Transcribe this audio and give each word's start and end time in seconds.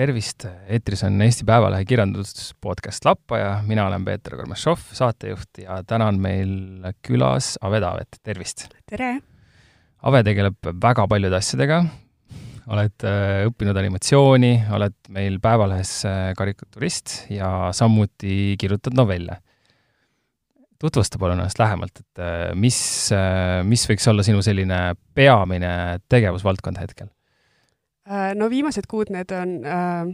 tervist, 0.00 0.46
eetris 0.72 1.02
on 1.04 1.20
Eesti 1.20 1.44
Päevalehe 1.44 1.84
kirjanduspodcast 1.84 3.04
Lappaja, 3.04 3.50
mina 3.68 3.84
olen 3.86 4.04
Peeter 4.04 4.36
Kormašov, 4.38 4.86
saatejuht 4.96 5.60
ja 5.60 5.82
täna 5.84 6.06
on 6.08 6.20
meil 6.22 6.54
külas 7.04 7.56
Ave 7.60 7.82
Taavet, 7.84 8.20
tervist! 8.24 8.70
tere! 8.88 9.18
Ave 10.08 10.22
tegeleb 10.24 10.70
väga 10.80 11.04
paljude 11.10 11.36
asjadega, 11.36 11.82
oled 12.72 13.06
äh, 13.10 13.42
õppinud 13.50 13.76
animatsiooni, 13.82 14.54
oled 14.72 14.96
meil 15.12 15.36
Päevalehes 15.44 15.92
äh, 16.08 16.22
karikaturist 16.38 17.26
ja 17.34 17.68
samuti 17.76 18.56
kirjutad 18.60 18.96
novelle. 18.96 19.36
tutvusta 20.80 21.20
palun 21.20 21.42
ennast 21.42 21.60
lähemalt, 21.60 22.00
et 22.00 22.24
äh, 22.24 22.48
mis, 22.56 22.80
mis 23.68 23.88
võiks 23.90 24.08
olla 24.08 24.24
sinu 24.24 24.40
selline 24.40 24.94
peamine 25.12 25.74
tegevusvaldkond 26.08 26.80
hetkel? 26.80 27.12
Äh, 28.10 28.34
no 28.34 28.50
viimased 28.50 28.88
kuud 28.90 29.12
need 29.14 29.30
on 29.36 29.60
äh, 29.62 30.10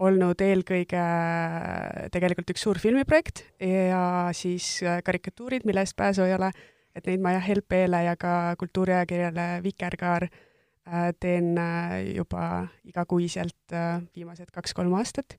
olnud 0.00 0.40
eelkõige 0.40 1.00
äh, 1.00 2.06
tegelikult 2.12 2.54
üks 2.54 2.64
suur 2.64 2.80
filmiprojekt 2.80 3.44
ja 3.60 4.30
siis 4.36 4.78
äh, 4.86 5.02
karikatuurid, 5.04 5.66
mille 5.68 5.84
eest 5.84 5.98
pääsu 5.98 6.24
ei 6.24 6.34
ole, 6.38 6.48
et 6.96 7.06
neid 7.10 7.20
ma 7.20 7.34
jah, 7.36 7.50
LP-le 7.58 8.04
ja 8.06 8.16
ka 8.20 8.54
kultuuriajakirjale 8.60 9.48
Vikerkaar 9.66 10.30
äh, 10.30 11.10
teen 11.20 11.52
äh, 11.60 11.98
juba 12.16 12.70
igakuiselt 12.88 13.76
äh, 13.76 14.00
viimased 14.16 14.48
kaks-kolm 14.54 14.96
aastat 14.96 15.36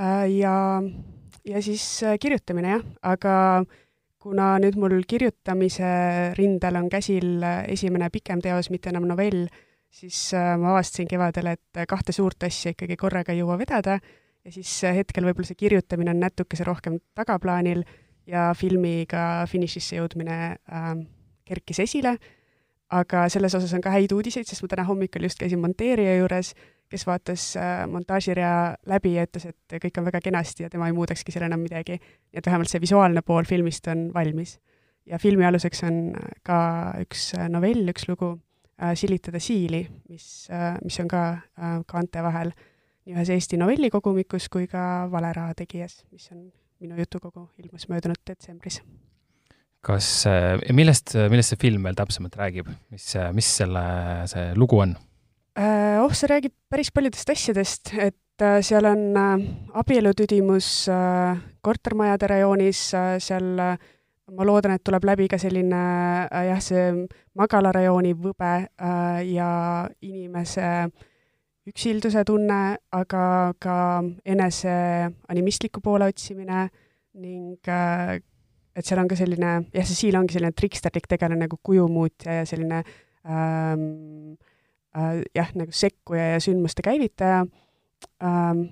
äh,. 0.00 0.24
ja, 0.32 0.56
ja 1.44 1.62
siis 1.62 1.84
äh, 2.02 2.16
kirjutamine 2.20 2.78
jah, 2.78 2.86
aga 3.02 3.36
kuna 4.26 4.56
nüüd 4.62 4.80
mul 4.80 4.96
kirjutamise 5.06 5.92
rindel 6.38 6.80
on 6.80 6.88
käsil 6.90 7.44
äh, 7.44 7.66
esimene 7.76 8.08
pikem 8.10 8.40
teos, 8.42 8.72
mitte 8.72 8.90
enam 8.90 9.04
novell, 9.06 9.44
siis 9.96 10.20
äh, 10.36 10.54
ma 10.60 10.74
avastasin 10.74 11.08
kevadel, 11.08 11.54
et 11.54 11.82
kahte 11.88 12.12
suurt 12.12 12.42
asja 12.44 12.74
ikkagi 12.74 12.98
korraga 13.00 13.32
ei 13.32 13.40
jõua 13.40 13.58
vedada 13.60 13.98
ja 14.46 14.52
siis 14.54 14.70
äh, 14.86 14.94
hetkel 15.00 15.26
võib-olla 15.26 15.48
see 15.48 15.58
kirjutamine 15.58 16.12
on 16.14 16.22
natukese 16.22 16.66
rohkem 16.66 17.00
tagaplaanil 17.18 17.82
ja 18.30 18.50
filmiga 18.58 19.44
finišisse 19.50 19.98
jõudmine 19.98 20.38
äh, 20.54 20.88
kerkis 21.46 21.82
esile, 21.82 22.16
aga 22.94 23.26
selles 23.32 23.54
osas 23.58 23.74
on 23.74 23.82
ka 23.82 23.92
häid 23.94 24.14
uudiseid, 24.14 24.46
sest 24.46 24.62
ma 24.62 24.70
täna 24.70 24.86
hommikul 24.86 25.26
just 25.26 25.40
käisin 25.42 25.62
monteerija 25.62 26.16
juures, 26.20 26.52
kes 26.90 27.06
vaatas 27.08 27.48
äh, 27.58 27.82
montaažirea 27.90 28.54
läbi 28.92 29.16
ja 29.16 29.26
ütles, 29.26 29.48
et 29.50 29.78
kõik 29.82 29.98
on 29.98 30.06
väga 30.06 30.22
kenasti 30.22 30.66
ja 30.66 30.70
tema 30.70 30.90
ei 30.90 30.94
muudakski 30.94 31.34
seal 31.34 31.48
enam 31.48 31.64
midagi. 31.66 31.98
nii 31.98 32.42
et 32.42 32.46
vähemalt 32.46 32.70
see 32.70 32.82
visuaalne 32.82 33.22
pool 33.26 33.48
filmist 33.48 33.90
on 33.90 34.10
valmis. 34.14 34.58
ja 35.06 35.18
filmi 35.18 35.46
aluseks 35.46 35.82
on 35.86 36.00
ka 36.46 36.58
üks 37.02 37.32
novell, 37.50 37.86
üks 37.90 38.06
lugu 38.10 38.34
äh, 38.34 38.45
Silitada 38.94 39.40
siili, 39.40 39.86
mis 40.10 40.48
äh,, 40.52 40.76
mis 40.84 40.98
on 41.00 41.08
ka 41.08 41.22
äh, 41.32 41.78
kaante 41.88 42.22
vahel 42.24 42.52
nii 43.06 43.16
ühes 43.16 43.30
Eesti 43.32 43.56
novellikogumikus 43.60 44.50
kui 44.52 44.66
ka 44.68 45.06
Valeraha 45.12 45.54
tegijas, 45.56 46.02
mis 46.12 46.28
on 46.34 46.48
minu 46.82 46.98
jutukogu, 47.00 47.46
ilmus 47.62 47.88
möödunud 47.88 48.20
detsembris. 48.28 48.82
kas 49.86 50.10
äh,, 50.28 50.60
millest, 50.76 51.14
millest 51.30 51.54
see 51.54 51.62
film 51.62 51.88
veel 51.88 51.96
täpsemalt 51.96 52.36
räägib, 52.36 52.68
mis, 52.92 53.08
mis 53.32 53.50
selle, 53.62 53.82
see 54.28 54.52
lugu 54.58 54.82
on 54.84 54.96
äh,? 55.56 55.96
Oh, 56.02 56.12
see 56.12 56.28
räägib 56.30 56.52
päris 56.70 56.92
paljudest 56.92 57.30
asjadest, 57.32 57.94
et 57.96 58.44
äh, 58.44 58.60
seal 58.66 58.86
on 58.92 59.06
äh, 59.16 59.46
abielutüdimus 59.80 60.88
äh, 60.92 61.38
kortermajade 61.64 62.28
rajoonis 62.34 62.82
äh,, 62.94 63.16
seal 63.24 63.54
äh, 63.58 63.76
ma 64.34 64.46
loodan, 64.46 64.74
et 64.74 64.82
tuleb 64.84 65.04
läbi 65.06 65.28
ka 65.30 65.38
selline 65.38 65.82
äh, 66.26 66.46
jah, 66.48 66.62
see 66.62 66.86
magalarajooni 67.38 68.14
võbe 68.18 68.52
äh, 68.66 69.20
ja 69.30 69.50
inimese 70.02 70.88
üksilduse 71.66 72.22
tunne, 72.26 72.78
aga 72.94 73.26
ka 73.62 73.76
enese 74.24 74.74
animistliku 75.30 75.82
poole 75.82 76.10
otsimine 76.10 76.66
ning 77.22 77.70
äh, 77.70 78.18
et 78.76 78.84
seal 78.84 79.00
on 79.00 79.08
ka 79.08 79.16
selline, 79.18 79.52
jah, 79.72 79.86
see 79.88 80.00
Siil 80.02 80.18
ongi 80.18 80.36
selline 80.36 80.54
triksterlik 80.56 81.08
tegelane 81.08 81.46
nagu 81.46 81.58
kujumuutja 81.64 82.40
ja 82.40 82.48
selline 82.48 82.82
ähm, 83.24 84.36
äh, 84.96 85.22
jah, 85.34 85.54
nagu 85.56 85.72
sekkuja 85.72 86.34
ja 86.34 86.42
sündmuste 86.44 86.84
käivitaja. 86.84 87.44
Ähm, 88.22 88.66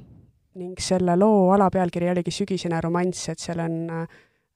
ning 0.54 0.78
selle 0.78 1.16
loo 1.18 1.48
alapealkiri 1.54 2.12
oligi 2.12 2.30
Sügisene 2.34 2.78
romanss, 2.84 3.30
et 3.32 3.42
seal 3.42 3.62
on 3.64 3.78
äh, 3.90 4.04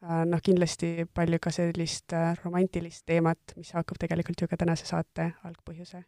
noh, 0.07 0.43
kindlasti 0.45 1.07
palju 1.15 1.41
ka 1.43 1.53
sellist 1.55 2.15
äh, 2.17 2.35
romantilist 2.45 3.05
teemat, 3.09 3.55
mis 3.59 3.73
haakub 3.75 3.99
tegelikult 4.01 4.43
ju 4.43 4.51
ka 4.51 4.59
tänase 4.61 4.87
saate 4.89 5.33
algpõhjuse 5.47 6.03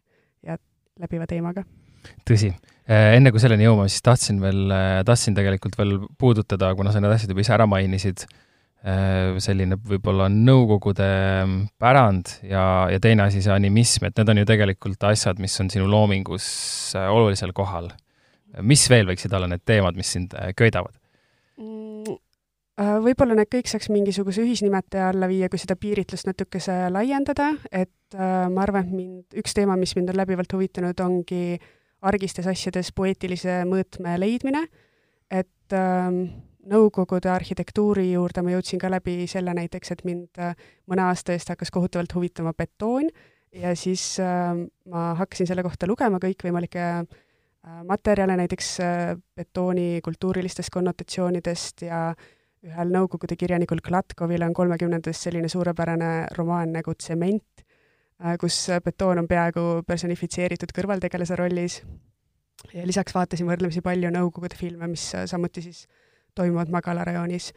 ja 0.47 0.57
läbiva 1.01 1.27
teemaga. 1.27 1.65
tõsi, 2.27 2.53
äh, 2.87 3.15
enne 3.17 3.33
kui 3.33 3.43
selleni 3.43 3.67
jõuame, 3.67 3.89
siis 3.91 4.05
tahtsin 4.05 4.39
veel, 4.41 4.71
tahtsin 5.07 5.35
tegelikult 5.37 5.75
veel 5.79 5.99
puudutada, 6.19 6.71
kuna 6.75 6.93
sa 6.93 7.03
need 7.03 7.13
asjad 7.13 7.33
juba 7.33 7.43
ise 7.43 7.57
ära 7.57 7.67
mainisid, 7.69 8.25
selline 8.81 9.75
võib-olla 9.77 10.25
Nõukogude 10.33 11.05
mm, 11.05 11.57
pärand 11.77 12.31
ja, 12.49 12.63
ja 12.89 12.97
teine 12.97 13.27
asi, 13.27 13.43
see 13.45 13.53
animism, 13.53 14.07
et 14.07 14.17
need 14.17 14.31
on 14.33 14.41
ju 14.41 14.47
tegelikult 14.49 15.05
asjad, 15.05 15.37
mis 15.37 15.53
on 15.61 15.69
sinu 15.69 15.85
loomingus 15.85 16.47
olulisel 16.97 17.53
kohal. 17.53 17.91
mis 18.65 18.87
veel 18.89 19.05
võiksid 19.11 19.37
olla 19.37 19.51
need 19.51 19.61
teemad, 19.69 19.93
mis 19.93 20.15
sind 20.17 20.33
köidavad? 20.57 20.97
Äh, 21.61 22.17
võib-olla 23.03 23.35
need 23.37 23.49
kõik 23.51 23.69
saaks 23.69 23.89
mingisuguse 23.91 24.43
ühisnimetaja 24.45 25.09
alla 25.11 25.27
viia, 25.29 25.49
kui 25.51 25.59
seda 25.61 25.75
piiritlust 25.79 26.29
natukese 26.29 26.75
laiendada, 26.93 27.51
et 27.71 28.15
äh, 28.15 28.45
ma 28.51 28.63
arvan, 28.65 28.87
et 28.87 28.95
mind, 28.95 29.25
üks 29.41 29.55
teema, 29.57 29.75
mis 29.79 29.95
mind 29.97 30.13
on 30.13 30.21
läbivalt 30.21 30.53
huvitanud, 30.55 31.03
ongi 31.03 31.59
argistes 32.07 32.47
asjades 32.49 32.91
poeetilise 32.97 33.61
mõõtme 33.69 34.15
leidmine, 34.21 34.65
et 35.31 35.77
äh, 35.77 36.23
Nõukogude 36.61 37.25
arhitektuuri 37.33 38.11
juurde 38.11 38.43
ma 38.45 38.51
jõudsin 38.53 38.77
ka 38.77 38.89
läbi 38.93 39.23
selle 39.25 39.49
näiteks, 39.57 39.95
et 39.95 40.03
mind 40.05 40.37
äh, 40.37 40.51
mõne 40.85 41.07
aasta 41.07 41.33
eest 41.33 41.49
hakkas 41.49 41.71
kohutavalt 41.73 42.13
huvitama 42.13 42.53
betoon 42.53 43.07
ja 43.57 43.71
siis 43.73 44.03
äh, 44.21 44.53
ma 44.85 45.07
hakkasin 45.17 45.49
selle 45.49 45.65
kohta 45.65 45.89
lugema 45.89 46.19
kõikvõimalikke 46.21 46.83
äh, 47.01 47.79
materjale, 47.89 48.37
näiteks 48.43 48.69
äh, 48.85 49.15
betooni 49.33 50.03
kultuurilistest 50.05 50.69
konnotatsioonidest 50.69 51.81
ja 51.87 52.03
äh, 52.11 52.29
ühel 52.67 52.93
Nõukogude 52.93 53.35
kirjanikul 53.35 53.81
Klatkovil 53.81 54.43
on 54.45 54.53
kolmekümnendates 54.53 55.23
selline 55.23 55.49
suurepärane 55.49 56.27
romaan 56.37 56.73
nagu 56.73 56.93
Tsement, 56.93 57.65
äh, 58.25 58.37
kus 58.37 58.67
betoon 58.83 59.23
on 59.23 59.27
peaaegu 59.27 59.83
personifitseeritud 59.87 60.73
kõrvaltegelase 60.75 61.35
rollis. 61.35 61.81
ja 62.73 62.85
lisaks 62.85 63.15
vaatasin 63.15 63.47
võrdlemisi 63.47 63.81
palju 63.81 64.11
Nõukogude 64.11 64.55
filme, 64.55 64.87
mis 64.87 65.15
äh, 65.15 65.25
samuti 65.25 65.61
siis 65.61 65.87
toimuvad 66.35 66.69
magalarajoonis. 66.71 67.53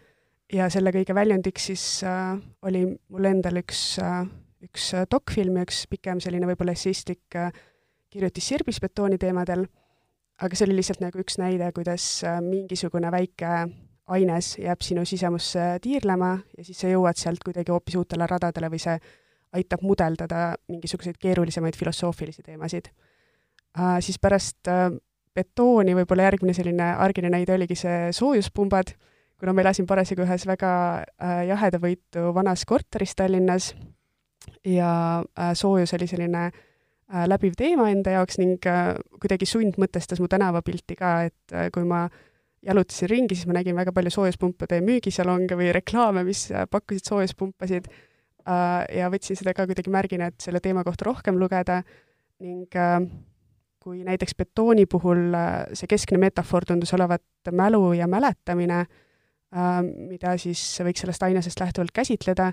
ja 0.52 0.68
selle 0.70 0.92
kõige 0.92 1.14
väljundiks 1.16 1.70
siis 1.70 1.84
äh, 2.04 2.36
oli 2.62 2.84
mul 3.08 3.24
endal 3.24 3.62
üks 3.62 3.98
äh,, 4.02 4.26
üks 4.62 4.90
äh, 4.94 5.06
dokfilm 5.10 5.56
ja 5.56 5.64
üks 5.64 5.86
pikem 5.90 6.20
selline 6.20 6.46
võib-olla 6.50 6.74
essistlik 6.76 7.36
äh, 7.36 7.52
kirjutis 8.12 8.48
Sirbis 8.48 8.80
betooni 8.80 9.18
teemadel, 9.18 9.64
aga 10.38 10.56
see 10.56 10.68
oli 10.68 10.76
lihtsalt 10.78 11.00
nagu 11.02 11.18
üks 11.18 11.38
näide, 11.40 11.70
kuidas 11.74 12.04
mingisugune 12.44 13.10
väike 13.10 13.54
aines 14.06 14.54
jääb 14.60 14.82
sinu 14.84 15.04
sisemusse 15.08 15.78
tiirlema 15.82 16.36
ja 16.58 16.64
siis 16.64 16.80
sa 16.82 16.90
jõuad 16.90 17.18
sealt 17.20 17.44
kuidagi 17.44 17.72
hoopis 17.72 17.96
uutele 17.96 18.26
radadele 18.28 18.68
või 18.72 18.82
see 18.82 18.98
aitab 19.54 19.84
mudeldada 19.86 20.54
mingisuguseid 20.68 21.16
keerulisemaid 21.20 21.78
filosoofilisi 21.78 22.42
teemasid 22.42 22.90
uh,. 22.90 23.96
Siis 24.04 24.18
pärast 24.20 24.68
uh, 24.68 24.92
betooni 25.34 25.96
võib-olla 25.96 26.28
järgmine 26.28 26.54
selline 26.54 26.92
argine 27.00 27.30
näide 27.32 27.54
oligi 27.54 27.74
see 27.78 28.12
soojuspumbad, 28.14 28.92
kuna 29.40 29.54
ma 29.54 29.64
elasin 29.64 29.86
parasjagu 29.86 30.26
ühes 30.26 30.46
väga 30.46 30.74
uh, 31.00 31.40
jahedavõitu 31.48 32.28
vanas 32.36 32.66
korteris 32.68 33.16
Tallinnas 33.16 33.72
ja 34.68 34.92
uh, 35.24 35.50
soojus 35.56 35.96
oli 35.96 36.10
selline 36.10 36.44
uh, 36.50 37.24
läbiv 37.30 37.56
teema 37.56 37.88
enda 37.90 38.18
jaoks 38.18 38.38
ning 38.42 38.68
uh, 38.68 38.92
kuidagi 39.16 39.48
sundmõtestas 39.48 40.20
mu 40.20 40.28
tänavapilti 40.28 41.00
ka, 41.00 41.16
et 41.30 41.56
uh, 41.56 41.66
kui 41.72 41.88
ma 41.88 42.04
uh, 42.04 42.22
jalutasin 42.64 43.10
ringi, 43.10 43.36
siis 43.36 43.48
ma 43.48 43.58
nägin 43.58 43.76
väga 43.76 43.92
palju 43.94 44.12
soojuspumpade 44.14 44.80
müügisalonge 44.84 45.56
või 45.58 45.70
reklaame, 45.74 46.24
mis 46.26 46.46
äh, 46.52 46.66
pakkusid 46.70 47.08
soojuspumpasid 47.10 47.88
äh, 47.90 48.56
ja 48.98 49.10
võtsin 49.12 49.38
seda 49.38 49.54
ka 49.56 49.66
kuidagi 49.68 49.92
märgina, 49.92 50.30
et 50.30 50.44
selle 50.44 50.62
teema 50.64 50.84
kohta 50.86 51.08
rohkem 51.08 51.38
lugeda. 51.40 51.82
Ning 52.44 52.76
äh, 52.78 52.98
kui 53.84 54.00
näiteks 54.06 54.36
betooni 54.38 54.86
puhul 54.90 55.34
see 55.76 55.88
keskne 55.90 56.18
metafoor 56.22 56.64
tundus 56.64 56.94
olevat 56.96 57.52
mälu 57.52 57.90
ja 57.92 58.06
mäletamine, 58.08 58.86
mida 60.08 60.32
siis 60.40 60.62
võiks 60.80 61.04
sellest 61.04 61.22
ainesest 61.26 61.60
lähtuvalt 61.60 61.92
käsitleda, 61.92 62.46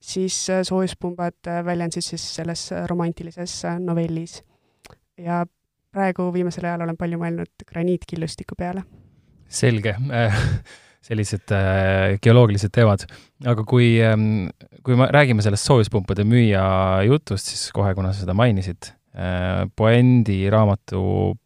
siis 0.00 0.38
soojuspumbad 0.48 1.50
väljendasid 1.68 2.06
siis 2.08 2.24
selles 2.38 2.64
romantilises 2.88 3.58
novellis. 3.84 4.40
ja 5.20 5.44
praegu 5.92 6.30
viimasel 6.32 6.64
ajal 6.64 6.86
olen 6.88 6.96
palju 6.96 7.20
mõelnud 7.20 7.68
graniitkillustiku 7.68 8.56
peale 8.56 8.86
selge 9.50 9.96
sellised 11.10 11.50
äh, 11.54 12.16
geoloogilised 12.22 12.72
teemad. 12.74 13.04
aga 13.48 13.64
kui, 13.66 13.94
ähm, 14.04 14.50
kui 14.86 14.96
me 14.98 15.08
räägime 15.10 15.42
sellest 15.42 15.66
soojuspumpade 15.66 16.26
müüja 16.28 16.62
jutust, 17.08 17.50
siis 17.50 17.70
kohe, 17.74 17.94
kuna 17.96 18.12
sa 18.12 18.24
seda 18.24 18.36
mainisid, 18.36 18.92
äh, 19.16 19.64
Poendi 19.76 20.42
raamatu 20.52 21.00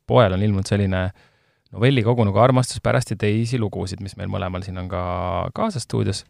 poel 0.06 0.36
on 0.36 0.42
ilmunud 0.44 0.68
selline 0.68 1.06
novellikogu 1.74 2.26
nagu 2.26 2.42
Armastus 2.42 2.82
pärast 2.82 3.14
ja 3.14 3.18
teisi 3.18 3.58
lugusid, 3.58 4.02
mis 4.04 4.18
meil 4.18 4.30
mõlemal 4.30 4.62
siin 4.66 4.78
on 4.82 4.90
ka 4.90 5.04
kaasas 5.56 5.88
stuudios. 5.88 6.24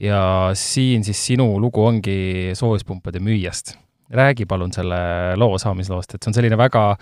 ja 0.00 0.50
siin 0.56 1.02
siis 1.04 1.18
sinu 1.26 1.58
lugu 1.60 1.82
ongi 1.84 2.52
soojuspumpade 2.54 3.20
müüjast. 3.20 3.74
räägi 4.10 4.46
palun 4.46 4.72
selle 4.72 5.36
loo 5.36 5.58
saamisloost, 5.58 6.14
et 6.14 6.22
see 6.22 6.30
on 6.30 6.34
selline 6.34 6.56
väga 6.58 6.96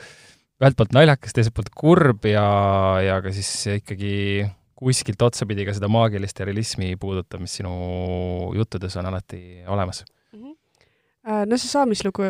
ühelt 0.58 0.78
poolt 0.78 0.94
naljakas, 0.96 1.34
teiselt 1.36 1.54
poolt 1.56 1.72
kurb 1.74 2.28
ja, 2.28 2.46
ja 3.04 3.18
ka 3.22 3.32
siis 3.34 3.50
ikkagi 3.78 4.46
kuskilt 4.78 5.22
otsapidi 5.22 5.66
ka 5.66 5.74
seda 5.74 5.90
maagilist 5.90 6.38
ja 6.38 6.46
realismi 6.46 6.92
puudutav, 7.00 7.42
mis 7.42 7.56
sinu 7.58 7.72
juttudes 8.54 8.94
on 8.98 9.10
alati 9.10 9.40
olemas. 9.70 10.04
Äh, 11.28 11.44
no 11.44 11.58
see 11.60 11.68
saamislugu 11.68 12.24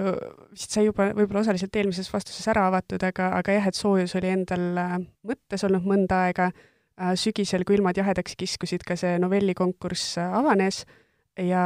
vist 0.51 0.73
sai 0.75 0.89
juba 0.89 1.11
võib-olla 1.15 1.45
osaliselt 1.45 1.77
eelmises 1.77 2.09
vastuses 2.11 2.49
ära 2.51 2.65
avatud, 2.71 3.03
aga, 3.05 3.29
aga 3.37 3.55
jah, 3.55 3.69
et 3.71 3.79
soojus 3.79 4.17
oli 4.19 4.33
endal 4.33 4.81
äh, 4.81 4.97
mõttes 5.29 5.63
olnud 5.69 5.85
mõnda 5.87 6.25
aega, 6.27 6.49
äh, 6.99 7.13
sügisel, 7.21 7.67
kui 7.69 7.77
ilmad 7.79 8.01
jahedaks 8.01 8.35
kiskusid, 8.41 8.83
ka 8.89 8.97
see 8.99 9.21
novellikonkurss 9.23 10.19
avanes 10.25 10.83
ja 11.39 11.63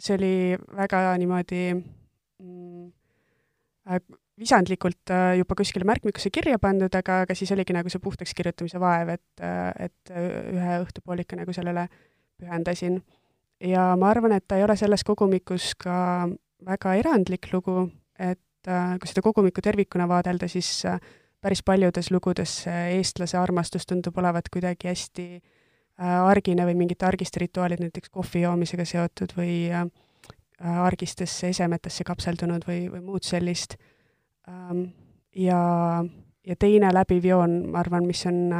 see 0.00 0.16
oli 0.16 0.34
väga 0.74 1.04
niimoodi 1.20 1.62
mm, 1.76 2.90
visandlikult 4.40 5.12
juba 5.38 5.54
kuskile 5.54 5.86
märkmikusse 5.86 6.30
kirja 6.34 6.58
pandud, 6.58 6.94
aga, 6.98 7.20
aga 7.22 7.34
siis 7.38 7.52
oligi 7.54 7.76
nagu 7.76 7.90
see 7.92 8.02
puhtaks 8.02 8.34
kirjutamise 8.34 8.80
vaev, 8.82 9.12
et, 9.14 9.44
et 9.78 10.14
ühe 10.14 10.78
õhtupoolika 10.82 11.38
nagu 11.38 11.54
sellele 11.54 11.86
pühendasin. 12.40 13.02
ja 13.60 13.92
ma 13.96 14.10
arvan, 14.10 14.32
et 14.32 14.46
ta 14.48 14.58
ei 14.58 14.64
ole 14.64 14.76
selles 14.76 15.04
kogumikus 15.06 15.74
ka 15.78 16.26
väga 16.64 16.94
erandlik 17.00 17.50
lugu, 17.52 17.88
et 18.18 18.68
äh, 18.68 18.96
kui 19.00 19.10
seda 19.10 19.22
kogumikku 19.24 19.62
tervikuna 19.64 20.08
vaadelda, 20.08 20.48
siis 20.48 20.84
äh, 20.88 21.00
päris 21.40 21.62
paljudes 21.62 22.10
lugudes 22.10 22.62
eestlase 22.70 23.38
armastus 23.38 23.86
tundub 23.86 24.18
olevat 24.18 24.48
kuidagi 24.52 24.88
hästi 24.90 25.26
äh, 25.34 26.20
argine 26.24 26.66
või 26.68 26.78
mingite 26.84 27.06
argiste 27.06 27.42
rituaalid, 27.44 27.82
näiteks 27.84 28.12
kohvi 28.14 28.44
joomisega 28.46 28.86
seotud 28.88 29.36
või 29.38 29.58
argistesse 30.64 31.50
esemetesse 31.50 32.04
kapseldunud 32.06 32.62
või, 32.64 32.86
või 32.88 33.00
muud 33.04 33.26
sellist. 33.26 33.74
Ähm, 34.48 34.86
ja, 35.36 35.60
ja 36.46 36.56
teine 36.58 36.92
läbiv 36.94 37.24
joon, 37.24 37.62
ma 37.72 37.80
arvan, 37.84 38.06
mis 38.06 38.24
on 38.30 38.50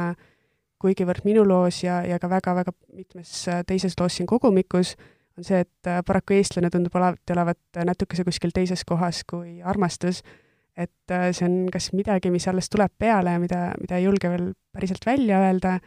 kuigivõrd 0.81 1.25
minu 1.25 1.45
loos 1.47 1.83
ja, 1.83 2.01
ja 2.05 2.19
ka 2.19 2.29
väga-väga 2.29 2.73
mitmes 2.93 3.33
teises 3.67 3.95
loos 3.99 4.17
siin 4.17 4.27
kogumikus, 4.29 4.95
on 5.37 5.43
see, 5.43 5.61
et 5.65 5.89
äh, 5.89 6.01
paraku 6.05 6.37
eestlane 6.37 6.71
tundub 6.71 6.95
alati 6.95 7.35
olevat 7.35 7.81
natukese 7.87 8.25
kuskil 8.27 8.53
teises 8.55 8.85
kohas 8.87 9.23
kui 9.27 9.59
armastus, 9.63 10.21
et 10.77 11.11
äh, 11.11 11.29
see 11.35 11.47
on 11.47 11.57
kas 11.73 11.91
midagi, 11.95 12.31
mis 12.31 12.47
alles 12.51 12.69
tuleb 12.71 12.93
peale 12.99 13.35
ja 13.35 13.41
mida, 13.41 13.61
mida 13.81 13.99
ei 13.99 14.07
julge 14.07 14.31
veel 14.31 14.49
päriselt 14.75 15.05
välja 15.07 15.41
öelda, 15.47 15.77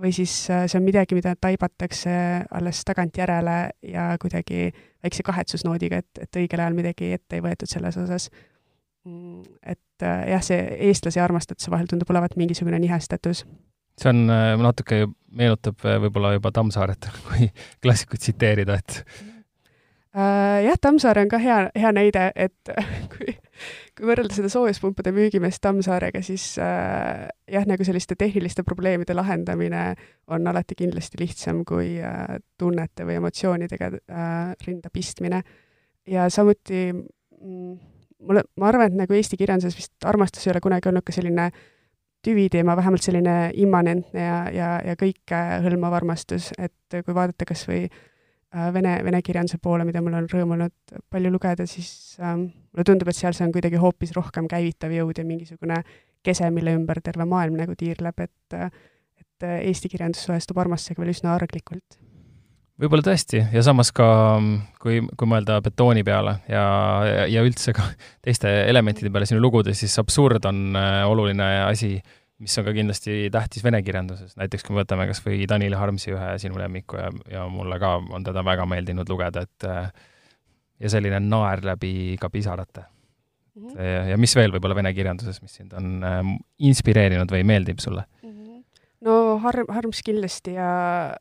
või 0.00 0.12
siis 0.16 0.34
äh, 0.50 0.66
see 0.68 0.80
on 0.80 0.86
midagi, 0.86 1.16
mida 1.16 1.34
taibatakse 1.36 2.14
alles 2.50 2.84
tagantjärele 2.88 3.58
ja 3.92 4.12
kuidagi 4.20 4.70
väikse 5.04 5.24
kahetsusnoodiga, 5.26 6.02
et, 6.02 6.24
et 6.26 6.42
õigel 6.42 6.64
ajal 6.64 6.76
midagi 6.76 7.12
ette 7.16 7.38
ei 7.38 7.44
võetud 7.44 7.70
selles 7.70 7.98
osas. 8.00 8.28
Mm, 9.02 9.42
et 9.66 10.04
jah, 10.04 10.42
see 10.46 10.60
eestlase 10.88 11.18
ja 11.18 11.24
armastatuse 11.26 11.70
vahel 11.72 11.88
tundub 11.90 12.10
olevat 12.14 12.36
mingisugune 12.38 12.78
nihestatus 12.78 13.42
see 14.00 14.12
on, 14.12 14.30
äh, 14.30 14.54
natuke 14.60 15.04
meenutab 15.32 15.84
äh, 15.86 15.98
võib-olla 16.02 16.34
juba 16.36 16.52
Tammsaaret, 16.54 17.10
kui 17.26 17.50
klassikut 17.82 18.22
tsiteerida, 18.22 18.80
et 18.80 19.04
jah, 20.12 20.76
Tammsaare 20.80 21.22
on 21.24 21.30
ka 21.32 21.38
hea, 21.40 21.58
hea 21.72 21.90
näide, 21.96 22.26
et 22.36 22.72
kui, 23.14 23.32
kui 23.96 24.08
võrrelda 24.10 24.36
seda 24.36 24.50
soojuspumpade 24.52 25.12
müügimeest 25.16 25.62
Tammsaarega, 25.64 26.20
siis 26.26 26.50
jah, 26.58 27.64
nagu 27.68 27.86
selliste 27.88 28.18
tehniliste 28.20 28.60
probleemide 28.66 29.16
lahendamine 29.16 29.86
on 30.28 30.52
alati 30.52 30.76
kindlasti 30.76 31.22
lihtsam 31.22 31.62
kui 31.64 31.94
tunnete 32.60 33.08
või 33.08 33.16
emotsioonidega 33.22 33.88
rinda 34.66 34.92
pistmine. 34.92 35.40
ja 36.04 36.28
samuti 36.28 36.90
mm, 36.92 37.72
mulle, 38.22 38.46
ma 38.56 38.70
arvan, 38.70 38.90
et 38.90 38.98
nagu 39.04 39.14
eesti 39.18 39.38
kirjanduses 39.40 39.76
vist 39.76 40.08
armastus 40.08 40.46
ei 40.46 40.54
ole 40.54 40.62
kunagi 40.64 40.90
olnud 40.90 41.04
ka 41.06 41.14
selline 41.14 41.48
äh, 41.50 41.62
tüviteema 42.22 42.76
vähemalt 42.76 43.02
selline 43.02 43.50
immanentne 43.54 44.24
ja, 44.24 44.38
ja, 44.54 44.70
ja 44.86 44.94
kõikehõlmav 44.98 45.96
armastus, 45.98 46.52
et 46.58 47.02
kui 47.02 47.14
vaadata 47.14 47.46
kas 47.48 47.64
või 47.68 47.82
äh, 47.88 48.68
vene, 48.74 48.94
vene 49.04 49.22
kirjanduse 49.26 49.58
poole, 49.62 49.86
mida 49.88 50.02
mul 50.04 50.20
on 50.20 50.28
rõõm 50.30 50.54
olnud 50.56 51.02
palju 51.10 51.32
lugeda, 51.34 51.66
siis 51.66 51.90
ähm, 52.22 52.46
mulle 52.70 52.86
tundub, 52.86 53.10
et 53.10 53.18
seal 53.18 53.34
see 53.36 53.48
on 53.48 53.54
kuidagi 53.54 53.80
hoopis 53.82 54.14
rohkem 54.16 54.46
käivitav 54.50 54.94
jõud 54.94 55.18
ja 55.18 55.26
mingisugune 55.26 55.82
kese, 56.22 56.50
mille 56.54 56.76
ümber 56.78 57.02
terve 57.02 57.26
maailm 57.26 57.58
nagu 57.58 57.76
tiirleb, 57.78 58.26
et 58.28 58.72
et 59.22 59.44
eesti 59.66 59.88
kirjandus 59.90 60.22
suhestub 60.28 60.58
armastusega 60.62 61.02
veel 61.02 61.10
üsna 61.10 61.32
arglikult 61.34 61.98
võib-olla 62.82 63.04
tõesti 63.06 63.42
ja 63.52 63.62
samas 63.64 63.92
ka, 63.94 64.06
kui, 64.82 65.00
kui 65.18 65.30
mõelda 65.30 65.60
betooni 65.64 66.02
peale 66.06 66.38
ja, 66.50 66.64
ja, 67.06 67.26
ja 67.30 67.44
üldse 67.46 67.74
ka 67.76 67.86
teiste 68.24 68.50
elementide 68.68 69.12
peale 69.12 69.28
sinu 69.28 69.42
lugudes, 69.42 69.78
siis 69.82 69.94
absurd 70.02 70.48
on 70.50 70.78
äh, 70.78 71.02
oluline 71.08 71.48
asi, 71.68 71.94
mis 72.42 72.56
on 72.58 72.66
ka 72.66 72.74
kindlasti 72.74 73.28
tähtis 73.34 73.64
vene 73.64 73.82
kirjanduses, 73.86 74.34
näiteks 74.40 74.66
kui 74.66 74.74
me 74.74 74.82
võtame 74.82 75.06
kas 75.10 75.22
või 75.24 75.44
Danil 75.50 75.76
Harmsi 75.78 76.14
ühe 76.14 76.32
sinu 76.42 76.58
lemmiku 76.58 76.98
ja, 76.98 77.10
ja 77.30 77.46
mulle 77.50 77.78
ka 77.82 77.96
on 78.02 78.26
teda 78.26 78.42
väga 78.46 78.66
meeldinud 78.70 79.12
lugeda, 79.12 79.46
et 79.46 79.68
äh, 79.68 79.92
ja 80.82 80.90
selline 80.90 81.22
naer 81.22 81.62
läbi 81.66 82.18
ka 82.20 82.30
pisarate 82.30 82.82
mm. 82.82 83.66
-hmm. 83.68 83.82
Ja, 83.82 84.04
ja 84.12 84.18
mis 84.18 84.34
veel 84.36 84.54
võib-olla 84.54 84.78
vene 84.78 84.94
kirjanduses, 84.94 85.42
mis 85.42 85.54
sind 85.54 85.72
on 85.78 86.00
äh, 86.02 86.22
inspireerinud 86.58 87.30
või 87.30 87.44
meeldib 87.46 87.78
sulle 87.78 88.08
mm? 88.22 88.30
-hmm. 88.30 88.64
no 89.06 89.38
Harm, 89.38 89.70
Harms 89.70 90.02
kindlasti 90.02 90.58
ja 90.58 90.72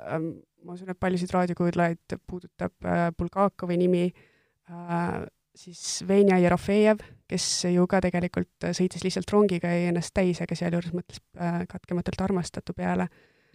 ähm, 0.10 0.40
ma 0.66 0.76
usun, 0.78 0.92
et 0.94 1.00
paljusid 1.00 1.32
raadiokuulajaid 1.34 2.18
puudutab 2.28 2.74
äh, 2.86 3.08
Bulgakovi 3.18 3.78
nimi 3.82 4.06
äh,, 4.12 5.24
siis 5.56 6.04
Venja 6.08 6.38
Jerofejev, 6.40 7.02
kes 7.28 7.48
ju 7.72 7.88
ka 7.90 8.00
tegelikult 8.04 8.70
sõitis 8.78 9.04
lihtsalt 9.04 9.32
rongiga, 9.34 9.72
ennast 9.90 10.14
täis, 10.16 10.40
aga 10.44 10.56
sealjuures 10.58 10.96
mõtles 10.96 11.22
äh, 11.40 11.64
katkematult 11.72 12.24
armastatu 12.28 12.76
peale. 12.78 13.10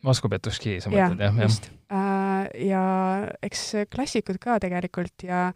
Moskva 0.05 0.37
Petuški, 0.37 0.79
sa 0.83 0.93
mõtled 0.93 1.23
ja,, 1.25 1.33
jah? 1.33 1.43
just 1.47 1.71
ja 2.55 2.83
eks 3.43 3.63
klassikud 3.93 4.39
ka 4.43 4.59
tegelikult 4.63 5.25
ja, 5.27 5.49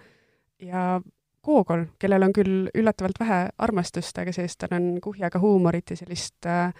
ja 0.62 1.00
Gogol, 1.44 1.86
kellel 2.00 2.26
on 2.26 2.34
küll 2.36 2.70
üllatavalt 2.76 3.20
vähe 3.22 3.38
armastust, 3.64 4.18
aga 4.20 4.32
see-eest 4.34 4.60
tal 4.60 4.74
on 4.76 4.88
kuhjaga 5.02 5.40
huumorit 5.40 5.92
ja 5.92 5.96
sellist 5.96 6.48
äh, 6.48 6.74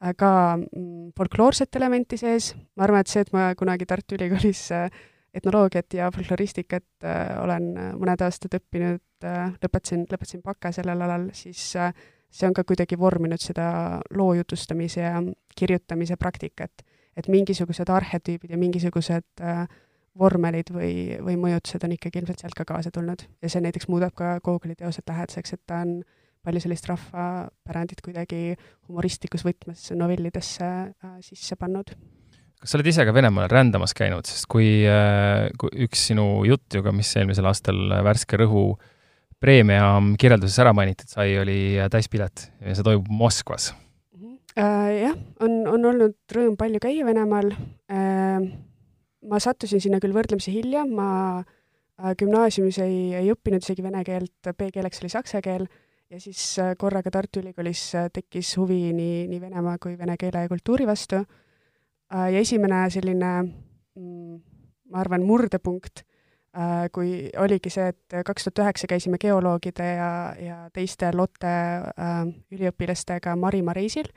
ka 0.00 0.56
mm, 0.56 1.12
folkloorset 1.16 1.76
elementi 1.76 2.18
sees, 2.20 2.54
ma 2.76 2.86
arvan, 2.86 3.04
et 3.04 3.12
see, 3.12 3.24
et 3.24 3.32
ma 3.36 3.50
kunagi 3.58 3.86
Tartu 3.88 4.16
Ülikoolis 4.16 4.62
äh, 4.72 4.86
etnoloogiat 5.36 5.98
ja 5.98 6.08
folkloristikat 6.14 7.04
äh, 7.04 7.34
olen 7.42 7.68
äh, 7.76 7.90
mõned 7.98 8.24
aastad 8.24 8.56
õppinud, 8.56 9.04
lõpetasin, 9.60 10.06
lõpetasin 10.08 10.40
baka 10.44 10.72
sellel 10.72 11.02
alal, 11.04 11.26
siis 11.36 11.60
see 11.70 12.46
on 12.48 12.54
ka 12.56 12.64
kuidagi 12.64 12.96
vorminud 12.96 13.42
seda 13.42 13.66
loo 14.16 14.32
jutustamise 14.38 15.02
ja 15.02 15.20
kirjutamise 15.56 16.16
praktikat. 16.16 16.86
et 17.16 17.26
mingisugused 17.28 17.90
arhetüübid 17.90 18.50
ja 18.50 18.56
mingisugused 18.56 19.42
vormelid 20.16 20.70
või, 20.72 21.18
või 21.20 21.34
mõjutused 21.36 21.84
on 21.84 21.92
ikkagi 21.92 22.22
ilmselt 22.22 22.40
sealt 22.40 22.56
ka 22.56 22.64
kaasa 22.64 22.90
tulnud 22.94 23.26
ja 23.42 23.50
see 23.50 23.60
näiteks 23.60 23.90
muudab 23.92 24.14
ka 24.16 24.38
Google'i 24.40 24.78
teosed 24.78 25.04
lähedaseks, 25.10 25.52
et 25.52 25.62
ta 25.66 25.82
on 25.84 25.98
äh, 25.98 26.19
palju 26.44 26.62
sellist 26.62 26.88
rahvapärandit 26.88 28.00
kuidagi 28.04 28.54
humoristlikus 28.88 29.44
võtmes 29.46 29.90
novellidesse 29.96 30.66
äh, 30.66 31.18
sisse 31.24 31.58
pannud. 31.60 31.92
kas 32.60 32.72
sa 32.72 32.78
oled 32.78 32.88
ise 32.92 33.04
ka 33.08 33.14
Venemaal 33.16 33.50
rändamas 33.52 33.94
käinud, 33.96 34.28
sest 34.28 34.48
kui, 34.50 34.80
äh, 34.88 35.50
kui 35.60 35.84
üks 35.86 36.06
sinu 36.10 36.44
jutt 36.48 36.76
ju 36.76 36.84
ka, 36.86 36.94
mis 36.96 37.12
eelmisel 37.16 37.48
aastal 37.50 37.78
Värske 38.06 38.40
Rõhu 38.40 38.64
preemia 39.40 39.92
kirjelduses 40.20 40.58
ära 40.64 40.72
mainitud 40.76 41.12
sai, 41.12 41.34
oli 41.40 41.60
täispilet 41.92 42.48
ja 42.60 42.74
see 42.76 42.86
toimub 42.86 43.08
Moskvas 43.22 43.70
uh,. 43.72 44.36
Jah, 44.60 45.14
on, 45.44 45.62
on 45.70 45.86
olnud 45.92 46.16
rõõm 46.34 46.56
palju 46.60 46.80
käia 46.82 47.06
Venemaal 47.06 47.52
uh,. 47.54 48.50
ma 49.30 49.40
sattusin 49.40 49.80
sinna 49.80 50.00
küll 50.00 50.16
võrdlemisi 50.16 50.52
hilja, 50.56 50.86
ma 50.88 51.44
gümnaasiumis 52.16 52.80
ei, 52.80 52.98
ei 53.18 53.28
õppinud 53.32 53.64
isegi 53.64 53.84
vene 53.84 54.00
keelt, 54.06 54.52
B-keeleks 54.56 55.02
oli 55.02 55.12
saksa 55.12 55.42
keel 55.44 55.66
ja 56.10 56.20
siis 56.20 56.58
äh, 56.58 56.74
korraga 56.78 57.10
Tartu 57.10 57.40
Ülikoolis 57.40 57.82
äh, 57.94 58.08
tekkis 58.12 58.56
huvi 58.58 58.92
nii, 58.96 59.26
nii 59.30 59.40
Venemaa 59.40 59.78
kui 59.82 59.96
vene 59.98 60.16
keele 60.20 60.44
ja 60.44 60.50
kultuuri 60.50 60.86
vastu. 60.86 61.22
Äh, 62.14 62.30
ja 62.34 62.40
esimene 62.42 62.82
selline, 62.90 63.32
mm, 63.96 64.38
ma 64.90 65.04
arvan, 65.04 65.26
murdepunkt, 65.26 66.06
kui 66.90 67.28
oligi 67.38 67.70
see, 67.70 67.92
et 67.92 68.14
kaks 68.26 68.48
tuhat 68.48 68.58
üheksa 68.64 68.88
käisime 68.90 69.20
geoloogide 69.22 69.84
ja, 69.86 70.08
ja 70.34 70.56
teiste 70.74 71.12
Lotte 71.14 71.52
üliõpilastega 72.50 73.36
Marimaa 73.38 73.76
reisil, 73.78 74.08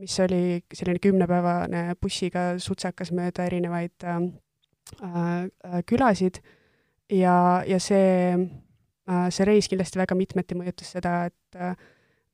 mis 0.00 0.14
oli 0.24 0.62
selline 0.72 1.02
kümnepäevane 1.04 1.82
bussiga 2.00 2.54
sutsakas 2.56 3.12
mööda 3.12 3.44
erinevaid 3.44 4.08
külasid 5.92 6.40
ja, 7.12 7.36
ja 7.68 7.82
see 7.84 8.48
see 9.04 9.44
reis 9.44 9.68
kindlasti 9.68 10.00
väga 10.00 10.16
mitmeti 10.16 10.56
mõjutas 10.56 10.94
seda, 10.96 11.26
et 11.28 11.58
äh, 11.60 11.74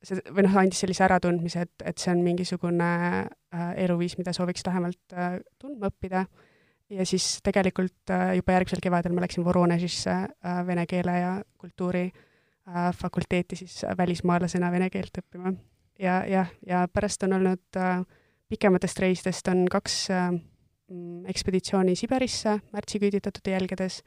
see, 0.05 0.21
või 0.33 0.45
noh, 0.45 0.55
andis 0.61 0.81
sellise 0.83 1.05
äratundmise, 1.05 1.65
et, 1.67 1.85
et 1.91 2.01
see 2.01 2.11
on 2.13 2.23
mingisugune 2.25 2.91
äh, 3.21 3.73
eluviis, 3.85 4.17
mida 4.19 4.33
sooviks 4.35 4.65
lähemalt 4.67 5.15
äh, 5.15 5.39
tundma 5.61 5.91
õppida. 5.91 6.25
ja 6.91 7.05
siis 7.07 7.39
tegelikult 7.43 8.11
äh, 8.11 8.35
juba 8.39 8.57
järgmisel 8.57 8.83
kevadel 8.83 9.15
ma 9.15 9.25
läksin 9.25 9.45
Voronežisse 9.45 10.11
äh, 10.11 10.61
vene 10.67 10.85
keele 10.89 11.17
ja 11.19 11.33
kultuuri 11.57 12.07
äh, 12.11 12.91
fakulteeti 12.95 13.55
siis 13.55 13.81
välismaalasena 13.97 14.71
vene 14.71 14.89
keelt 14.89 15.21
õppima. 15.23 15.53
ja, 15.99 16.23
jah, 16.27 16.49
ja 16.67 16.87
pärast 16.87 17.23
on 17.23 17.37
olnud 17.39 17.77
äh, 17.77 18.01
pikematest 18.49 18.99
reisidest 18.99 19.47
on 19.47 19.67
kaks 19.71 20.09
äh, 20.11 20.31
mm, 20.31 21.25
ekspeditsiooni 21.31 21.95
Siberisse 21.95 22.59
märtsiküüditatute 22.73 23.51
jälgedes 23.51 24.01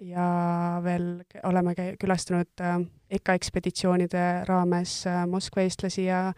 ja 0.00 0.80
veel 0.84 1.24
oleme 1.48 1.74
külastanud 2.00 2.60
äh, 2.60 2.76
EKA 3.10 3.36
ekspeditsioonide 3.38 4.24
raames 4.48 5.06
äh, 5.06 5.24
Moskva 5.28 5.64
eestlasi 5.64 6.06
ja 6.08 6.32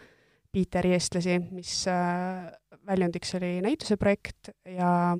Piiteri 0.52 0.94
eestlasi, 0.96 1.38
mis 1.52 1.72
äh, 1.90 2.48
väljundiks 2.86 3.34
oli 3.36 3.58
näituse 3.64 3.96
projekt 3.96 4.50
ja 4.64 5.16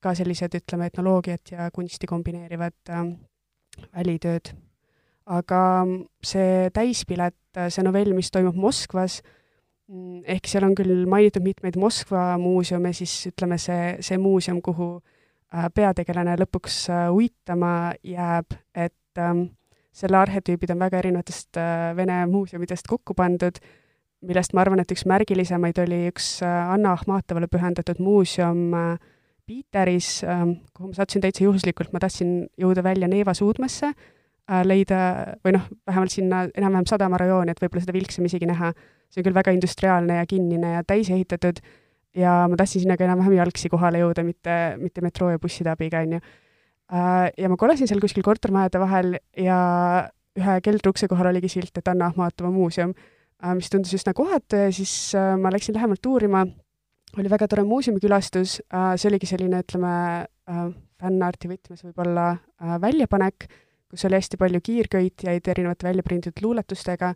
ka 0.00 0.14
sellised, 0.14 0.54
ütleme, 0.58 0.88
etnoloogiat 0.90 1.52
ja 1.52 1.70
kunsti 1.74 2.06
kombineerivad 2.06 2.90
välitööd. 3.94 4.52
aga 5.26 5.60
see 6.22 6.68
täispilet, 6.70 7.34
see 7.68 7.82
novell, 7.82 8.12
mis 8.14 8.30
toimub 8.30 8.54
Moskvas, 8.54 9.22
mm, 9.90 10.20
ehk 10.36 10.46
seal 10.46 10.68
on 10.68 10.76
küll 10.78 11.06
mainitud 11.10 11.42
mitmeid 11.42 11.78
Moskva 11.80 12.36
muuseume, 12.38 12.92
siis 12.94 13.26
ütleme, 13.32 13.58
see, 13.58 13.96
see 14.00 14.18
muuseum, 14.22 14.60
kuhu 14.62 15.00
peategelane 15.74 16.34
lõpuks 16.40 16.86
uitama 17.14 17.92
jääb, 18.04 18.56
et 18.74 19.20
ähm, 19.22 19.46
selle 19.96 20.20
arhetüübid 20.20 20.72
on 20.74 20.80
väga 20.80 21.00
erinevatest 21.00 21.58
äh, 21.60 21.90
Vene 21.96 22.20
muuseumidest 22.30 22.88
kokku 22.90 23.14
pandud, 23.16 23.58
millest 24.26 24.56
ma 24.56 24.64
arvan, 24.64 24.82
et 24.82 24.92
üks 24.92 25.06
märgilisemaid 25.08 25.78
oli 25.84 26.02
üks 26.10 26.36
äh, 26.44 26.72
Anna 26.72 26.92
Ahmatovale 26.96 27.48
pühendatud 27.52 28.02
muuseum 28.04 28.74
äh, 28.76 28.98
Piiteris, 29.46 30.24
ähm, 30.26 30.58
kuhu 30.74 30.90
ma 30.90 30.98
sattusin 30.98 31.22
täitsa 31.22 31.44
juhuslikult, 31.44 31.92
ma 31.94 32.02
tahtsin 32.02 32.48
jõuda 32.58 32.82
välja 32.82 33.06
Neeva 33.06 33.30
suudmesse, 33.36 33.92
leida, 34.66 34.98
või 35.42 35.54
noh, 35.54 35.68
vähemalt 35.86 36.10
sinna 36.10 36.40
enam-vähem 36.48 36.86
sadamarajooni, 36.86 37.54
et 37.54 37.62
võib-olla 37.62 37.82
seda 37.82 37.94
vilksam 37.94 38.26
isegi 38.26 38.46
näha. 38.46 38.72
see 39.10 39.22
on 39.22 39.26
küll 39.26 39.38
väga 39.38 39.54
industriaalne 39.54 40.18
ja 40.18 40.26
kinnine 40.26 40.72
ja 40.72 40.82
täis 40.86 41.10
ehitatud 41.10 41.60
ja 42.16 42.46
ma 42.48 42.56
tahtsin 42.56 42.84
sinna 42.84 42.96
ka 42.96 43.04
enam-vähem 43.04 43.36
jalgsi 43.38 43.68
kohale 43.68 44.00
jõuda, 44.00 44.24
mitte, 44.24 44.56
mitte 44.80 45.04
metroo 45.04 45.30
ja 45.34 45.40
busside 45.42 45.70
abiga, 45.72 46.00
on 46.06 46.16
ju 46.16 46.20
Äh, 46.86 47.32
ja 47.34 47.48
ma 47.50 47.58
kolasin 47.58 47.88
seal 47.90 47.98
kuskil 48.02 48.22
kortermajade 48.22 48.78
vahel 48.78 49.16
ja 49.42 49.58
ühe 50.38 50.54
keldriukse 50.62 51.08
kohal 51.10 51.32
oligi 51.32 51.50
silt, 51.50 51.74
et 51.74 51.88
Anna 51.90 52.12
Ahmatova 52.12 52.52
muuseum, 52.54 52.92
äh, 53.42 53.54
mis 53.58 53.70
tundus 53.72 53.96
üsna 53.96 54.14
kohatu 54.14 54.60
ja 54.60 54.68
siis 54.74 54.92
äh, 55.18 55.32
ma 55.40 55.50
läksin 55.50 55.74
lähemalt 55.74 56.06
uurima, 56.06 56.44
oli 57.18 57.32
väga 57.32 57.48
tore 57.50 57.64
muuseumikülastus, 57.66 58.58
see 58.60 59.08
oligi 59.08 59.28
selline, 59.30 59.62
ütleme, 59.62 59.90
fännarti 61.00 61.48
võtmes 61.48 61.84
võib-olla 61.86 62.26
väljapanek, 62.82 63.46
kus 63.88 64.04
oli 64.04 64.18
hästi 64.18 64.36
palju 64.36 64.60
kiirköitjaid 64.66 65.48
erinevate 65.48 65.86
välja 65.86 66.04
prinditud 66.04 66.42
luuletustega, 66.44 67.14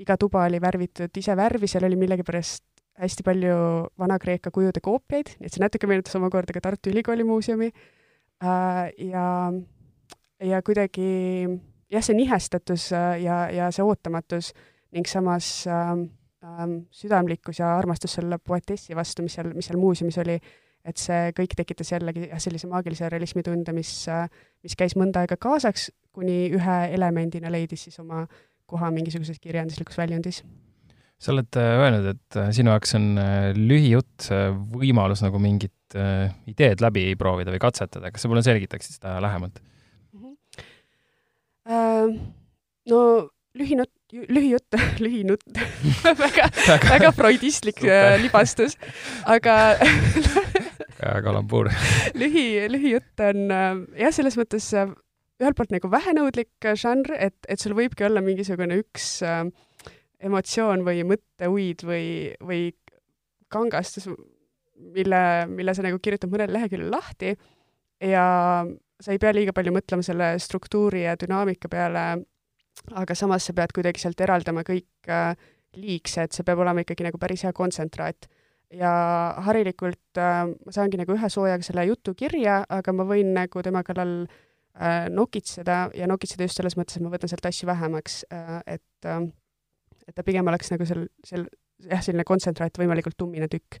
iga 0.00 0.16
tuba 0.16 0.46
oli 0.46 0.60
värvitud 0.62 1.20
ise 1.20 1.36
värvi, 1.36 1.68
seal 1.68 1.84
oli 1.84 1.98
millegipärast 2.00 2.64
hästi 3.00 3.24
palju 3.24 3.56
Vana-Kreeka 3.98 4.52
kujude 4.54 4.82
koopiaid, 4.84 5.36
nii 5.38 5.48
et 5.48 5.54
see 5.54 5.62
natuke 5.62 5.88
meenutas 5.90 6.16
omakorda 6.18 6.54
ka 6.54 6.62
Tartu 6.64 6.92
Ülikooli 6.92 7.24
muuseumi. 7.24 7.70
Äh, 8.42 8.88
ja, 9.08 9.26
ja 10.42 10.62
kuidagi 10.66 11.06
jah, 11.92 12.02
see 12.04 12.16
nihestatus 12.18 12.90
äh, 12.96 13.22
ja, 13.24 13.44
ja 13.54 13.70
see 13.74 13.84
ootamatus 13.86 14.52
ning 14.92 15.08
samas 15.08 15.64
ähm, 15.70 16.08
ähm, 16.44 16.82
südamlikkus 16.92 17.62
ja 17.62 17.76
armastus 17.78 18.18
selle 18.18 18.38
poetessi 18.38 18.96
vastu, 18.96 19.24
mis 19.24 19.38
seal, 19.38 19.52
mis 19.56 19.70
seal 19.70 19.80
muuseumis 19.80 20.18
oli, 20.20 20.36
et 20.84 21.00
see 21.00 21.30
kõik 21.38 21.54
tekitas 21.56 21.94
jällegi 21.94 22.26
jah, 22.26 22.42
sellise 22.42 22.68
maagilise 22.68 23.08
realismi 23.12 23.44
tunde, 23.46 23.72
mis, 23.76 23.94
äh, 24.12 24.26
mis 24.66 24.76
käis 24.76 24.98
mõnda 24.98 25.22
aega 25.22 25.38
kaasaks, 25.40 25.88
kuni 26.12 26.50
ühe 26.52 26.80
elemendina 26.92 27.52
leidis 27.52 27.86
siis 27.88 28.02
oma 28.02 28.26
koha 28.68 28.90
mingisuguses 28.92 29.40
kirjanduslikus 29.40 29.96
väljundis 30.00 30.42
sa 31.22 31.30
oled 31.30 31.58
öelnud, 31.60 32.08
et 32.16 32.38
sinu 32.56 32.72
jaoks 32.72 32.96
on 32.98 33.04
lühijutt 33.54 34.26
võimalus 34.74 35.22
nagu 35.22 35.38
mingit 35.42 35.94
äh, 35.94 36.32
ideed 36.50 36.82
läbi 36.82 37.12
proovida 37.18 37.52
või 37.54 37.62
katsetada, 37.62 38.10
kas 38.12 38.24
sa 38.24 38.30
mulle 38.30 38.42
selgitaksid 38.46 38.98
seda 38.98 39.18
lähemalt? 39.22 39.60
Mm? 40.12 40.24
-hmm. 40.24 40.36
Uh, 41.62 42.16
no 42.90 43.00
lühinutt, 43.54 43.92
lühijutt, 44.12 44.78
lühinutt 45.04 45.62
väga, 46.24 46.48
väga 46.88 47.12
freudistlik 47.16 47.84
äh, 47.84 48.16
libastus, 48.22 48.78
aga 49.24 49.76
kalambuur. 51.26 51.70
Lühi, 52.14 52.68
lühijutt 52.70 53.24
on 53.28 53.50
äh, 53.50 53.70
jah, 54.04 54.14
selles 54.14 54.38
mõttes 54.38 54.70
äh, 54.78 54.90
ühelt 55.42 55.58
poolt 55.58 55.74
nagu 55.74 55.90
vähenõudlik 55.90 56.72
žanr, 56.78 57.14
et, 57.18 57.36
et 57.50 57.60
sul 57.60 57.74
võibki 57.78 58.06
olla 58.06 58.22
mingisugune 58.24 58.78
üks 58.82 59.16
äh, 59.26 59.44
emotsioon 60.22 60.84
või 60.86 61.02
mõtteuid 61.08 61.84
või, 61.86 62.06
või 62.42 62.62
kangastus 63.52 64.08
mille, 64.94 65.22
mille 65.50 65.74
sa 65.74 65.84
nagu 65.84 65.98
kirjutad 66.02 66.32
mõnel 66.32 66.52
leheküljel 66.54 66.92
lahti 66.92 67.34
ja 68.02 68.26
sa 69.02 69.14
ei 69.14 69.20
pea 69.22 69.32
liiga 69.34 69.54
palju 69.56 69.74
mõtlema 69.74 70.04
selle 70.06 70.34
struktuuri 70.42 71.04
ja 71.06 71.16
dünaamika 71.18 71.70
peale, 71.70 72.04
aga 72.98 73.16
samas 73.18 73.48
sa 73.48 73.54
pead 73.56 73.74
kuidagi 73.74 74.02
sealt 74.02 74.20
eraldama 74.24 74.64
kõik 74.66 75.10
äh, 75.10 75.34
liigsed, 75.78 76.34
see 76.34 76.46
peab 76.46 76.62
olema 76.62 76.84
ikkagi 76.84 77.06
nagu 77.06 77.20
päris 77.20 77.44
hea 77.46 77.52
kontsentraat. 77.56 78.28
ja 78.72 78.90
harilikult 79.44 80.16
äh, 80.16 80.46
ma 80.48 80.72
saangi 80.72 80.96
nagu 80.96 81.12
ühe 81.12 81.28
soojaga 81.28 81.66
selle 81.66 81.84
jutu 81.90 82.14
kirja, 82.16 82.62
aga 82.68 82.94
ma 82.96 83.04
võin 83.04 83.34
nagu 83.36 83.62
tema 83.62 83.82
kallal 83.84 84.22
äh, 84.24 85.10
nokitseda 85.12 85.90
ja 85.94 86.08
nokitseda 86.08 86.48
just 86.48 86.56
selles 86.56 86.78
mõttes, 86.80 86.96
et 86.96 87.04
ma 87.04 87.12
võtan 87.12 87.28
sealt 87.28 87.46
asju 87.50 87.68
vähemaks 87.68 88.22
äh,, 88.32 88.62
et 88.78 89.08
äh, 89.08 89.26
et 90.08 90.14
ta 90.14 90.24
pigem 90.26 90.46
oleks 90.50 90.72
nagu 90.72 90.86
seal, 90.88 91.06
seal 91.26 91.46
jah, 91.88 92.02
selline 92.02 92.24
kontsentraat, 92.26 92.78
võimalikult 92.80 93.16
tummine 93.18 93.48
tükk. 93.50 93.80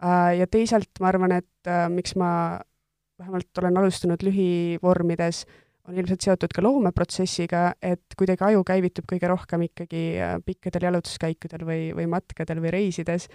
Äh, 0.00 0.40
ja 0.40 0.48
teisalt 0.50 1.00
ma 1.02 1.10
arvan, 1.12 1.36
et 1.40 1.68
äh, 1.68 1.86
miks 1.92 2.16
ma 2.20 2.60
vähemalt 3.20 3.60
olen 3.60 3.80
alustanud 3.82 4.22
lühivormides, 4.24 5.44
on 5.88 5.98
ilmselt 5.98 6.24
seotud 6.24 6.52
ka 6.54 6.64
loomeprotsessiga, 6.64 7.74
et 7.82 8.16
kuidagi 8.16 8.46
aju 8.46 8.62
käivitub 8.68 9.08
kõige 9.10 9.28
rohkem 9.28 9.66
ikkagi 9.68 10.04
äh, 10.22 10.36
pikkadel 10.44 10.88
jalutuskäikudel 10.88 11.66
või, 11.68 11.82
või 11.96 12.08
matkadel 12.12 12.62
või 12.64 12.72
reisides, 12.76 13.28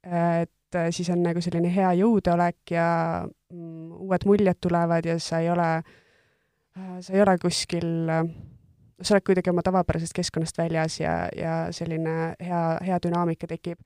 et 0.00 0.78
siis 0.94 1.10
on 1.12 1.20
nagu 1.20 1.42
selline 1.44 1.68
hea 1.74 1.90
jõudeolek 1.98 2.72
ja 2.72 2.86
mm, 3.26 3.98
uued 4.06 4.24
muljed 4.24 4.60
tulevad 4.64 5.04
ja 5.04 5.18
sa 5.20 5.42
ei 5.42 5.50
ole, 5.52 5.66
sa 7.04 7.12
ei 7.12 7.20
ole 7.20 7.34
kuskil, 7.42 7.90
sa 9.02 9.14
oled 9.14 9.24
kuidagi 9.26 9.50
oma 9.52 9.62
tavapärasest 9.66 10.14
keskkonnast 10.16 10.58
väljas 10.58 11.00
ja, 11.00 11.14
ja 11.36 11.54
selline 11.72 12.34
hea, 12.40 12.62
hea 12.86 12.98
dünaamika 13.02 13.48
tekib 13.50 13.80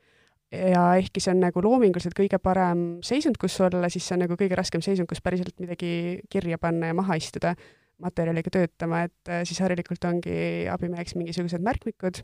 ja 0.54 0.82
ehkki 1.00 1.22
see 1.22 1.32
on 1.34 1.40
nagu 1.42 1.62
loominguliselt 1.64 2.14
kõige 2.16 2.38
parem 2.42 2.84
seisund, 3.04 3.38
kus 3.40 3.56
olla, 3.64 3.88
siis 3.92 4.06
see 4.06 4.16
on 4.16 4.24
nagu 4.24 4.36
kõige 4.38 4.58
raskem 4.58 4.82
seisund, 4.84 5.08
kus 5.10 5.22
päriselt 5.24 5.56
midagi 5.62 6.20
kirja 6.30 6.58
panna 6.62 6.90
ja 6.90 6.96
maha 6.96 7.18
istuda, 7.20 7.54
materjaliga 8.02 8.52
töötama, 8.54 9.04
et 9.08 9.30
äh, 9.30 9.42
siis 9.48 9.60
harilikult 9.64 10.04
ongi 10.08 10.36
abimeheks 10.70 11.14
mingisugused 11.18 11.62
märkmikud, 11.64 12.22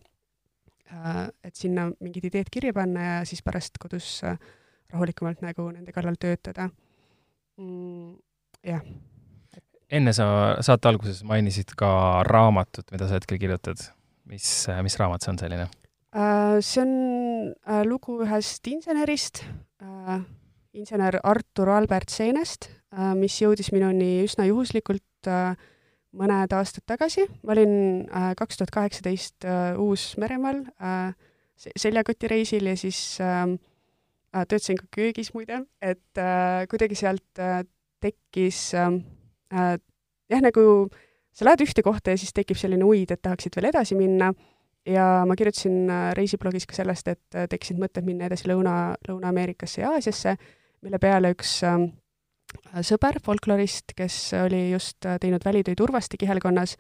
äh, 0.90 1.20
et 1.47 1.59
sinna 1.59 1.88
mingid 2.02 2.26
ideed 2.30 2.50
kirja 2.52 2.75
panna 2.76 3.06
ja 3.06 3.20
siis 3.28 3.42
pärast 3.47 3.78
kodus 3.82 4.18
äh, 4.26 4.38
rahulikumalt 4.90 5.44
nagu 5.47 5.68
nende 5.70 5.94
kallal 5.94 6.18
töötada 6.20 6.68
mm,. 7.59 8.18
jah. 8.66 8.85
Enne 9.90 10.12
sa 10.16 10.26
saate 10.64 10.90
alguses 10.90 11.23
mainisid 11.26 11.75
ka 11.78 12.23
raamatut, 12.26 12.87
mida 12.94 13.09
sa 13.09 13.18
hetkel 13.18 13.40
kirjutad. 13.42 13.90
mis, 14.30 14.47
mis 14.82 14.99
raamat 15.00 15.25
see 15.25 15.32
on 15.32 15.38
selline? 15.40 15.66
see 16.62 16.82
on 16.82 16.92
äh, 17.66 17.82
lugu 17.87 18.20
ühest 18.25 18.66
insenerist 18.66 19.44
äh,, 19.82 20.20
insener 20.75 21.20
Artur 21.23 21.70
Albert 21.70 22.11
Seenest 22.11 22.68
äh,, 22.94 23.14
mis 23.14 23.38
jõudis 23.40 23.70
minuni 23.75 24.25
üsna 24.25 24.47
juhuslikult 24.49 25.30
äh, 25.30 25.54
mõned 26.16 26.54
aastad 26.54 26.87
tagasi. 26.90 27.26
ma 27.42 27.54
olin 27.54 28.06
äh, 28.11 28.32
kaks 28.38 28.59
tuhat 28.59 28.75
kaheksateist 28.75 29.47
äh, 29.47 29.78
Uus-Meremaal 29.78 30.64
äh, 30.82 31.14
seljakotireisil 31.56 32.66
ja 32.66 32.76
siis 32.76 33.20
äh, 33.23 33.47
äh, 34.35 34.47
töötasin 34.47 34.80
ka 34.80 34.90
köögis 34.90 35.35
muide, 35.35 35.64
et 35.82 36.18
äh, 36.18 36.66
kuidagi 36.70 36.99
sealt 36.99 37.38
äh, 37.38 37.62
tekkis 38.02 38.73
äh, 38.75 38.87
äh, 38.90 39.20
jah, 39.50 40.42
nagu 40.42 40.62
sa 41.35 41.47
lähed 41.47 41.64
ühte 41.66 41.83
kohta 41.83 42.14
ja 42.14 42.21
siis 42.21 42.35
tekib 42.37 42.59
selline 42.59 42.87
uid, 42.87 43.11
et 43.11 43.23
tahaksid 43.23 43.57
veel 43.57 43.71
edasi 43.71 43.99
minna. 43.99 44.33
Ja 44.88 45.26
ma 45.28 45.37
kirjutasin 45.37 45.90
äh, 45.92 46.11
reisiblogis 46.16 46.64
ka 46.66 46.75
sellest, 46.78 47.11
et 47.12 47.37
äh, 47.37 47.45
tekkisid 47.50 47.76
mõtted 47.83 48.07
minna 48.07 48.30
edasi 48.30 48.49
Lõuna, 48.49 48.95
Lõuna-Ameerikasse 49.09 49.83
ja 49.83 49.90
Aasiasse, 49.92 50.33
mille 50.80 50.99
peale 51.02 51.35
üks 51.35 51.59
äh, 51.69 51.83
sõber, 52.88 53.21
folklorist, 53.23 53.92
kes 53.97 54.16
oli 54.40 54.71
just 54.71 55.04
äh, 55.04 55.19
teinud 55.21 55.45
välitöid 55.45 55.83
Urvaste 55.85 56.16
kihelkonnas 56.21 56.78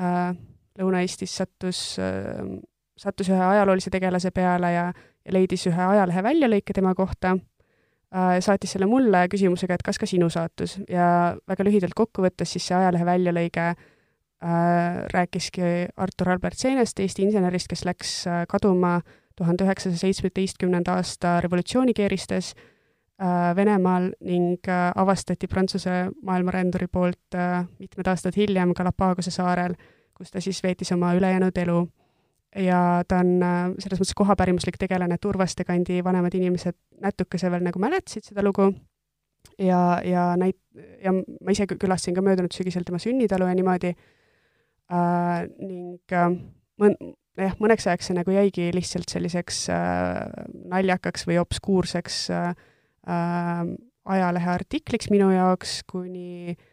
äh,, 0.00 0.32
Lõuna-Eestis 0.80 1.36
sattus 1.36 1.82
äh, 2.00 2.40
sattus 2.96 3.28
ühe 3.28 3.42
ajaloolise 3.42 3.92
tegelase 3.92 4.32
peale 4.34 4.72
ja, 4.72 4.86
ja 5.24 5.36
leidis 5.36 5.66
ühe 5.68 5.82
ajalehe 5.92 6.22
väljalõike 6.24 6.76
tema 6.76 6.94
kohta. 6.96 7.36
äh,, 7.36 7.42
saatis 8.40 8.72
selle 8.72 8.86
mulle 8.88 9.26
küsimusega, 9.28 9.76
et 9.76 9.82
kas 9.84 9.98
ka 10.00 10.06
sinu 10.08 10.30
saatus. 10.32 10.78
Ja 10.88 11.36
väga 11.48 11.66
lühidalt 11.66 11.96
kokku 11.96 12.24
võttes 12.24 12.54
siis 12.54 12.64
see 12.68 12.76
ajalehe 12.76 13.04
väljalõige 13.04 13.66
äh, 13.72 13.76
rääkiski 15.12 15.90
Artur 15.96 16.32
Albert 16.32 16.58
Seenest, 16.58 17.00
Eesti 17.00 17.26
insenerist, 17.26 17.68
kes 17.68 17.84
läks 17.88 18.14
äh, 18.26 18.44
kaduma 18.48 19.00
tuhande 19.36 19.66
üheksasaja 19.66 20.06
seitsmeteistkümnenda 20.06 20.96
aasta 20.96 21.40
revolutsioonikeeristes 21.44 22.54
äh, 22.56 23.56
Venemaal 23.56 24.10
ning 24.24 24.68
äh, 24.68 24.92
avastati 24.96 25.46
Prantsuse 25.46 26.08
maailmaränduri 26.22 26.88
poolt 26.92 27.34
äh, 27.36 27.66
mitmed 27.78 28.08
aastad 28.08 28.36
hiljem 28.36 28.72
Galapagose 28.74 29.30
saarel, 29.30 29.76
kus 30.16 30.32
ta 30.32 30.40
siis 30.40 30.62
veetis 30.64 30.92
oma 30.96 31.12
ülejäänud 31.14 31.56
elu 31.66 31.84
ja 32.56 33.04
ta 33.08 33.20
on 33.22 33.36
äh, 33.44 33.62
selles 33.82 34.00
mõttes 34.00 34.16
kohapärimuslik 34.16 34.78
tegelane, 34.80 35.18
et 35.18 35.28
Urvaste 35.28 35.64
kandi 35.68 36.00
vanemad 36.04 36.34
inimesed 36.36 36.76
natukese 37.02 37.50
veel 37.52 37.64
nagu 37.66 37.80
mäletasid 37.82 38.30
seda 38.30 38.44
lugu. 38.44 38.70
Ja, 39.62 40.00
ja 40.04 40.32
näit-, 40.40 40.60
ja 41.04 41.12
ma 41.14 41.54
ise 41.54 41.68
külastasin 41.70 42.16
ka 42.16 42.24
möödunud 42.24 42.52
sügisel 42.54 42.84
tema 42.84 43.00
sünnitalu 43.02 43.48
ja 43.48 43.56
niimoodi. 43.56 43.92
Äh,, 44.92 45.46
ning 45.60 46.14
äh, 46.14 46.28
mõn-, 46.82 46.98
jah, 47.38 47.56
mõneks 47.62 47.88
ajaks 47.88 48.10
see 48.10 48.18
nagu 48.18 48.34
jäigi 48.34 48.70
lihtsalt 48.74 49.12
selliseks 49.12 49.66
äh, 49.74 50.22
naljakaks 50.72 51.26
või 51.28 51.40
obskuurseks 51.42 52.22
äh, 52.34 52.48
äh, 53.08 53.66
ajalehe 54.06 54.50
artikliks 54.52 55.10
minu 55.10 55.32
jaoks, 55.34 55.80
kuni 55.90 56.54
äh, 56.54 56.64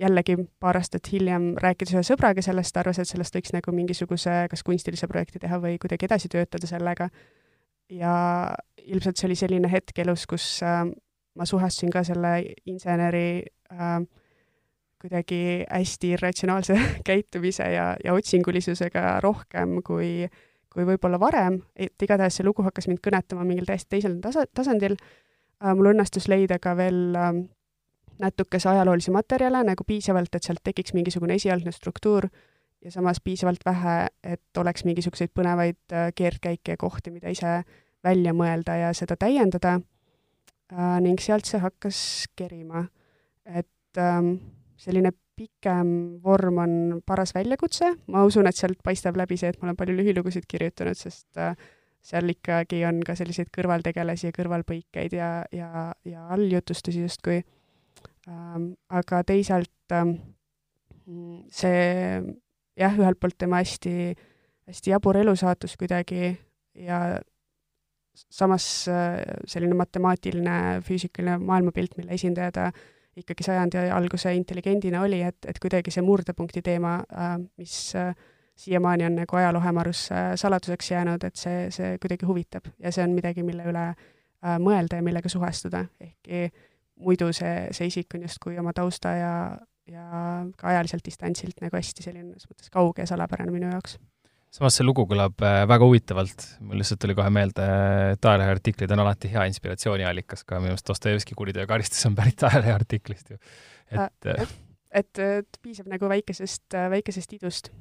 jällegi 0.00 0.36
paar 0.60 0.78
aastat 0.80 1.10
hiljem 1.12 1.52
rääkides 1.60 1.94
ühe 1.94 2.04
sõbraga 2.06 2.42
sellest, 2.44 2.76
arvas, 2.80 3.00
et 3.02 3.08
sellest 3.08 3.36
võiks 3.36 3.52
nagu 3.56 3.74
mingisuguse 3.74 4.46
kas 4.50 4.64
kunstilise 4.66 5.08
projekti 5.10 5.42
teha 5.42 5.60
või 5.62 5.76
kuidagi 5.82 6.08
edasi 6.08 6.30
töötada 6.32 6.66
sellega. 6.70 7.10
ja 7.90 8.14
ilmselt 8.86 9.18
see 9.18 9.26
oli 9.28 9.36
selline 9.36 9.68
hetk 9.70 9.98
elus, 9.98 10.26
kus 10.30 10.62
äh, 10.62 10.84
ma 11.36 11.46
suhestusin 11.46 11.90
ka 11.90 12.04
selle 12.06 12.32
inseneri 12.70 13.42
äh, 13.72 14.00
kuidagi 15.00 15.64
hästi 15.64 16.14
irratsionaalse 16.16 16.76
käitumise 17.08 17.70
ja, 17.72 17.94
ja 18.04 18.14
otsingulisusega 18.14 19.20
rohkem 19.24 19.80
kui, 19.86 20.28
kui 20.72 20.86
võib-olla 20.86 21.20
varem, 21.20 21.60
et 21.76 22.02
igatahes 22.02 22.40
see 22.40 22.46
lugu 22.46 22.64
hakkas 22.66 22.88
mind 22.88 23.02
kõnetama 23.04 23.46
mingil 23.48 23.68
täiesti 23.68 23.96
teisel 23.96 24.20
tasa, 24.22 24.46
tasandil 24.54 24.96
äh,. 24.96 25.74
mul 25.74 25.92
õnnestus 25.94 26.28
leida 26.28 26.60
ka 26.62 26.76
veel 26.78 27.02
äh, 27.16 27.32
natukese 28.20 28.68
ajaloolisi 28.68 29.10
materjale 29.14 29.62
nagu 29.64 29.84
piisavalt, 29.86 30.34
et 30.34 30.46
sealt 30.46 30.62
tekiks 30.64 30.94
mingisugune 30.96 31.36
esialgne 31.40 31.72
struktuur 31.72 32.28
ja 32.84 32.90
samas 32.90 33.20
piisavalt 33.24 33.64
vähe, 33.66 33.96
et 34.24 34.60
oleks 34.60 34.84
mingisuguseid 34.88 35.32
põnevaid 35.36 35.80
äh, 35.92 36.10
keerdkäike 36.14 36.76
ja 36.76 36.80
kohti, 36.80 37.12
mida 37.14 37.32
ise 37.32 37.60
välja 38.04 38.32
mõelda 38.36 38.76
ja 38.80 38.92
seda 38.96 39.16
täiendada 39.20 39.78
äh,. 40.72 41.00
ning 41.04 41.20
sealt 41.20 41.48
see 41.48 41.60
hakkas 41.60 42.28
kerima. 42.36 42.86
et 43.44 43.98
ähm, 43.98 44.36
selline 44.76 45.12
pikem 45.36 46.20
vorm 46.22 46.58
on 46.60 46.72
paras 47.06 47.34
väljakutse, 47.34 47.94
ma 48.12 48.24
usun, 48.28 48.46
et 48.46 48.56
sealt 48.56 48.80
paistab 48.84 49.16
läbi 49.16 49.38
see, 49.40 49.48
et 49.48 49.60
ma 49.60 49.70
olen 49.70 49.76
palju 49.76 49.96
lühilugusid 49.96 50.44
kirjutanud, 50.48 50.96
sest 50.96 51.40
äh, 51.40 51.56
seal 52.04 52.32
ikkagi 52.32 52.82
on 52.88 53.00
ka 53.04 53.16
selliseid 53.16 53.48
kõrvaltegelasi 53.56 54.28
ja 54.28 54.36
kõrvalpõikeid 54.36 55.16
ja, 55.16 55.30
ja, 55.52 55.90
ja 56.04 56.26
alljutustusi 56.36 57.04
justkui 57.04 57.42
aga 58.28 59.22
teisalt 59.26 59.94
ähm, 59.96 60.14
see 61.50 62.20
jah, 62.78 62.94
ühelt 62.98 63.20
poolt 63.20 63.38
tema 63.40 63.60
hästi, 63.62 64.14
hästi 64.70 64.94
jabur 64.94 65.18
elusaatus 65.20 65.76
kuidagi 65.80 66.34
ja 66.78 67.00
samas 68.14 68.88
äh, 68.88 69.20
selline 69.48 69.76
matemaatiline, 69.78 70.80
füüsikaline 70.86 71.38
maailmapilt, 71.42 71.96
mille 71.98 72.14
esindaja 72.16 72.52
ta 72.52 72.70
ikkagi 73.20 73.44
sajandi 73.44 73.88
alguse 73.92 74.32
intelligendina 74.36 75.02
oli, 75.02 75.22
et, 75.26 75.38
et 75.48 75.58
kuidagi 75.60 75.92
see 75.92 76.04
murdepunkti 76.04 76.62
teema, 76.64 76.98
äh, 77.10 77.34
mis 77.60 77.94
äh, 77.98 78.14
siiamaani 78.60 79.06
on 79.08 79.20
nagu 79.22 79.36
ajaloo 79.36 79.62
hämarus 79.64 80.08
saladuseks 80.36 80.90
jäänud, 80.90 81.22
et 81.24 81.36
see, 81.40 81.70
see 81.72 81.94
kuidagi 82.02 82.26
huvitab 82.28 82.66
ja 82.78 82.92
see 82.92 83.04
on 83.06 83.14
midagi, 83.16 83.40
mille 83.46 83.64
üle 83.64 83.84
mõelda 84.60 84.98
ja 84.98 85.04
millega 85.04 85.28
suhestuda, 85.32 85.86
ehkki 86.00 86.42
muidu 87.00 87.30
see, 87.36 87.66
see 87.76 87.90
isik 87.90 88.16
on 88.16 88.24
justkui 88.26 88.58
oma 88.60 88.72
tausta 88.76 89.12
ja, 89.16 89.34
ja 89.90 90.06
ka 90.58 90.70
ajaliselt 90.72 91.04
distantsilt 91.06 91.60
nagu 91.64 91.76
hästi 91.76 92.06
selline 92.06 92.36
mõttes 92.36 92.72
kauge 92.72 93.04
ja 93.04 93.10
salapärane 93.10 93.52
minu 93.54 93.70
jaoks. 93.72 93.98
samas 94.54 94.78
see 94.78 94.86
lugu 94.86 95.06
kõlab 95.10 95.44
äh, 95.46 95.60
väga 95.70 95.86
huvitavalt, 95.88 96.46
mul 96.66 96.82
lihtsalt 96.82 97.02
tuli 97.02 97.16
kohe 97.18 97.30
meelde, 97.34 97.66
et 98.14 98.30
ajalehe 98.32 98.56
artiklid 98.56 98.96
on 98.96 99.04
alati 99.04 99.30
hea 99.32 99.46
inspiratsiooniallikas 99.52 100.44
ka, 100.46 100.62
minu 100.62 100.74
arust 100.76 100.88
Dostojevski 100.90 101.38
Kuriteo 101.38 101.66
ja 101.66 101.70
karistus 101.70 102.02
on 102.10 102.18
pärit 102.18 102.42
ajalehe 102.48 102.74
artiklist 102.74 103.34
ju, 103.34 103.40
et 103.92 104.32
äh, 104.34 104.42
et, 104.42 104.58
et, 104.90 105.24
et 105.40 105.62
piisab 105.62 105.90
nagu 105.90 106.10
väikesest, 106.10 106.66
väikesest 106.90 107.38
idust. 107.38 107.72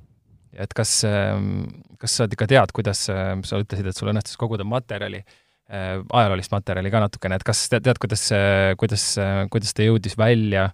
Et 0.50 0.72
kas, 0.74 1.04
ähm, 1.06 1.68
kas 2.02 2.16
sa 2.18 2.26
ikka 2.26 2.48
tead, 2.50 2.72
kuidas, 2.74 3.04
äh, 3.14 3.36
sa 3.46 3.62
ütlesid, 3.62 3.86
et 3.90 3.98
sul 3.98 4.10
õnnestus 4.10 4.38
koguda 4.42 4.66
materjali, 4.66 5.22
Äh, 5.22 5.49
ajaloolist 5.70 6.52
materjali 6.54 6.90
ka 6.90 7.02
natukene, 7.04 7.38
et 7.38 7.44
kas 7.46 7.68
tead, 7.70 7.84
tead, 7.86 8.00
kuidas, 8.02 8.24
kuidas, 8.82 9.04
kuidas 9.54 9.76
ta 9.78 9.86
jõudis 9.86 10.16
välja 10.18 10.70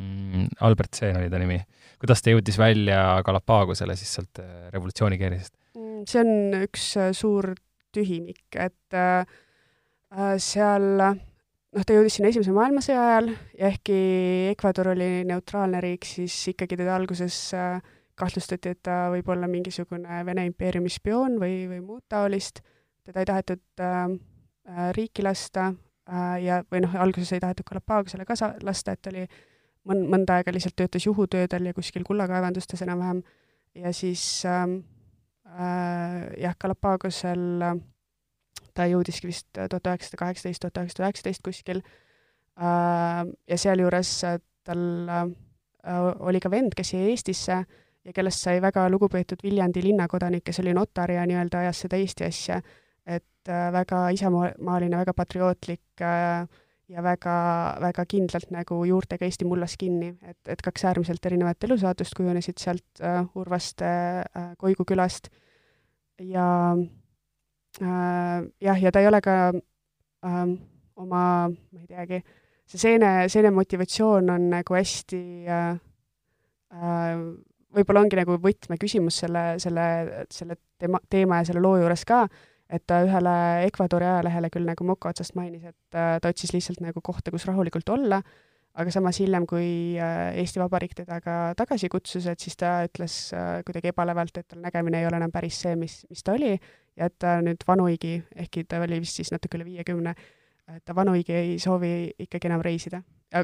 mm,, 0.00 0.48
Albert 0.66 0.98
Seen 0.98 1.18
oli 1.20 1.30
ta 1.30 1.38
nimi, 1.40 1.58
kuidas 2.00 2.22
ta 2.22 2.34
jõudis 2.34 2.58
välja 2.60 3.00
Galapagosele 3.26 3.96
siis 3.98 4.14
sealt 4.16 4.42
äh, 4.42 4.68
revolutsioonikeerisest? 4.74 5.54
Mm, 5.78 6.04
see 6.10 6.22
on 6.22 6.62
üks 6.64 6.86
äh, 7.00 7.10
suur 7.16 7.52
tühimik, 7.94 8.46
et 8.54 8.96
äh, 8.96 9.22
seal 10.42 10.88
noh, 11.00 11.84
ta 11.84 11.96
jõudis 11.96 12.18
sinna 12.18 12.30
Esimese 12.32 12.54
maailmasõja 12.54 13.06
ajal 13.06 13.32
ja 13.58 13.70
ehkki 13.70 14.00
Ecuador 14.54 14.92
oli 14.94 15.10
neutraalne 15.28 15.82
riik, 15.84 16.08
siis 16.08 16.36
ikkagi 16.54 16.78
teda 16.80 16.96
alguses 16.98 17.38
äh, 17.58 17.78
kahtlustati, 18.20 18.74
et 18.74 18.82
ta 18.84 19.06
võib 19.12 19.30
olla 19.32 19.48
mingisugune 19.48 20.24
Vene 20.26 20.44
impeeriumi 20.50 20.90
spioon 20.92 21.38
või, 21.40 21.62
või 21.70 21.80
muud 21.80 22.04
taolist. 22.10 22.60
teda 23.06 23.22
ei 23.22 23.28
tahetud 23.30 23.80
äh, 23.80 24.10
Äh, 24.10 24.39
riiki 24.96 25.22
lasta 25.22 25.70
äh, 26.10 26.42
ja, 26.44 26.60
või 26.70 26.82
noh, 26.84 26.96
alguses 27.00 27.32
ei 27.32 27.42
tahetud 27.42 27.66
Galapagosele 27.68 28.26
ka 28.28 28.36
lasta, 28.66 28.92
et 28.92 29.10
oli 29.12 29.26
mõn-, 29.88 30.06
mõnda 30.12 30.38
aega 30.38 30.52
lihtsalt 30.54 30.76
töötas 30.76 31.06
juhutöödel 31.06 31.70
ja 31.70 31.76
kuskil 31.76 32.04
kullakaevandustes 32.06 32.82
enam-vähem, 32.86 33.22
ja 33.74 33.92
siis 33.96 34.44
ähm, 34.48 34.80
äh, 35.46 36.28
jah, 36.40 36.56
Galapagosel 36.60 37.66
äh, 37.66 37.74
ta 38.74 38.86
jõudiski 38.90 39.30
vist 39.30 39.48
tuhat 39.54 39.92
üheksasada 39.92 40.24
kaheksateist, 40.24 40.62
tuhat 40.62 40.82
üheksasada 40.82 41.08
üheksateist 41.08 41.44
kuskil. 41.44 41.84
Äh,, 42.60 43.26
ja 43.48 43.58
sealjuures 43.58 44.14
tal 44.66 44.82
äh, 45.08 45.30
oli 46.20 46.40
ka 46.40 46.50
vend, 46.52 46.74
kes 46.76 46.94
jäi 46.94 47.10
Eestisse 47.14 47.62
ja 48.04 48.12
kellest 48.16 48.44
sai 48.44 48.60
väga 48.62 48.86
lugupeetud 48.92 49.42
Viljandi 49.44 49.82
linnakodanik, 49.84 50.44
kes 50.44 50.60
oli 50.62 50.74
notar 50.76 51.12
ja 51.12 51.24
nii-öelda 51.28 51.64
ajas 51.64 51.84
seda 51.84 52.00
Eesti 52.00 52.26
asja. 52.26 52.60
Et 53.06 53.39
äh, 53.48 53.70
väga 53.72 54.08
isamaaline, 54.16 54.98
väga 55.00 55.14
patriootlik 55.16 56.02
äh, 56.04 56.46
ja 56.90 57.02
väga, 57.04 57.34
väga 57.80 58.04
kindlalt 58.10 58.50
nagu 58.54 58.80
juurtega 58.88 59.26
Eesti 59.26 59.46
mullas 59.48 59.76
kinni, 59.80 60.10
et, 60.26 60.40
et 60.50 60.62
kaks 60.64 60.84
äärmiselt 60.90 61.26
erinevat 61.26 61.64
elusaatust 61.68 62.16
kujunesid 62.18 62.58
sealt 62.58 63.02
äh, 63.04 63.22
Urvaste 63.38 63.90
äh, 64.24 64.50
Koigu 64.58 64.84
külast. 64.88 65.30
Ja 66.20 66.46
äh, 67.80 68.48
jah, 68.60 68.82
ja 68.82 68.92
ta 68.92 69.00
ei 69.00 69.08
ole 69.08 69.20
ka 69.24 69.36
äh, 69.50 70.40
oma, 71.00 71.22
ma 71.48 71.80
ei 71.80 71.86
teagi, 71.86 72.22
see 72.68 72.82
seene, 72.82 73.12
seene 73.32 73.54
motivatsioon 73.54 74.34
on 74.34 74.50
nagu 74.52 74.76
hästi 74.76 75.22
äh, 75.46 75.78
äh, 76.74 77.22
võib-olla 77.76 78.02
ongi 78.04 78.18
nagu 78.18 78.36
võtmeküsimus 78.42 79.22
selle, 79.24 79.44
selle, 79.62 79.86
selle 80.32 80.58
teema, 80.80 81.00
teema 81.10 81.40
ja 81.40 81.50
selle 81.50 81.62
loo 81.62 81.78
juures 81.78 82.02
ka, 82.08 82.24
et 82.70 82.84
ta 82.86 83.00
ühele 83.04 83.34
Ecuadori 83.66 84.06
ajalehele 84.06 84.50
küll 84.52 84.68
nagu 84.68 84.86
moka 84.86 85.10
otsast 85.10 85.34
mainis, 85.38 85.64
et 85.66 85.98
äh, 85.98 86.16
ta 86.22 86.30
otsis 86.30 86.54
lihtsalt 86.54 86.80
nagu 86.84 87.02
kohta, 87.04 87.32
kus 87.34 87.46
rahulikult 87.48 87.88
olla, 87.90 88.20
aga 88.80 88.92
samas 88.94 89.18
hiljem, 89.22 89.46
kui 89.50 89.98
äh, 89.98 90.38
Eesti 90.40 90.62
Vabariik 90.62 90.94
teda 91.02 91.18
ka 91.24 91.38
tagasi 91.58 91.90
kutsus, 91.90 92.28
et 92.30 92.40
siis 92.42 92.58
ta 92.60 92.78
ütles 92.86 93.16
äh, 93.34 93.60
kuidagi 93.66 93.90
ebalevalt, 93.90 94.38
et 94.38 94.48
tal 94.50 94.62
nägemine 94.62 95.02
ei 95.02 95.08
ole 95.08 95.18
enam 95.18 95.32
päris 95.34 95.58
see, 95.64 95.74
mis, 95.78 96.00
mis 96.10 96.22
ta 96.26 96.36
oli, 96.38 96.54
ja 96.98 97.10
et 97.10 97.16
ta 97.18 97.38
nüüd 97.44 97.66
vanuigi, 97.66 98.20
ehkki 98.44 98.64
ta 98.70 98.82
oli 98.84 99.00
vist 99.02 99.18
siis 99.18 99.32
natuke 99.34 99.58
üle 99.58 99.66
viiekümne, 99.66 100.14
et 100.76 100.84
ta 100.86 100.94
vanuigi 100.94 101.34
ei 101.34 101.58
soovi 101.58 102.12
ikkagi 102.26 102.50
enam 102.50 102.62
reisida. 102.62 103.02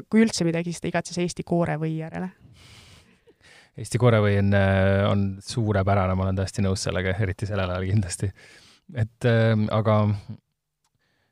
kui 0.09 0.19
üldse 0.23 0.43
midagi, 0.43 0.71
siis 0.71 0.83
ta 0.83 0.87
igatses 0.89 1.17
Eesti 1.23 1.43
koorevõi 1.47 1.93
järele 1.97 2.27
Eesti 3.77 3.99
koorevõi 4.01 4.39
on, 4.39 4.55
on 5.07 5.25
suurepärane, 5.43 6.15
ma 6.15 6.25
olen 6.25 6.39
täiesti 6.39 6.63
nõus 6.65 6.81
sellega, 6.87 7.13
eriti 7.21 7.45
sellel 7.45 7.69
ajal 7.69 7.85
kindlasti 7.91 8.31
et 8.95 9.27
äh, 9.27 9.53
aga 9.75 9.99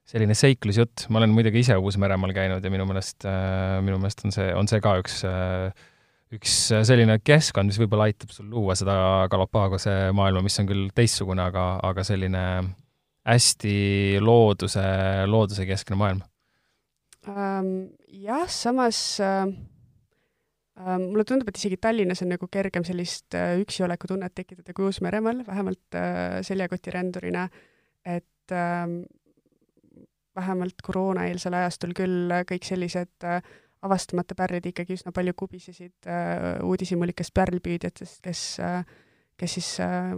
selline 0.06 0.36
seiklusjutt, 0.38 1.08
ma 1.10 1.22
olen 1.22 1.34
muidugi 1.34 1.64
ise 1.64 1.78
Uus-Meremaal 1.82 2.34
käinud 2.36 2.66
ja 2.66 2.72
minu 2.74 2.86
meelest 2.90 3.26
äh,, 3.26 3.82
minu 3.86 3.98
meelest 4.02 4.26
on 4.28 4.36
see, 4.36 4.50
on 4.54 4.70
see 4.70 4.82
ka 4.84 4.98
üks 5.02 5.24
äh, 5.28 5.70
üks 6.36 6.56
selline 6.88 7.20
keskkond, 7.24 7.70
mis 7.70 7.80
võib-olla 7.80 8.10
aitab 8.10 8.34
sul 8.34 8.48
luua 8.52 8.76
seda 8.78 8.96
Galapagose 9.32 9.94
maailma, 10.16 10.44
mis 10.46 10.58
on 10.62 10.70
küll 10.70 10.88
teistsugune, 10.96 11.44
aga, 11.46 11.76
aga 11.86 12.06
selline 12.08 12.42
hästi 13.26 13.76
looduse, 14.24 14.86
loodusekeskne 15.30 16.00
maailm 16.00 16.24
um,? 17.30 17.70
Jah, 18.16 18.46
samas 18.50 18.98
uh, 19.22 19.50
mulle 20.76 21.24
tundub, 21.24 21.48
et 21.48 21.60
isegi 21.60 21.78
Tallinnas 21.80 22.20
on 22.26 22.34
nagu 22.34 22.50
kergem 22.52 22.84
sellist 22.84 23.38
uh, 23.38 23.54
üksioleku 23.62 24.10
tunnet 24.12 24.34
tekitada 24.36 24.74
kui 24.76 24.90
Uus-Meremaal, 24.90 25.46
vähemalt 25.48 25.96
uh, 25.96 26.42
seljakotirändurina, 26.44 27.46
et 28.06 28.52
uh, 28.52 28.98
vähemalt 30.36 30.84
koroonaeelsel 30.84 31.56
ajastul 31.56 31.96
küll 31.96 32.34
kõik 32.50 32.68
sellised 32.68 33.24
avastamata 33.86 34.36
pärlid 34.36 34.66
ikkagi 34.68 34.98
üsna 34.98 35.14
palju 35.16 35.34
kubisesid 35.38 36.10
äh, 36.10 36.58
uudishimulikest 36.66 37.32
pärlpüüdjatest, 37.38 38.20
kes 38.26 38.42
äh,, 38.60 38.82
kes 39.38 39.58
siis 39.58 39.70
äh, 39.84 40.16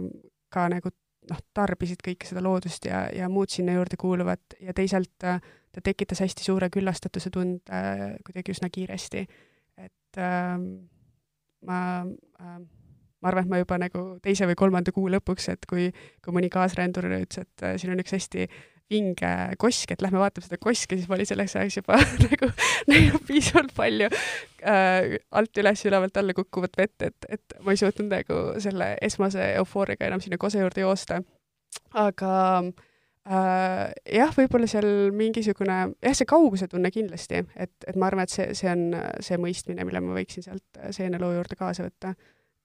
ka 0.52 0.66
nagu 0.72 0.92
noh, 1.30 1.40
tarbisid 1.56 2.02
kõike 2.04 2.28
seda 2.28 2.42
loodust 2.44 2.88
ja, 2.88 3.06
ja 3.14 3.28
muud 3.32 3.52
sinna 3.52 3.76
juurde 3.76 3.98
kuuluvat 4.00 4.58
ja 4.62 4.74
teisalt 4.76 5.26
äh, 5.26 5.40
ta 5.74 5.84
tekitas 5.84 6.22
hästi 6.24 6.46
suure 6.46 6.70
küllastatuse 6.72 7.32
tunde 7.34 7.74
äh, 7.74 8.16
kuidagi 8.26 8.54
üsna 8.56 8.70
kiiresti. 8.72 9.26
Et 10.08 10.22
äh, 10.24 10.56
ma 11.68 11.78
äh, 12.40 12.58
ma 13.22 13.30
arvan, 13.32 13.46
et 13.46 13.50
ma 13.50 13.60
juba 13.60 13.78
nagu 13.82 14.02
teise 14.22 14.46
või 14.48 14.58
kolmanda 14.58 14.94
kuu 14.94 15.08
lõpuks, 15.10 15.50
et 15.54 15.68
kui, 15.70 15.88
kui 16.24 16.34
mõni 16.34 16.50
kaasrändur 16.52 17.08
ütles, 17.10 17.42
et 17.42 17.64
äh, 17.66 17.78
siin 17.80 17.94
on 17.94 18.02
üks 18.02 18.14
hästi 18.14 18.46
vinge 18.88 19.30
kosk, 19.60 19.90
et 19.92 20.00
lähme 20.00 20.20
vaatame 20.22 20.46
seda 20.46 20.56
koske, 20.62 20.96
siis 20.96 21.08
ma 21.10 21.18
olin 21.18 21.28
selleks 21.28 21.56
ajaks 21.58 21.80
juba 21.80 21.98
nagu 22.24 22.50
näinud 22.88 23.24
piisavalt 23.28 23.74
palju 23.76 24.08
äh, 24.08 25.18
alt 25.40 25.60
üles, 25.60 25.84
ülevalt 25.90 26.20
alla 26.20 26.36
kukkuvat 26.36 26.78
vett, 26.78 26.96
et, 27.04 27.28
et 27.28 27.58
ma 27.64 27.74
ei 27.74 27.80
suutnud 27.80 28.08
nagu 28.14 28.40
selle 28.64 28.94
esmase 29.04 29.50
eufooriaga 29.58 30.08
enam 30.08 30.24
sinna 30.24 30.40
kose 30.40 30.62
juurde 30.62 30.86
joosta. 30.86 31.20
aga 31.98 32.32
äh, 32.62 32.87
jah, 33.28 34.32
võib-olla 34.36 34.68
seal 34.70 34.88
mingisugune, 35.16 35.78
jah, 36.00 36.16
see 36.16 36.28
kaugusetunne 36.28 36.90
kindlasti, 36.94 37.42
et, 37.56 37.74
et 37.86 37.96
ma 38.00 38.08
arvan, 38.08 38.24
et 38.24 38.32
see, 38.32 38.50
see 38.56 38.70
on 38.72 38.84
see 39.24 39.38
mõistmine, 39.40 39.84
mille 39.84 40.02
ma 40.04 40.16
võiksin 40.16 40.46
sealt 40.46 40.82
seeneloo 40.96 41.34
juurde 41.36 41.58
kaasa 41.58 41.86
võtta. 41.86 42.14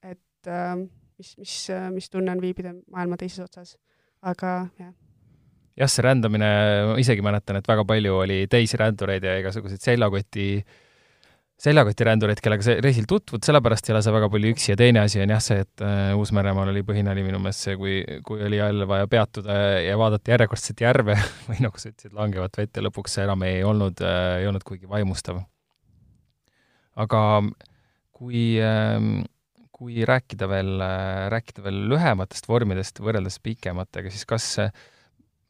et 0.04 0.50
äh, 0.50 0.76
mis, 1.18 1.34
mis, 1.38 1.56
mis 1.94 2.10
tunne 2.10 2.32
on 2.32 2.42
viibida 2.42 2.74
maailma 2.92 3.20
teises 3.20 3.44
otsas. 3.44 3.76
aga 4.24 4.56
jah 4.80 4.94
jah, 5.78 5.90
see 5.90 6.04
rändamine, 6.06 6.48
ma 6.90 6.96
isegi 7.02 7.24
mäletan, 7.24 7.58
et 7.58 7.68
väga 7.68 7.84
palju 7.88 8.18
oli 8.22 8.44
teisi 8.50 8.78
rändureid 8.80 9.24
ja 9.26 9.36
igasuguseid 9.40 9.82
seljakoti, 9.82 10.48
seljakotirändureid, 11.60 12.40
kellega 12.42 12.66
sa 12.66 12.74
reisil 12.82 13.06
tutvud, 13.08 13.42
sellepärast 13.46 13.88
ei 13.88 13.94
ole 13.94 14.02
sa 14.04 14.12
väga 14.14 14.28
palju 14.32 14.50
üksi 14.54 14.72
ja 14.72 14.76
teine 14.78 15.04
asi 15.04 15.20
on 15.22 15.32
jah 15.32 15.42
see, 15.42 15.60
et 15.62 15.84
äh, 15.86 16.14
Uus-Meremaal 16.18 16.72
oli 16.72 16.82
põhine 16.86 17.12
oli 17.12 17.22
minu 17.26 17.38
meelest 17.42 17.68
see, 17.68 17.76
kui, 17.80 18.00
kui 18.26 18.42
oli 18.44 18.58
jälle 18.58 18.88
vaja 18.90 19.06
peatuda 19.10 19.58
ja 19.84 19.98
vaadata 20.00 20.34
järjekordset 20.34 20.82
järve 20.84 21.16
või 21.48 21.60
nagu 21.64 21.80
sa 21.80 21.92
ütlesid, 21.92 22.16
langevat 22.16 22.58
vett 22.58 22.80
ja 22.80 22.84
lõpuks 22.84 23.18
see 23.18 23.26
enam 23.28 23.46
ei 23.46 23.62
olnud 23.66 24.02
äh,, 24.02 24.40
ei 24.42 24.50
olnud 24.50 24.66
kuigi 24.66 24.90
vaimustav. 24.90 25.44
aga 27.06 27.22
kui 28.14 28.48
äh, 28.62 28.98
kui 29.74 30.04
rääkida 30.06 30.48
veel, 30.48 30.74
äh, 30.82 31.28
rääkida 31.32 31.64
veel 31.66 31.80
lühematest 31.90 32.46
vormidest 32.48 33.00
võrreldes 33.02 33.40
pikematega, 33.42 34.12
siis 34.12 34.26
kas 34.28 34.46
äh, 34.62 34.84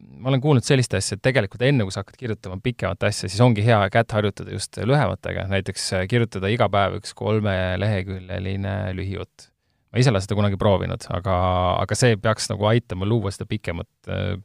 ma 0.04 0.30
olen 0.30 0.42
kuulnud 0.44 0.66
sellist 0.66 0.94
asja, 0.96 1.18
et 1.18 1.24
tegelikult 1.24 1.62
enne, 1.66 1.86
kui 1.86 1.94
sa 1.94 2.02
hakkad 2.02 2.18
kirjutama 2.20 2.58
pikemat 2.64 3.08
asja, 3.08 3.28
siis 3.30 3.40
ongi 3.44 3.64
hea 3.66 3.80
kätt 3.92 4.14
harjutada 4.16 4.54
just 4.54 4.78
lühematega, 4.78 5.46
näiteks 5.52 5.88
äh, 5.98 6.06
kirjutada 6.10 6.50
iga 6.52 6.68
päev 6.72 6.98
üks 7.00 7.14
kolmeleheküljeline 7.18 8.76
lühijutt. 8.98 9.50
ma 9.92 10.02
ise 10.02 10.10
ei 10.10 10.14
ole 10.14 10.24
seda 10.24 10.38
kunagi 10.38 10.58
proovinud, 10.60 11.06
aga, 11.14 11.36
aga 11.82 11.98
see 11.98 12.18
peaks 12.20 12.50
nagu 12.50 12.70
aitama 12.70 13.08
luua 13.08 13.32
seda 13.34 13.46
pikemat 13.50 14.10
äh, 14.10 14.36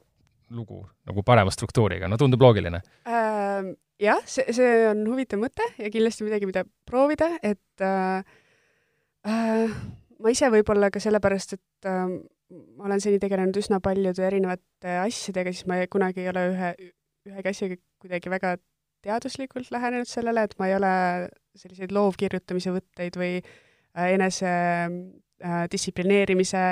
lugu 0.50 0.84
nagu 1.10 1.24
parema 1.26 1.54
struktuuriga, 1.54 2.10
no 2.10 2.17
tundub 2.17 2.41
loogiline 2.48 2.82
äh,. 3.08 3.76
Jah, 4.00 4.22
see, 4.24 4.45
see 4.56 4.84
on 4.88 5.02
huvitav 5.10 5.41
mõte 5.41 5.65
ja 5.76 5.89
kindlasti 5.91 6.24
midagi, 6.24 6.48
mida 6.48 6.62
proovida, 6.88 7.34
et 7.43 7.84
äh, 7.84 8.24
äh, 9.28 9.74
ma 10.24 10.32
ise 10.32 10.48
võib-olla 10.54 10.88
ka 10.93 11.02
sellepärast, 11.04 11.58
et 11.58 11.89
äh, 11.89 12.13
ma 12.49 12.88
olen 12.89 13.01
seni 13.03 13.19
tegelenud 13.21 13.57
üsna 13.62 13.79
paljude 13.83 14.25
erinevate 14.25 14.95
asjadega, 15.03 15.53
siis 15.53 15.67
ma 15.69 15.79
ei, 15.79 15.89
kunagi 15.91 16.23
ei 16.23 16.31
ole 16.31 16.45
ühe, 16.53 16.71
ühegi 17.29 17.51
asjaga 17.51 17.77
kuidagi 18.01 18.33
väga 18.33 18.55
teaduslikult 19.05 19.69
lähenenud 19.71 20.09
sellele, 20.09 20.43
et 20.47 20.55
ma 20.59 20.69
ei 20.69 20.75
ole 20.75 20.93
selliseid 21.59 21.93
loovkirjutamise 21.95 22.73
võtteid 22.75 23.19
või 23.19 23.38
äh, 23.39 24.09
enese 24.15 24.49
äh, 24.49 25.63
distsiplineerimise 25.71 26.63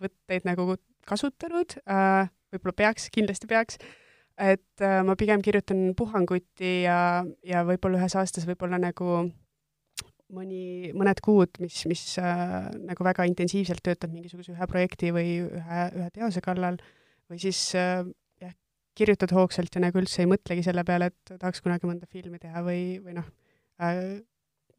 võtteid 0.00 0.48
nagu 0.48 0.74
kasutanud 1.06 1.78
äh,, 1.84 2.26
võib-olla 2.54 2.78
peaks, 2.82 3.10
kindlasti 3.14 3.50
peaks, 3.50 3.78
et 4.38 4.84
äh, 4.84 5.00
ma 5.06 5.16
pigem 5.18 5.42
kirjutan 5.44 5.90
puhanguti 5.98 6.82
ja, 6.86 7.24
ja 7.46 7.64
võib-olla 7.68 8.00
ühes 8.00 8.16
aastas 8.18 8.48
võib-olla 8.48 8.80
nagu 8.82 9.26
mõni, 10.34 10.92
mõned 10.96 11.20
kuud, 11.24 11.58
mis, 11.62 11.80
mis 11.90 12.02
äh, 12.22 12.68
nagu 12.88 13.06
väga 13.06 13.26
intensiivselt 13.28 13.82
töötab 13.84 14.12
mingisuguse 14.14 14.54
ühe 14.54 14.68
projekti 14.70 15.12
või 15.14 15.40
ühe, 15.44 15.82
ühe 16.00 16.08
teose 16.14 16.42
kallal 16.44 16.78
või 17.30 17.40
siis 17.42 17.60
äh, 17.78 18.02
jah, 18.42 18.54
kirjutad 18.98 19.34
hoogsalt 19.36 19.74
ja 19.76 19.84
nagu 19.86 20.00
üldse 20.02 20.24
ei 20.24 20.30
mõtlegi 20.30 20.64
selle 20.66 20.84
peale, 20.86 21.12
et 21.12 21.36
tahaks 21.36 21.62
kunagi 21.64 21.88
mõnda 21.88 22.08
filmi 22.10 22.40
teha 22.42 22.64
või, 22.66 22.98
või 23.04 23.18
noh 23.20 23.28
äh,, 23.82 24.18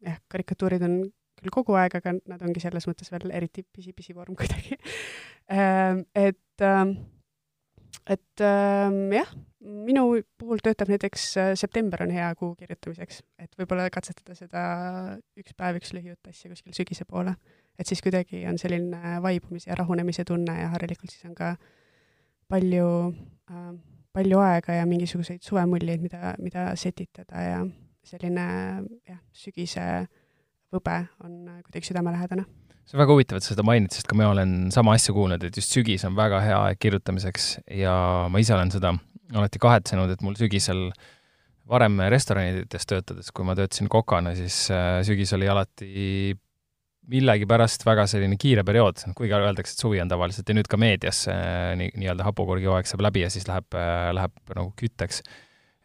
jah, 0.04 0.20
karikatuurid 0.32 0.84
on 0.84 1.00
küll 1.38 1.54
kogu 1.54 1.76
aeg, 1.78 1.94
aga 2.00 2.16
nad 2.18 2.42
ongi 2.42 2.62
selles 2.62 2.88
mõttes 2.90 3.12
veel 3.14 3.30
eriti 3.32 3.64
pisi-pisi 3.64 4.16
vorm 4.16 4.36
kuidagi 4.40 4.76
äh,. 5.48 6.04
et 6.28 6.66
äh, 6.66 6.84
et 8.08 8.42
äh, 8.44 8.98
jah, 9.14 9.30
minu 9.60 10.04
puhul 10.40 10.62
töötab 10.64 10.90
näiteks 10.92 11.24
äh, 11.40 11.50
september 11.58 12.02
on 12.04 12.12
hea 12.14 12.28
kuu 12.38 12.54
kirjutamiseks, 12.58 13.22
et 13.42 13.58
võib-olla 13.58 13.88
katsetada 13.92 14.36
seda 14.38 14.62
üks 15.38 15.56
päev, 15.58 15.80
üks 15.80 15.92
lühijutt 15.96 16.30
asja 16.30 16.50
kuskil 16.52 16.76
sügise 16.76 17.06
poole. 17.08 17.34
et 17.78 17.86
siis 17.86 18.02
kuidagi 18.02 18.42
on 18.50 18.58
selline 18.58 19.18
vaibumise 19.22 19.70
ja 19.70 19.76
rahunemise 19.78 20.24
tunne 20.26 20.54
ja 20.60 20.70
harilikult 20.72 21.12
siis 21.14 21.28
on 21.28 21.34
ka 21.38 21.52
palju 22.48 22.88
äh,, 23.50 23.74
palju 24.12 24.38
aega 24.42 24.80
ja 24.80 24.86
mingisuguseid 24.86 25.44
suvemuljeid, 25.44 26.00
mida, 26.02 26.34
mida 26.42 26.70
setitada 26.76 27.42
ja 27.44 27.60
selline 28.04 28.46
jah, 29.06 29.20
sügise 29.32 29.84
võbe 30.72 30.96
on 31.24 31.44
kuidagi 31.66 31.92
südamelähedane 31.92 32.46
see 32.88 32.96
on 32.96 33.02
väga 33.02 33.12
huvitav, 33.12 33.38
et 33.38 33.44
sa 33.44 33.52
seda 33.52 33.64
mainid, 33.68 33.92
sest 33.92 34.08
ka 34.08 34.16
mina 34.16 34.30
olen 34.32 34.56
sama 34.72 34.94
asja 34.96 35.12
kuulnud, 35.12 35.42
et 35.44 35.60
just 35.60 35.74
sügis 35.76 36.06
on 36.08 36.16
väga 36.16 36.40
hea 36.40 36.58
aeg 36.70 36.80
kirjutamiseks 36.80 37.48
ja 37.76 37.92
ma 38.32 38.40
ise 38.40 38.54
olen 38.56 38.72
seda 38.72 38.94
alati 39.36 39.60
kahetsenud, 39.60 40.12
et 40.14 40.24
mul 40.24 40.38
sügisel 40.38 40.86
varem 41.68 42.00
restoranides 42.08 42.88
töötades, 42.88 43.32
kui 43.34 43.44
ma 43.44 43.56
töötasin 43.58 43.90
kokana, 43.92 44.32
siis 44.38 44.66
äh, 44.72 45.02
sügis 45.04 45.34
oli 45.36 45.50
alati 45.52 46.36
millegipärast 47.08 47.84
väga 47.88 48.06
selline 48.08 48.36
kiire 48.40 48.64
periood, 48.68 49.02
kuigi 49.16 49.36
öeldakse, 49.36 49.74
et 49.76 49.84
suvi 49.84 50.00
on 50.00 50.08
tavaliselt 50.08 50.48
ja 50.48 50.56
nüüd 50.56 50.68
ka 50.68 50.80
meedias 50.80 51.26
äh, 51.32 51.74
nii, 51.80 51.92
nii-öelda 52.00 52.24
hapukurgihooaeg 52.24 52.88
saab 52.88 53.04
läbi 53.04 53.26
ja 53.26 53.28
siis 53.32 53.44
läheb, 53.48 53.68
äh, 53.76 54.08
läheb 54.16 54.56
nagu 54.56 54.72
kütteks. 54.80 55.20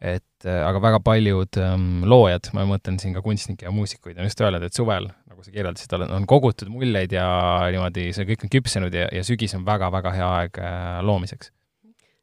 Et 0.03 0.43
aga 0.43 0.81
väga 0.83 0.97
paljud 0.99 1.55
ähm, 1.63 2.01
loojad, 2.11 2.49
ma 2.51 2.65
mõtlen 2.67 2.97
siin 2.99 3.13
ka 3.15 3.21
kunstnikke 3.23 3.63
ja 3.63 3.71
muusikuid, 3.71 4.17
on 4.19 4.27
just 4.27 4.41
öelnud, 4.43 4.65
et 4.67 4.75
suvel 4.75 5.07
nagu 5.43 5.51
sa 5.51 5.55
kirjeldasid, 5.55 5.95
on 6.15 6.27
kogutud 6.29 6.71
muljeid 6.71 7.11
ja 7.13 7.25
niimoodi 7.71 8.11
see 8.15 8.27
kõik 8.29 8.45
on 8.45 8.53
küpsenud 8.53 8.95
ja, 8.95 9.09
ja 9.11 9.23
sügis 9.27 9.55
on 9.57 9.65
väga-väga 9.67 10.13
hea 10.15 10.29
aeg 10.39 10.59
äh, 10.63 11.01
loomiseks. 11.03 11.51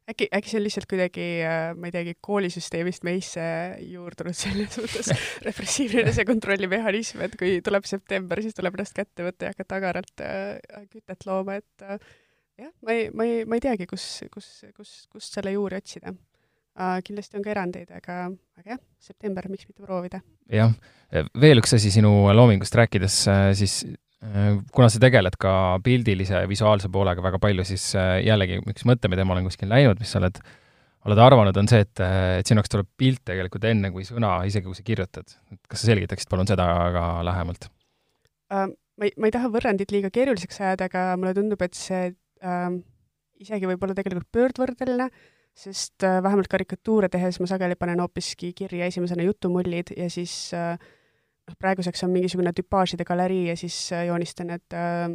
äkki, 0.09 0.27
äkki 0.33 0.51
see 0.51 0.59
on 0.59 0.65
lihtsalt 0.65 0.87
kuidagi, 0.89 1.27
äh, 1.45 1.73
ma 1.77 1.89
ei 1.89 1.95
teagi, 1.95 2.15
koolisüsteemist 2.23 3.05
meisse 3.07 3.43
juurdunud 3.85 4.37
selles 4.37 4.79
mõttes 4.81 5.13
repressiivne 5.47 6.05
enesekontrollimehhanism, 6.07 7.21
et 7.27 7.37
kui 7.39 7.59
tuleb 7.65 7.85
september, 7.89 8.41
siis 8.41 8.57
tuleb 8.57 8.79
ennast 8.79 8.97
kätte 8.97 9.27
võtta 9.27 9.47
ja 9.47 9.53
hakata 9.55 9.79
agaralt 9.81 10.25
äh, 10.25 10.89
kütet 10.89 11.29
looma, 11.29 11.61
et 11.61 11.87
jah, 11.87 12.73
ma 12.81 12.97
ei, 12.97 13.07
ma 13.13 13.29
ei, 13.29 13.45
ma 13.45 13.61
ei 13.61 13.69
teagi, 13.69 13.87
kus, 13.89 14.09
kus, 14.33 14.51
kus, 14.75 14.97
kust 15.13 15.39
selle 15.39 15.53
juuri 15.55 15.79
otsida 15.81 16.15
kindlasti 16.77 17.37
on 17.37 17.43
ka 17.45 17.51
erandeid, 17.53 17.89
aga, 17.95 18.29
aga 18.59 18.75
jah, 18.75 18.79
september, 19.03 19.47
miks 19.51 19.67
mitte 19.67 19.83
proovida. 19.83 20.21
jah, 20.51 20.71
veel 21.39 21.61
üks 21.61 21.75
asi 21.77 21.91
sinu 21.93 22.31
loomingust 22.35 22.75
rääkides, 22.79 23.17
äh, 23.31 23.49
siis 23.57 23.81
äh, 24.23 24.55
kuna 24.73 24.87
sa 24.91 25.01
tegeled 25.03 25.35
ka 25.41 25.53
pildilise 25.83 26.43
ja 26.43 26.49
visuaalse 26.49 26.91
poolega 26.93 27.23
väga 27.23 27.41
palju, 27.43 27.65
siis 27.67 27.91
äh, 27.99 28.19
jällegi 28.25 28.61
üks 28.63 28.87
mõte, 28.87 29.11
mida 29.11 29.25
ma 29.27 29.35
olen 29.35 29.49
kuskil 29.49 29.71
näinud, 29.71 29.99
mis 30.01 30.13
sa 30.13 30.21
oled, 30.21 30.39
oled 31.09 31.23
arvanud, 31.25 31.57
on 31.57 31.71
see, 31.71 31.83
et, 31.83 32.03
et 32.39 32.47
sinu 32.47 32.61
jaoks 32.61 32.71
tuleb 32.71 32.89
pilt 33.01 33.23
tegelikult 33.27 33.67
enne 33.67 33.91
kui 33.93 34.07
sõna, 34.07 34.37
isegi 34.47 34.69
kui 34.69 34.77
sa 34.77 34.87
kirjutad. 34.87 35.35
kas 35.67 35.83
sa 35.83 35.91
selgitaksid 35.91 36.31
palun 36.31 36.49
seda 36.49 36.69
ka 36.95 37.09
lähemalt 37.27 37.67
uh,? 38.53 38.69
Ma 38.99 39.07
ei, 39.07 39.13
ma 39.17 39.29
ei 39.29 39.33
taha 39.33 39.47
võrrandit 39.49 39.89
liiga 39.89 40.09
keeruliseks 40.13 40.59
ajada, 40.61 40.85
aga 40.91 41.15
mulle 41.17 41.31
tundub, 41.33 41.61
et 41.63 41.73
see 41.73 42.11
uh, 42.11 42.73
isegi 43.41 43.65
võib 43.65 43.81
olla 43.87 43.95
tegelikult 43.97 44.27
pöördvõrdeline 44.35 45.07
uh,, 45.07 45.23
sest 45.57 46.03
äh, 46.07 46.21
vähemalt 46.23 46.47
karikatuure 46.47 47.09
tehes 47.11 47.39
ma 47.39 47.47
sageli 47.49 47.75
panen 47.75 47.99
hoopiski 47.99 48.53
kirja 48.55 48.87
esimesena 48.87 49.23
jutumullid 49.23 49.93
ja 49.97 50.09
siis 50.09 50.53
äh, 50.55 50.77
noh, 51.47 51.57
praeguseks 51.59 52.03
on 52.07 52.13
mingisugune 52.15 52.53
tüpaažide 52.55 53.05
galerii 53.07 53.47
ja 53.49 53.57
siis 53.59 53.77
joonistan 54.07 54.53
need 54.53 54.77
äh, 54.77 55.11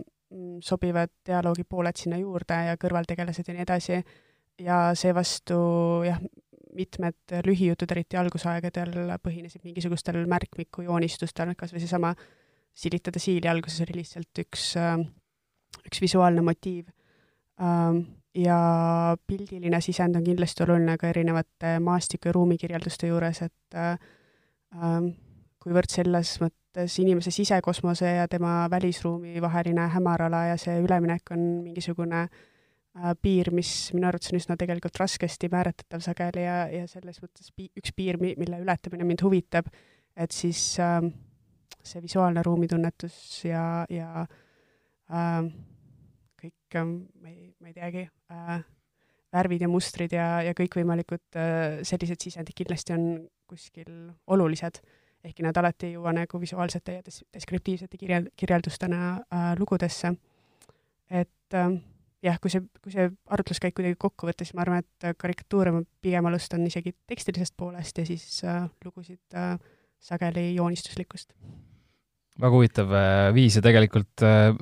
sobivad 0.62 1.12
dialoogipooled 1.26 1.96
sinna 1.96 2.18
juurde 2.20 2.58
ja 2.68 2.78
kõrvaltegelased 2.80 3.46
ja 3.48 3.54
nii 3.54 3.62
edasi, 3.62 4.00
ja 4.60 4.78
seevastu 4.98 5.58
jah, 6.06 6.18
mitmed 6.76 7.36
lühijutud, 7.46 7.92
eriti 7.94 8.18
algusaegadel, 8.20 9.14
põhinesid 9.22 9.62
mingisugustel 9.64 10.18
märkmiku 10.28 10.84
joonistustel, 10.84 11.54
kas 11.56 11.72
või 11.72 11.84
seesama 11.84 12.12
Silitada 12.76 13.16
siili 13.16 13.48
alguses 13.48 13.80
oli 13.86 14.02
lihtsalt 14.02 14.42
üks, 14.42 14.74
üks 15.88 16.00
visuaalne 16.02 16.42
motiiv. 16.44 16.90
Ähm, 17.60 18.02
ja 18.36 19.16
pildiline 19.26 19.80
sisend 19.80 20.16
on 20.16 20.24
kindlasti 20.24 20.62
oluline 20.66 20.98
ka 21.00 21.08
erinevate 21.08 21.78
maastiku- 21.80 22.28
ja 22.28 22.34
ruumikirjelduste 22.36 23.08
juures, 23.08 23.42
et 23.42 23.78
ähm, 23.80 25.14
kuivõrd 25.62 25.88
selles 25.90 26.36
mõttes 26.42 26.98
inimese 27.00 27.30
sisekosmose 27.32 28.10
ja 28.18 28.28
tema 28.28 28.66
välisruumi 28.70 29.40
vaheline 29.40 29.88
hämarala 29.94 30.44
ja 30.50 30.58
see 30.60 30.76
üleminek 30.84 31.32
on 31.32 31.46
mingisugune 31.64 32.26
äh, 32.26 32.44
Äh, 32.96 33.12
piir, 33.20 33.50
mis 33.52 33.70
minu 33.92 34.08
arvates 34.08 34.30
on 34.32 34.38
üsna 34.38 34.56
tegelikult 34.56 34.96
raskesti 34.96 35.50
määratletav 35.52 36.00
sageli 36.04 36.46
ja, 36.46 36.56
ja 36.72 36.86
selles 36.88 37.18
mõttes 37.20 37.50
pi-, 37.52 37.68
üks 37.76 37.92
piir, 37.92 38.16
mille 38.22 38.60
ületamine 38.62 39.04
mind 39.04 39.20
huvitab, 39.26 39.68
et 40.16 40.32
siis 40.32 40.60
äh, 40.80 41.02
see 41.84 42.00
visuaalne 42.00 42.40
ruumitunnetus 42.46 43.18
ja, 43.44 43.84
ja 43.92 44.24
äh, 45.12 45.50
kõik 46.40 46.78
äh,, 46.78 46.86
ma 47.22 47.32
ei, 47.32 47.50
ma 47.60 47.70
ei 47.70 47.76
teagi 47.76 48.06
äh,, 48.32 48.60
värvid 49.36 49.66
ja 49.66 49.70
mustrid 49.70 50.14
ja, 50.14 50.28
ja 50.46 50.54
kõikvõimalikud 50.56 51.40
äh, 51.40 51.80
sellised 51.86 52.22
sisendid 52.22 52.56
kindlasti 52.56 52.94
on 52.96 53.08
kuskil 53.46 53.90
olulised, 54.32 54.80
ehkki 55.26 55.44
nad 55.46 55.58
alati 55.58 55.90
ei 55.90 55.96
jõua 55.96 56.14
nagu 56.16 56.40
visuaalsete 56.42 56.98
ja 56.98 57.04
des-, 57.06 57.22
deskriptiivsete 57.34 58.00
kirjel-, 58.00 58.30
kirjeldustena 58.38 59.02
äh, 59.18 59.52
lugudesse. 59.58 60.14
et 61.10 61.54
äh, 61.54 61.76
jah, 62.26 62.38
kui 62.42 62.52
see, 62.52 62.64
kui 62.82 62.94
see 62.94 63.08
arutluskäik 63.32 63.76
kuidagi 63.76 63.98
kokku 64.00 64.28
võtta, 64.28 64.46
siis 64.46 64.56
ma 64.56 64.64
arvan, 64.64 64.82
et 64.84 65.18
karikatuure 65.20 65.72
ma 65.74 65.82
pigem 66.02 66.26
alustan 66.30 66.64
isegi 66.66 66.94
tekstilisest 67.10 67.54
poolest 67.58 68.00
ja 68.00 68.06
siis 68.08 68.40
äh, 68.46 68.66
lugusid 68.84 69.36
äh, 69.36 69.56
sageli 70.02 70.48
joonistuslikust. 70.56 71.32
väga 72.40 72.52
huvitav 72.52 72.92
äh, 72.92 73.28
viis 73.36 73.56
ja 73.58 73.64
tegelikult 73.64 74.24
äh, 74.26 74.52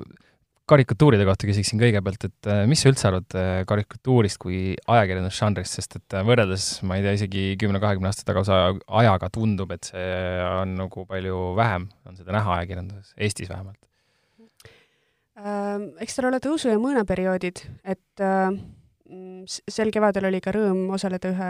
karikatuuride 0.69 1.25
kohta 1.27 1.49
küsiksin 1.49 1.81
kõigepealt, 1.81 2.27
et 2.29 2.51
äh, 2.51 2.63
mis 2.69 2.81
sa 2.81 2.91
üldse 2.91 3.09
arvad 3.09 3.37
äh, 3.37 3.63
karikatuurist 3.69 4.39
kui 4.41 4.59
ajakirjandusžanrist, 4.75 5.79
sest 5.79 5.99
et 5.99 6.19
võrreldes, 6.25 6.69
ma 6.87 6.99
ei 6.99 7.05
tea, 7.05 7.17
isegi 7.19 7.47
kümne-kahekümne 7.61 8.09
aasta 8.09 8.27
taguse 8.27 8.61
ajaga 9.01 9.31
tundub, 9.33 9.75
et 9.75 9.91
see 9.91 10.13
on 10.49 10.77
nagu 10.79 11.05
palju 11.09 11.51
vähem, 11.59 11.89
on 12.09 12.17
seda 12.17 12.37
näha 12.39 12.59
ajakirjanduses, 12.59 13.13
Eestis 13.17 13.51
vähemalt 13.51 13.85
Äh, 15.35 15.81
eks 15.99 16.15
tal 16.15 16.29
ole 16.29 16.39
tõusu- 16.39 16.71
ja 16.71 16.79
mõõnaperioodid, 16.79 17.59
et 17.83 18.23
äh, 18.23 18.55
sel 19.45 19.91
kevadel 19.91 20.29
oli 20.29 20.39
ka 20.41 20.53
rõõm 20.55 20.87
osaleda 20.95 21.31
ühe 21.33 21.49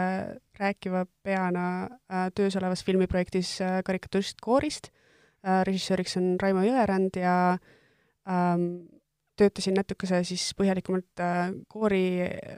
rääkiva 0.58 1.04
peana 1.22 1.66
äh, 2.10 2.26
töös 2.34 2.56
olevas 2.58 2.82
filmiprojektis 2.84 3.58
karikaturist 3.86 4.40
koorist. 4.42 4.90
režissööriks 5.46 6.16
on 6.18 6.40
Raimo 6.42 6.64
Jõerand 6.66 7.14
ja 7.14 7.56
ähm, 8.26 8.88
töötasin 9.36 9.76
natukese 9.76 10.22
siis 10.24 10.48
põhjalikumalt 10.58 11.22
koori 11.68 12.06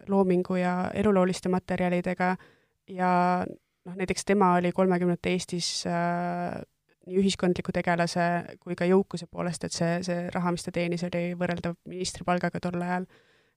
loomingu 0.08 0.60
ja 0.60 0.90
elulooliste 0.94 1.50
materjalidega 1.50 2.36
ja 2.94 3.10
noh, 3.46 3.94
näiteks 3.94 4.24
tema 4.24 4.54
oli 4.58 4.72
kolmekümnendate 4.72 5.34
Eestis 5.34 5.70
nii 7.08 7.22
ühiskondliku 7.22 7.72
tegelase 7.74 8.26
kui 8.60 8.76
ka 8.78 8.86
jõukuse 8.88 9.28
poolest, 9.30 9.64
et 9.64 9.74
see, 9.74 9.98
see 10.06 10.28
raha, 10.34 10.52
mis 10.54 10.64
ta 10.66 10.74
teenis, 10.74 11.04
oli 11.08 11.32
võrreldav 11.38 11.78
ministripalgaga 11.88 12.60
tol 12.62 12.80
ajal. 12.82 13.08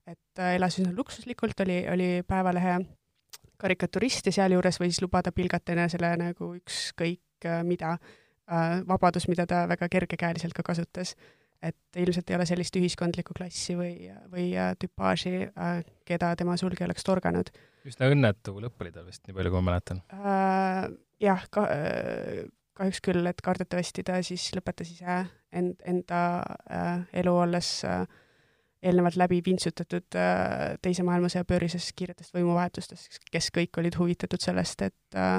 et 0.08 0.20
ta 0.34 0.54
elas 0.56 0.80
üsna 0.80 0.96
luksuslikult, 0.98 1.60
oli, 1.62 1.84
oli 1.92 2.10
Päevalehe 2.28 2.80
karikaturist 3.62 4.26
ja 4.26 4.34
sealjuures 4.40 4.80
võis 4.82 4.98
lubada 5.04 5.32
pilgata 5.32 5.76
enesele 5.76 6.16
nagu 6.18 6.56
ükskõik 6.58 7.46
äh, 7.46 7.62
mida, 7.68 7.98
äh, 8.50 8.80
vabadus, 8.88 9.28
mida 9.30 9.46
ta 9.48 9.68
väga 9.70 9.90
kergekäeliselt 9.92 10.58
ka 10.58 10.66
kasutas. 10.66 11.16
Et 11.62 12.02
ilmselt 12.02 12.30
ei 12.32 12.38
ole 12.40 12.48
sellist 12.50 12.76
ühiskondlikku 12.80 13.36
klassi 13.38 13.76
või, 13.78 14.10
või 14.32 14.48
äh, 14.58 14.74
tüpaaži, 14.82 15.36
keda 16.08 16.34
tema 16.40 16.58
sulg 16.58 16.80
ei 16.82 16.88
oleks 16.88 17.06
torganud. 17.06 17.52
üsna 17.86 18.10
õnnetu 18.14 18.56
lõpp 18.62 18.82
oli 18.82 18.92
tal 18.96 19.06
vist, 19.06 19.24
nii 19.28 19.38
palju 19.38 19.54
kui 19.54 19.62
ma 19.62 19.72
mäletan. 19.72 20.02
Jah, 21.22 21.46
ka 21.54 21.68
kahjuks 22.82 23.02
küll, 23.06 23.28
et 23.30 23.42
kardetavasti 23.46 24.04
ta 24.08 24.18
siis 24.26 24.50
lõpetas 24.58 24.92
ise 24.94 25.22
end, 25.54 25.78
enda 25.88 26.22
äh, 26.72 27.04
elu, 27.22 27.34
olles 27.44 27.70
äh, 27.88 28.06
eelnevalt 28.82 29.18
läbi 29.20 29.42
vintsutatud 29.46 30.18
äh, 30.18 30.78
Teise 30.82 31.06
maailmasõja 31.08 31.46
pöörises 31.48 31.92
kiiretest 31.98 32.34
võimuvahetustest, 32.38 33.22
kes 33.32 33.52
kõik 33.54 33.82
olid 33.82 33.98
huvitatud 34.00 34.42
sellest, 34.42 34.88
et 34.88 35.20
äh, 35.20 35.38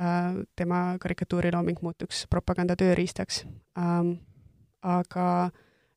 äh, 0.00 0.40
tema 0.56 0.82
karikatuurilooming 1.02 1.82
muutuks 1.84 2.26
propaganda 2.30 2.78
tööriistaks 2.80 3.44
ähm,. 3.78 4.18
Aga 4.82 5.26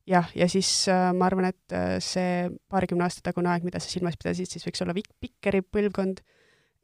jah, 0.06 0.28
ja 0.36 0.48
siis 0.50 0.70
äh, 0.92 1.10
ma 1.16 1.28
arvan, 1.30 1.50
et 1.52 1.74
äh, 1.76 1.96
see 2.04 2.48
paarikümne 2.70 3.06
aasta 3.06 3.24
tagune 3.30 3.50
aeg, 3.52 3.64
mida 3.66 3.80
sa 3.80 3.90
silmas 3.90 4.18
pidasid, 4.20 4.50
siis 4.50 4.66
võiks 4.66 4.84
olla 4.84 4.96
Vik 4.96 5.12
Pikkeri 5.20 5.62
põlvkond, 5.64 6.20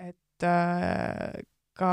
et 0.01 0.47
äh, 0.47 1.41
ka 1.81 1.93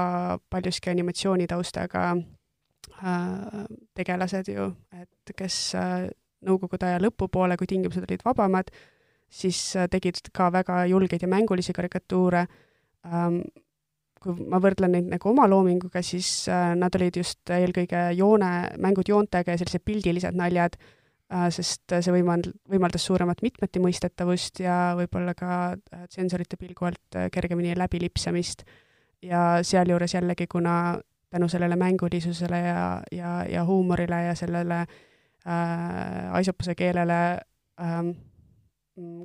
paljuski 0.52 0.92
animatsioonitaustaga 0.92 2.06
äh, 2.16 3.66
tegelased 3.98 4.54
ju, 4.54 4.72
et 5.02 5.36
kes 5.38 5.60
äh, 5.80 6.08
Nõukogude 6.48 6.86
aja 6.86 7.00
lõpupoole, 7.02 7.56
kui 7.58 7.66
tingimused 7.66 8.04
olid 8.06 8.22
vabamad, 8.22 8.68
siis 9.26 9.58
äh, 9.74 9.88
tegid 9.90 10.30
ka 10.30 10.52
väga 10.54 10.84
julgeid 10.86 11.26
ja 11.26 11.32
mängulisi 11.32 11.74
karikatuure 11.74 12.46
ähm,. 13.06 13.42
Kui 14.22 14.36
ma 14.50 14.62
võrdlen 14.64 14.96
neid 14.96 15.12
nagu 15.12 15.30
oma 15.32 15.48
loominguga, 15.50 16.02
siis 16.06 16.48
äh, 16.52 16.72
nad 16.80 16.96
olid 16.98 17.20
just 17.22 17.54
eelkõige 17.54 18.10
joone, 18.18 18.52
mängud 18.82 19.10
joontega 19.10 19.54
ja 19.54 19.62
sellised 19.62 19.86
pildilised 19.86 20.38
naljad 20.38 20.80
äh,, 20.80 21.48
sest 21.54 21.86
see 22.00 22.16
võimald-, 22.16 22.52
võimaldas 22.72 23.06
suuremat 23.10 23.46
mitmetimõistetavust 23.46 24.64
ja 24.66 24.98
võib-olla 25.00 25.38
ka 25.38 25.54
äh, 25.76 26.10
tsensorite 26.10 26.58
pilgu 26.58 26.90
alt 26.90 27.20
äh, 27.20 27.32
kergemini 27.34 27.78
läbilipsamist 27.78 28.66
äh, 28.66 28.84
ja 29.22 29.60
sealjuures 29.62 30.14
jällegi, 30.14 30.48
kuna 30.48 31.00
tänu 31.30 31.48
sellele 31.48 31.76
mängulisusele 31.76 32.60
ja, 32.60 33.02
ja, 33.12 33.46
ja 33.50 33.66
huumorile 33.66 34.24
ja 34.24 34.36
sellele 34.36 34.80
äh, 34.80 36.34
aisupuse 36.34 36.76
keelele 36.76 37.40
ähm, 37.82 38.10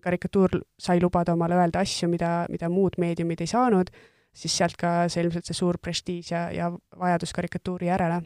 karikatuur 0.03 0.51
sai 0.79 1.01
lubada 1.01 1.33
omale 1.33 1.55
öelda 1.55 1.81
asju, 1.81 2.09
mida, 2.09 2.47
mida 2.49 2.69
muud 2.69 2.99
meediumid 2.99 3.41
ei 3.41 3.47
saanud, 3.47 3.91
siis 4.33 4.57
sealt 4.57 4.77
ka 4.81 5.09
see 5.13 5.23
ilmselt 5.25 5.49
see 5.49 5.57
suur 5.57 5.79
prestiiž 5.83 6.33
ja, 6.33 6.43
ja 6.55 6.71
vajadus 6.99 7.35
karikatuuri 7.37 7.91
järele. 7.91 8.23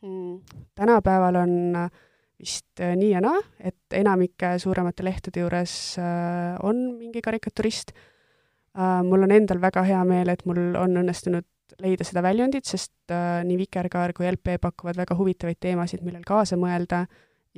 Mm.. 0.00 0.38
tänapäeval 0.74 1.36
on 1.36 1.52
vist 2.40 2.80
äh, 2.80 2.94
nii 2.96 3.10
ja 3.12 3.20
naa, 3.20 3.36
et 3.60 3.96
enamike 3.98 4.54
suuremate 4.58 5.04
lehtede 5.04 5.42
juures 5.42 5.74
äh, 6.00 6.56
on 6.62 6.80
mingi 6.98 7.22
karikaturist. 7.22 7.92
Mul 9.02 9.26
on 9.26 9.32
endal 9.34 9.58
väga 9.58 9.82
hea 9.82 9.98
meel, 10.06 10.28
et 10.30 10.44
mul 10.46 10.76
on 10.78 10.92
õnnestunud 11.00 11.74
leida 11.82 12.04
seda 12.06 12.22
väljundit, 12.22 12.68
sest 12.70 13.10
nii 13.10 13.56
Vikerkaar 13.58 14.12
kui 14.14 14.28
LP 14.30 14.60
pakuvad 14.62 15.00
väga 15.00 15.16
huvitavaid 15.18 15.58
teemasid, 15.58 16.04
millel 16.06 16.22
kaasa 16.22 16.54
mõelda 16.54 17.00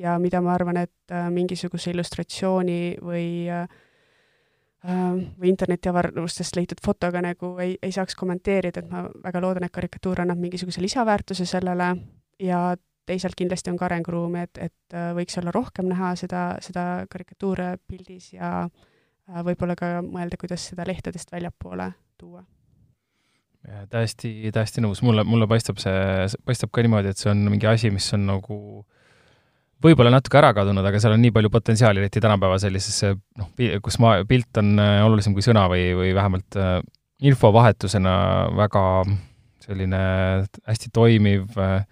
ja 0.00 0.14
mida 0.18 0.40
ma 0.40 0.54
arvan, 0.54 0.80
et 0.80 1.14
mingisuguse 1.36 1.92
illustratsiooni 1.92 2.96
või 3.04 3.28
või 4.82 5.52
internetiavarustest 5.52 6.56
leitud 6.58 6.80
fotoga 6.82 7.20
nagu 7.22 7.52
ei, 7.62 7.76
ei 7.82 7.92
saaks 7.94 8.16
kommenteerida, 8.18 8.82
et 8.82 8.88
ma 8.90 9.04
väga 9.22 9.42
loodan, 9.44 9.66
et 9.66 9.74
karikatuur 9.74 10.24
annab 10.24 10.40
mingisuguse 10.42 10.82
lisaväärtuse 10.82 11.46
sellele 11.46 11.92
ja 12.42 12.62
teisalt 13.06 13.38
kindlasti 13.38 13.70
on 13.70 13.78
ka 13.78 13.86
arenguruumi, 13.86 14.42
et, 14.42 14.58
et 14.58 14.96
võiks 15.14 15.38
olla 15.38 15.54
rohkem 15.54 15.86
näha 15.86 16.16
seda, 16.18 16.42
seda 16.66 16.86
karikatuure 17.10 17.76
pildis 17.86 18.32
ja 18.34 18.50
äh, 18.64 18.90
Äh, 19.30 19.42
võib-olla 19.46 19.76
ka 19.78 20.00
mõelda, 20.02 20.38
kuidas 20.40 20.64
seda 20.72 20.86
lehtedest 20.88 21.30
väljapoole 21.32 21.92
tuua. 22.18 22.42
täiesti, 23.90 24.50
täiesti 24.52 24.82
nõus, 24.82 25.02
mulle, 25.06 25.22
mulle 25.24 25.46
paistab 25.46 25.78
see, 25.78 25.94
paistab 26.44 26.72
ka 26.74 26.82
niimoodi, 26.82 27.12
et 27.12 27.20
see 27.20 27.30
on 27.30 27.44
mingi 27.46 27.68
asi, 27.70 27.92
mis 27.94 28.08
on 28.16 28.26
nagu 28.26 28.56
võib-olla 29.82 30.12
natuke 30.14 30.38
ära 30.40 30.52
kadunud, 30.56 30.84
aga 30.86 31.00
seal 31.02 31.16
on 31.16 31.22
nii 31.24 31.32
palju 31.34 31.50
potentsiaali, 31.52 32.02
eriti 32.02 32.22
tänapäeva 32.22 32.58
sellisesse 32.62 33.14
noh, 33.40 33.52
kus 33.84 33.98
ma, 34.02 34.16
pilt 34.28 34.60
on 34.62 34.74
äh, 34.80 34.98
olulisem 35.06 35.34
kui 35.36 35.44
sõna 35.44 35.66
või, 35.70 35.90
või 35.98 36.12
vähemalt 36.16 36.58
äh, 36.60 36.76
infovahetusena 37.28 38.14
väga 38.58 38.84
selline 39.62 40.02
hästi 40.66 40.92
toimiv 40.94 41.58
äh, 41.60 41.82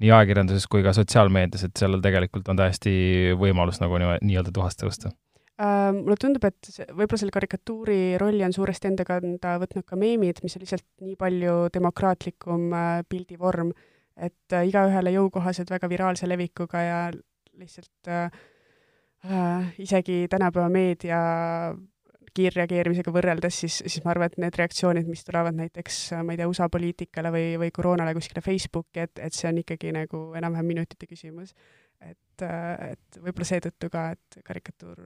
nii 0.00 0.12
ajakirjanduses 0.16 0.66
kui 0.70 0.84
ka 0.84 0.94
sotsiaalmeedias, 0.96 1.66
et 1.66 1.80
seal 1.80 1.98
tegelikult 2.02 2.48
on 2.50 2.60
täiesti 2.60 2.92
võimalus 3.38 3.82
nagu 3.82 4.00
nii-öelda 4.00 4.54
tuhast 4.54 4.80
tõusta. 4.82 5.12
Äh, 5.60 5.90
mulle 5.92 6.16
tundub, 6.20 6.44
et 6.48 6.70
võib-olla 6.88 7.20
selle 7.20 7.36
karikatuuri 7.36 8.00
rolli 8.20 8.46
on 8.46 8.54
suuresti 8.56 8.88
enda 8.88 9.04
kanda 9.08 9.58
võtnud 9.60 9.84
ka 9.86 9.98
meemid, 10.00 10.40
mis 10.44 10.56
on 10.56 10.64
lihtsalt 10.64 10.86
nii 11.04 11.18
palju 11.20 11.56
demokraatlikum 11.74 12.70
pildivorm, 13.12 13.74
et 14.20 14.56
igaühele 14.66 15.12
jõukohased, 15.14 15.68
väga 15.72 15.88
viraalse 15.92 16.28
levikuga 16.28 16.82
ja 16.84 17.02
lihtsalt 17.60 18.10
äh, 18.10 18.40
äh, 19.26 19.70
isegi 19.82 20.24
tänapäeva 20.30 20.68
meedia 20.72 21.20
kiirreageerimisega 22.34 23.12
võrreldes, 23.12 23.56
siis, 23.64 23.80
siis 23.82 24.04
ma 24.04 24.12
arvan, 24.12 24.30
et 24.30 24.38
need 24.38 24.56
reaktsioonid, 24.58 25.08
mis 25.10 25.24
tulevad 25.26 25.56
näiteks, 25.58 25.96
ma 26.22 26.34
ei 26.34 26.38
tea, 26.38 26.46
USA 26.50 26.68
poliitikale 26.70 27.32
või, 27.34 27.46
või 27.58 27.72
koroonale 27.74 28.14
kuskile 28.14 28.42
Facebooki, 28.44 29.02
et, 29.02 29.18
et 29.18 29.34
see 29.34 29.48
on 29.50 29.58
ikkagi 29.64 29.90
nagu 29.96 30.20
enam-vähem 30.38 30.70
minutite 30.70 31.10
küsimus. 31.10 31.54
et, 32.00 32.44
et 32.44 33.18
võib-olla 33.18 33.48
seetõttu 33.48 33.90
ka, 33.92 34.04
et 34.14 34.38
karikatuur 34.46 35.02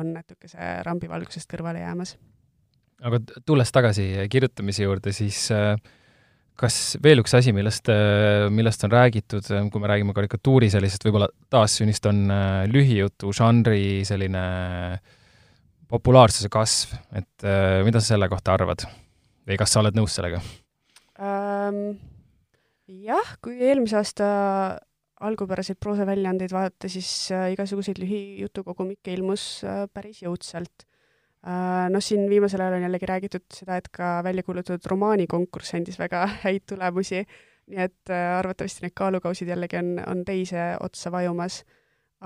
on 0.00 0.14
natukese 0.16 0.70
rambivalgusest 0.88 1.52
kõrvale 1.52 1.84
jäämas. 1.84 2.16
aga 3.04 3.20
tulles 3.44 3.72
tagasi 3.72 4.08
kirjutamise 4.32 4.88
juurde, 4.88 5.12
siis 5.12 5.50
äh, 5.52 5.76
kas 6.60 6.96
veel 7.04 7.22
üks 7.22 7.36
asi, 7.36 7.52
millest, 7.56 7.90
äh, 7.92 8.46
millest 8.52 8.84
on 8.86 8.94
räägitud, 8.94 9.46
äh, 9.52 9.68
kui 9.72 9.82
me 9.82 9.90
räägime 9.92 10.16
karikatuuri 10.16 10.70
sellisest 10.72 11.06
võib-olla 11.06 11.28
taassünnist, 11.52 12.08
on 12.10 12.26
lühijutu 12.72 13.32
žanri 13.36 14.04
selline 14.08 14.42
populaarsuse 15.90 16.50
kasv, 16.50 16.96
et 17.14 17.46
mida 17.86 18.02
sa 18.02 18.16
selle 18.16 18.26
kohta 18.28 18.56
arvad 18.56 18.82
või 19.46 19.58
kas 19.60 19.70
sa 19.70 19.82
oled 19.84 19.94
nõus 19.94 20.16
sellega 20.18 20.42
ähm,? 21.22 21.96
jah, 22.86 23.36
kui 23.42 23.60
eelmise 23.62 23.98
aasta 23.98 24.26
algupäraseid 25.26 25.78
proosaväljaandeid 25.80 26.52
vaadata, 26.52 26.90
siis 26.92 27.30
äh, 27.32 27.50
igasuguseid 27.54 28.00
lühijutukogumikke 28.02 29.14
ilmus 29.16 29.64
äh, 29.64 29.86
päris 29.92 30.22
jõudsalt 30.24 30.84
äh,. 30.84 30.95
Noh, 31.46 32.02
siin 32.02 32.24
viimasel 32.26 32.58
ajal 32.58 32.74
on 32.80 32.84
jällegi 32.88 33.06
räägitud 33.06 33.44
seda, 33.54 33.76
et 33.78 33.86
ka 33.94 34.16
välja 34.26 34.42
kuulutatud 34.42 34.88
romaanikonkurss 34.90 35.76
andis 35.78 35.98
väga 36.00 36.24
häid 36.44 36.64
tulemusi, 36.66 37.20
nii 37.70 37.82
et 37.84 38.10
äh, 38.10 38.32
arvatavasti 38.38 38.82
need 38.82 38.94
kaalukausid 38.98 39.52
jällegi 39.52 39.78
on, 39.78 39.92
on 40.06 40.24
teise 40.26 40.72
otsa 40.82 41.12
vajumas. 41.14 41.62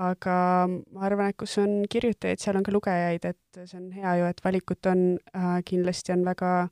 aga 0.01 0.33
ma 0.71 1.01
arvan, 1.05 1.29
et 1.29 1.37
kus 1.37 1.57
on 1.59 1.83
kirjutajaid, 1.91 2.39
seal 2.39 2.57
on 2.57 2.63
ka 2.65 2.71
lugejaid, 2.71 3.25
et 3.27 3.59
see 3.67 3.77
on 3.77 3.89
hea 3.91 4.13
ju, 4.21 4.29
et 4.31 4.39
valikut 4.45 4.87
on 4.89 5.01
äh,, 5.35 5.57
kindlasti 5.67 6.13
on 6.15 6.23
väga 6.25 6.51
äh, 6.63 6.69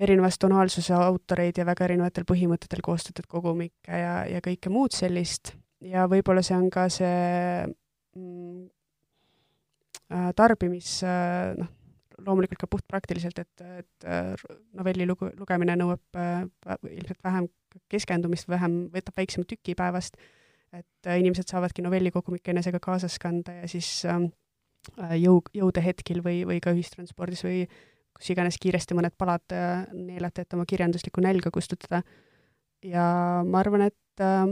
erinevas 0.00 0.38
tonaalsuse 0.40 0.94
autoreid 0.96 1.60
ja 1.60 1.66
väga 1.68 1.86
erinevatel 1.88 2.24
põhimõtetel 2.28 2.82
koostatud 2.84 3.28
kogumikke 3.30 4.02
ja, 4.02 4.14
ja 4.28 4.40
kõike 4.44 4.72
muud 4.72 4.96
sellist 4.96 5.54
ja 5.84 6.06
võib-olla 6.10 6.44
see 6.46 6.56
on 6.56 6.68
ka 6.72 6.86
see 6.92 7.66
mm, 8.16 8.64
äh, 8.64 8.68
tarbimis 10.36 11.00
äh, 11.06 11.52
noh, 11.58 11.68
loomulikult 12.26 12.60
ka 12.60 12.68
puhtpraktiliselt, 12.70 13.38
et, 13.38 13.64
et 13.80 14.06
äh, 14.08 14.34
novelli 14.76 15.06
lugu, 15.08 15.30
lugemine 15.38 15.76
nõuab 15.78 16.18
äh, 16.18 16.44
ilmselt 16.90 17.22
vähem 17.24 17.48
keskendumist, 17.92 18.48
vähem, 18.50 18.82
võtab 18.94 19.20
väiksema 19.20 19.48
tüki 19.48 19.76
päevast, 19.78 20.18
et 20.74 21.08
äh, 21.08 21.20
inimesed 21.22 21.50
saavadki 21.50 21.84
novellikogumikke 21.86 22.52
enesega 22.54 22.80
kaasas 22.82 23.18
kanda 23.22 23.60
ja 23.60 23.70
siis 23.70 23.88
ähm, 24.08 24.30
äh, 24.98 25.16
jõu, 25.20 25.40
jõudehetkil 25.56 26.22
või, 26.26 26.42
või 26.48 26.60
ka 26.62 26.74
ühistranspordis 26.76 27.44
või 27.46 27.64
kus 28.16 28.32
iganes 28.34 28.58
kiiresti 28.60 28.96
mõned 28.98 29.16
palad 29.18 29.54
äh, 29.54 29.86
neelata, 29.94 30.44
et 30.44 30.58
oma 30.58 30.66
kirjanduslikku 30.68 31.22
nälga 31.24 31.52
kustutada. 31.54 32.02
ja 32.84 33.04
ma 33.46 33.62
arvan, 33.62 33.88
et 33.90 34.24
äh, 34.24 34.46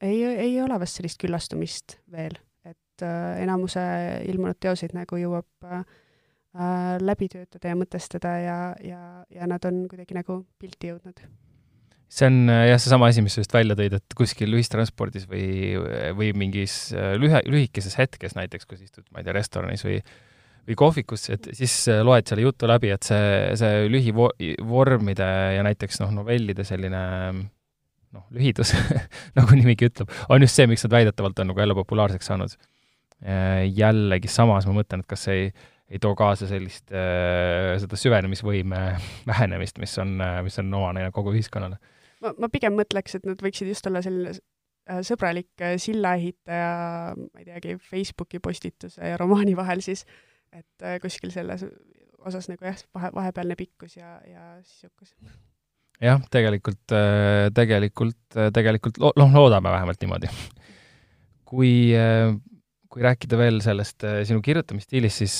ei, 0.00 0.24
ei 0.24 0.60
ole 0.62 0.80
vast 0.80 1.00
sellist 1.00 1.20
küllastumist 1.22 1.98
veel, 2.12 2.38
et 2.96 3.06
äh, 3.06 3.42
enamuse 3.44 3.82
ilmunud 4.30 4.58
teoseid 4.60 4.94
nagu 4.96 5.18
jõuab 5.20 5.68
äh, 5.68 5.82
äh, 6.56 6.92
läbi 7.02 7.28
töötada 7.32 7.72
ja 7.72 7.78
mõtestada 7.78 8.36
ja, 8.40 8.60
ja, 8.84 9.00
ja 9.32 9.48
nad 9.50 9.64
on 9.68 9.84
kuidagi 9.90 10.16
nagu 10.16 10.40
pilti 10.60 10.92
jõudnud 10.92 11.20
see 12.06 12.28
on 12.30 12.46
äh, 12.52 12.68
jah, 12.70 12.80
seesama 12.80 13.10
asi, 13.10 13.24
mis 13.24 13.36
sa 13.36 13.44
just 13.44 13.56
välja 13.56 13.76
tõid, 13.78 13.98
et 13.98 14.16
kuskil 14.16 14.54
ühistranspordis 14.56 15.26
või, 15.28 15.74
või 16.16 16.30
mingis 16.38 16.94
lühe, 17.20 17.42
lühikeses 17.50 17.98
hetkes 17.98 18.38
näiteks, 18.38 18.68
kus 18.68 18.80
istud, 18.86 19.04
ma 19.12 19.20
ei 19.20 19.28
tea, 19.28 19.36
restoranis 19.36 19.84
või 19.86 20.00
või 20.66 20.74
kohvikus, 20.74 21.28
et 21.30 21.44
siis 21.54 21.70
loed 22.02 22.26
selle 22.26 22.42
jutu 22.42 22.66
läbi, 22.66 22.88
et 22.90 23.06
see, 23.06 23.26
see 23.54 23.84
lühivormide 23.86 25.28
ja 25.54 25.62
näiteks 25.62 26.00
noh, 26.02 26.10
novellide 26.10 26.64
selline 26.66 27.02
noh, 28.16 28.24
lühidus 28.34 28.72
nagu 29.38 29.58
nimigi 29.58 29.90
ütleb, 29.90 30.10
on 30.32 30.44
just 30.44 30.58
see, 30.58 30.68
miks 30.70 30.84
nad 30.86 30.96
väidetavalt 30.98 31.42
on 31.42 31.52
nagu 31.52 31.62
jälle 31.62 31.76
populaarseks 31.78 32.32
saanud. 32.32 32.56
Äh, 33.24 33.64
jällegi 33.72 34.28
samas 34.28 34.66
ma 34.68 34.74
mõtlen, 34.76 35.04
et 35.04 35.08
kas 35.08 35.24
see 35.28 35.38
ei, 35.38 35.52
ei 35.96 36.00
too 36.02 36.12
kaasa 36.18 36.48
sellist, 36.50 36.90
äh, 36.92 37.76
seda 37.80 37.98
süvenemisvõime 38.00 38.82
vähenemist, 39.30 39.80
mis 39.82 39.96
on, 40.02 40.18
mis 40.44 40.60
on 40.62 40.74
omane 40.76 41.08
kogu 41.16 41.32
ühiskonnale. 41.36 41.80
ma, 42.24 42.34
ma 42.36 42.52
pigem 42.52 42.76
mõtleks, 42.76 43.18
et 43.18 43.26
nad 43.28 43.40
võiksid 43.42 43.72
just 43.72 43.88
olla 43.88 44.04
selline 44.04 44.36
sõbralik 45.02 45.64
sillaehitaja, 45.82 47.14
ma 47.18 47.40
ei 47.42 47.46
teagi, 47.48 47.74
Facebooki 47.82 48.38
postituse 48.38 49.02
ja 49.02 49.16
romaani 49.18 49.56
vahel 49.58 49.80
siis, 49.82 50.04
et 50.54 50.84
äh, 50.84 50.98
kuskil 51.02 51.32
selles 51.34 51.64
osas 52.26 52.48
nagu 52.50 52.66
jah, 52.66 52.78
vahe, 52.96 53.10
vahepealne 53.14 53.56
pikkus 53.58 53.96
ja, 53.98 54.16
ja 54.26 54.56
sisukus. 54.66 55.14
jah, 56.02 56.20
tegelikult, 56.32 56.84
äh, 56.94 57.48
tegelikult, 57.54 58.22
äh, 58.36 58.50
tegelikult 58.54 59.00
noh, 59.02 59.32
loodame 59.34 59.72
vähemalt 59.74 60.02
niimoodi. 60.02 60.30
kui, 61.46 61.72
kui 62.96 63.04
rääkida 63.04 63.36
veel 63.36 63.58
sellest 63.60 64.06
sinu 64.24 64.40
kirjutamisstiilist, 64.40 65.20
siis 65.20 65.34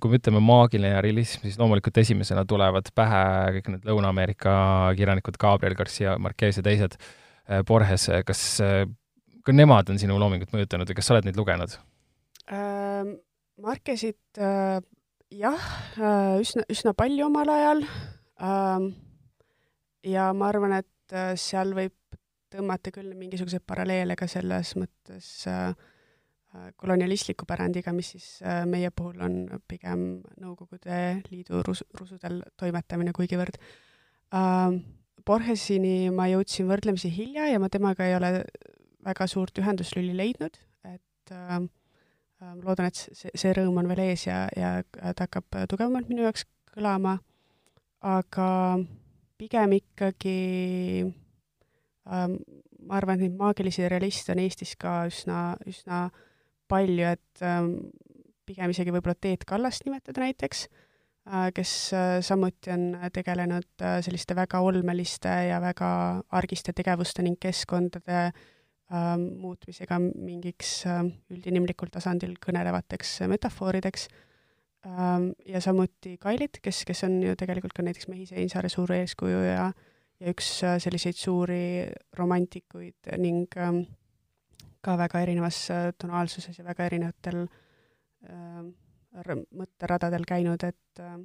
kui 0.00 0.12
me 0.12 0.20
ütleme 0.22 0.40
maagiline 0.40 1.02
realism, 1.04 1.42
siis 1.44 1.58
loomulikult 1.60 2.00
esimesena 2.00 2.46
tulevad 2.48 2.88
pähe 2.96 3.24
kõik 3.58 3.68
need 3.74 3.84
Lõuna-Ameerika 3.90 4.54
kirjanikud, 4.96 5.36
Gabriel 5.40 5.76
Garcia 5.76 6.16
Marquez 6.16 6.56
ja 6.56 6.64
teised, 6.64 6.96
Borges, 7.68 8.08
kas 8.28 8.42
ka 9.48 9.54
nemad 9.56 9.88
on 9.88 9.98
sinu 10.00 10.18
loomingut 10.20 10.52
mõjutanud 10.52 10.90
või 10.90 10.98
kas 10.98 11.08
sa 11.08 11.16
oled 11.16 11.28
neid 11.28 11.40
lugenud 11.40 11.74
ähm,? 12.52 13.16
Markesit 13.58 14.38
äh, 14.38 14.78
jah 15.34 15.68
äh,, 15.98 16.36
üsna, 16.44 16.62
üsna 16.70 16.92
palju 16.94 17.26
omal 17.26 17.50
ajal 17.50 17.80
ähm,. 18.44 18.90
ja 20.06 20.28
ma 20.36 20.50
arvan, 20.52 20.76
et 20.82 21.16
äh, 21.16 21.32
seal 21.40 21.72
võib 21.76 21.96
tõmmata 22.52 22.92
küll 22.94 23.16
mingisuguseid 23.16 23.64
paralleele 23.66 24.16
ka 24.20 24.28
selles 24.30 24.74
mõttes 24.78 25.32
äh, 25.50 25.72
äh, 25.72 25.97
kolonialistliku 26.76 27.46
pärandiga, 27.48 27.92
mis 27.92 28.12
siis 28.14 28.28
äh, 28.42 28.62
meie 28.66 28.90
puhul 28.94 29.20
on 29.24 29.34
pigem 29.68 30.22
Nõukogude 30.40 31.20
Liidu 31.28 31.62
rus-, 31.66 31.84
rusudel 31.98 32.42
toimetamine 32.56 33.12
kuigivõrd 33.16 33.60
äh,. 34.34 34.78
Borgesini 35.28 36.08
ma 36.14 36.24
jõudsin 36.30 36.64
võrdlemisi 36.70 37.10
hilja 37.12 37.50
ja 37.50 37.58
ma 37.60 37.68
temaga 37.68 38.06
ei 38.06 38.14
ole 38.16 38.30
väga 39.04 39.26
suurt 39.28 39.58
ühenduslüli 39.60 40.14
leidnud, 40.16 40.54
et 40.88 41.32
äh, 41.34 41.58
loodan, 42.62 42.88
et 42.88 42.96
see, 42.96 43.32
see 43.34 43.52
rõõm 43.52 43.76
on 43.82 43.90
veel 43.90 44.06
ees 44.06 44.24
ja, 44.24 44.46
ja 44.56 44.78
ta 45.02 45.26
hakkab 45.26 45.58
tugevamalt 45.68 46.08
minu 46.08 46.24
jaoks 46.24 46.46
kõlama, 46.72 47.18
aga 48.00 48.48
pigem 49.36 49.74
ikkagi 49.76 50.38
ähm, 52.08 52.38
ma 52.86 52.96
arvan, 53.02 53.18
et 53.18 53.26
neid 53.26 53.36
maagilisi 53.36 53.84
realiste 53.90 54.32
on 54.32 54.42
Eestis 54.46 54.78
ka 54.80 55.02
üsna, 55.10 55.42
üsna 55.68 56.06
palju, 56.68 57.14
et 57.16 57.46
ähm, 57.46 57.72
pigem 58.48 58.74
isegi 58.74 58.94
võib-olla 58.94 59.16
Teet 59.18 59.44
Kallast 59.48 59.86
nimetada 59.86 60.24
näiteks 60.24 60.66
äh,, 60.68 61.48
kes 61.56 61.72
äh, 61.96 62.18
samuti 62.24 62.72
on 62.74 62.86
tegelenud 63.12 63.84
äh, 63.84 63.98
selliste 64.04 64.36
väga 64.38 64.60
olmeliste 64.64 65.32
ja 65.48 65.60
väga 65.64 65.90
argiste 66.28 66.72
tegevuste 66.76 67.24
ning 67.26 67.36
keskkondade 67.40 68.22
äh, 68.28 68.46
äh, 68.92 69.16
muutmisega 69.18 69.98
mingiks 70.00 70.82
äh, 70.88 71.04
üldinimlikul 71.32 71.92
tasandil 71.92 72.36
kõnelevateks 72.44 73.18
metafoorideks 73.30 74.08
ähm,. 74.88 75.32
ja 75.46 75.60
samuti 75.64 76.16
Kailit, 76.20 76.60
kes, 76.62 76.84
kes 76.88 77.04
on 77.08 77.20
ju 77.22 77.36
tegelikult 77.38 77.76
ka 77.76 77.84
näiteks 77.86 78.08
Mehis 78.08 78.32
Einsaare 78.32 78.70
suur 78.72 78.92
eeskuju 78.96 79.44
ja, 79.44 79.68
ja 80.18 80.32
üks 80.32 80.50
selliseid 80.84 81.18
suuri 81.18 81.88
romantikuid 82.18 83.12
ning 83.20 83.58
ähm, 83.60 83.84
ka 84.84 84.96
väga 84.98 85.22
erinevas 85.24 85.64
äh, 85.74 85.88
tonaalsuses 85.98 86.58
ja 86.58 86.64
väga 86.64 86.86
erinevatel 86.86 87.42
äh, 88.28 88.62
mõtteradadel 89.56 90.24
käinud, 90.28 90.64
et 90.64 91.02
äh, 91.02 91.18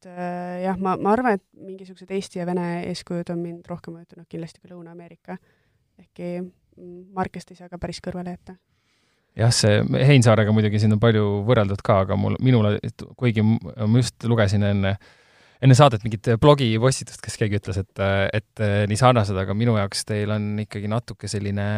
et 0.00 0.08
äh, 0.08 0.62
jah, 0.64 0.78
ma, 0.80 0.96
ma 0.96 1.12
arvan, 1.12 1.36
et 1.36 1.44
mingisugused 1.60 2.10
Eesti 2.10 2.40
ja 2.40 2.46
Vene 2.48 2.86
eeskujud 2.88 3.30
on 3.34 3.42
mind 3.42 3.68
rohkem 3.68 3.98
mõjutanud 3.98 4.28
kindlasti 4.30 4.62
kui 4.62 4.72
Lõuna-Ameerika. 4.72 5.36
Ehkki 6.00 6.40
Markest 7.12 7.52
ei 7.52 7.58
saa 7.58 7.68
ka 7.68 7.78
päris 7.78 8.00
kõrvale 8.00 8.32
jätta. 8.32 8.56
Jah, 9.36 9.52
see 9.54 9.82
Heinsaarega 10.08 10.52
muidugi 10.56 10.80
siin 10.80 10.96
on 10.96 11.02
palju 11.02 11.24
võrreldud 11.46 11.82
ka, 11.84 12.00
aga 12.06 12.16
mul, 12.18 12.38
minule, 12.42 12.78
kuigi 13.20 13.44
ma 13.44 13.90
just 14.00 14.24
lugesin 14.26 14.64
enne, 14.66 14.94
enne 15.60 15.76
saadet 15.76 16.02
mingit 16.06 16.32
blogipostitust, 16.40 17.20
kes 17.22 17.36
keegi 17.38 17.60
ütles, 17.60 17.78
et, 17.84 18.02
et 18.40 18.64
nii 18.90 18.98
sarnased, 18.98 19.36
aga 19.38 19.54
minu 19.54 19.76
jaoks 19.78 20.02
teil 20.08 20.32
on 20.34 20.48
ikkagi 20.64 20.90
natuke 20.90 21.30
selline 21.30 21.68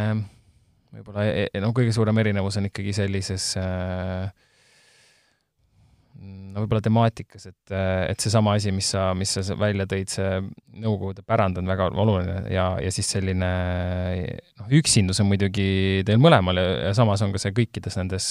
võib-olla 0.93 1.27
e-, 1.29 1.49
e-, 1.51 1.63
no 1.65 1.73
kõige 1.77 1.95
suurem 1.95 2.19
erinevus 2.23 2.59
on 2.61 2.69
ikkagi 2.69 2.95
sellises 2.97 3.53
äh, 3.61 4.31
no 6.23 6.63
võib-olla 6.63 6.83
temaatikas, 6.85 7.47
et, 7.49 7.73
et 7.73 8.23
seesama 8.23 8.55
asi, 8.59 8.73
mis 8.75 8.91
sa, 8.95 9.09
mis 9.19 9.33
sa 9.35 9.57
välja 9.59 9.87
tõid, 9.91 10.13
see 10.13 10.43
Nõukogude 10.83 11.21
pärand 11.29 11.59
on 11.61 11.69
väga 11.69 11.91
oluline 12.01 12.39
ja, 12.53 12.67
ja 12.81 12.93
siis 12.95 13.11
selline 13.13 13.51
noh, 14.59 14.71
üksindus 14.79 15.21
on 15.23 15.29
muidugi 15.29 16.03
teil 16.09 16.21
mõlemal 16.23 16.59
ja, 16.59 16.65
ja 16.89 16.95
samas 16.97 17.23
on 17.25 17.35
ka 17.35 17.43
see 17.43 17.53
kõikides 17.57 17.99
nendes, 18.01 18.31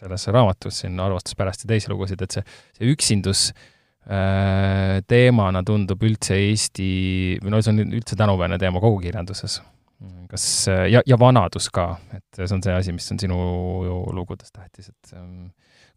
selles 0.00 0.26
raamatus 0.32 0.82
siin 0.82 1.00
Armastus 1.02 1.36
pärast 1.38 1.66
ja 1.66 1.72
teisi 1.74 1.92
lugusid, 1.92 2.24
et 2.24 2.38
see, 2.38 2.46
see 2.78 2.88
üksindus 2.94 3.44
äh, 3.52 5.00
teemana 5.08 5.64
tundub 5.66 6.02
üldse 6.08 6.38
Eesti, 6.40 6.90
või 7.42 7.54
no 7.54 7.62
see 7.62 7.74
on 7.74 7.84
üldse 8.00 8.18
tänuväärne 8.18 8.60
teema 8.62 8.82
kogu 8.82 9.02
kirjanduses. 9.04 9.60
Kas, 10.30 10.44
ja, 10.68 11.02
ja 11.06 11.18
vanadus 11.20 11.68
ka, 11.74 11.96
et 12.16 12.40
see 12.40 12.56
on 12.56 12.62
see 12.64 12.74
asi, 12.76 12.94
mis 12.96 13.08
on 13.14 13.20
sinu 13.22 13.38
lugudes 14.16 14.52
tähtis, 14.54 14.90
et 14.92 15.14
ähm, 15.18 15.50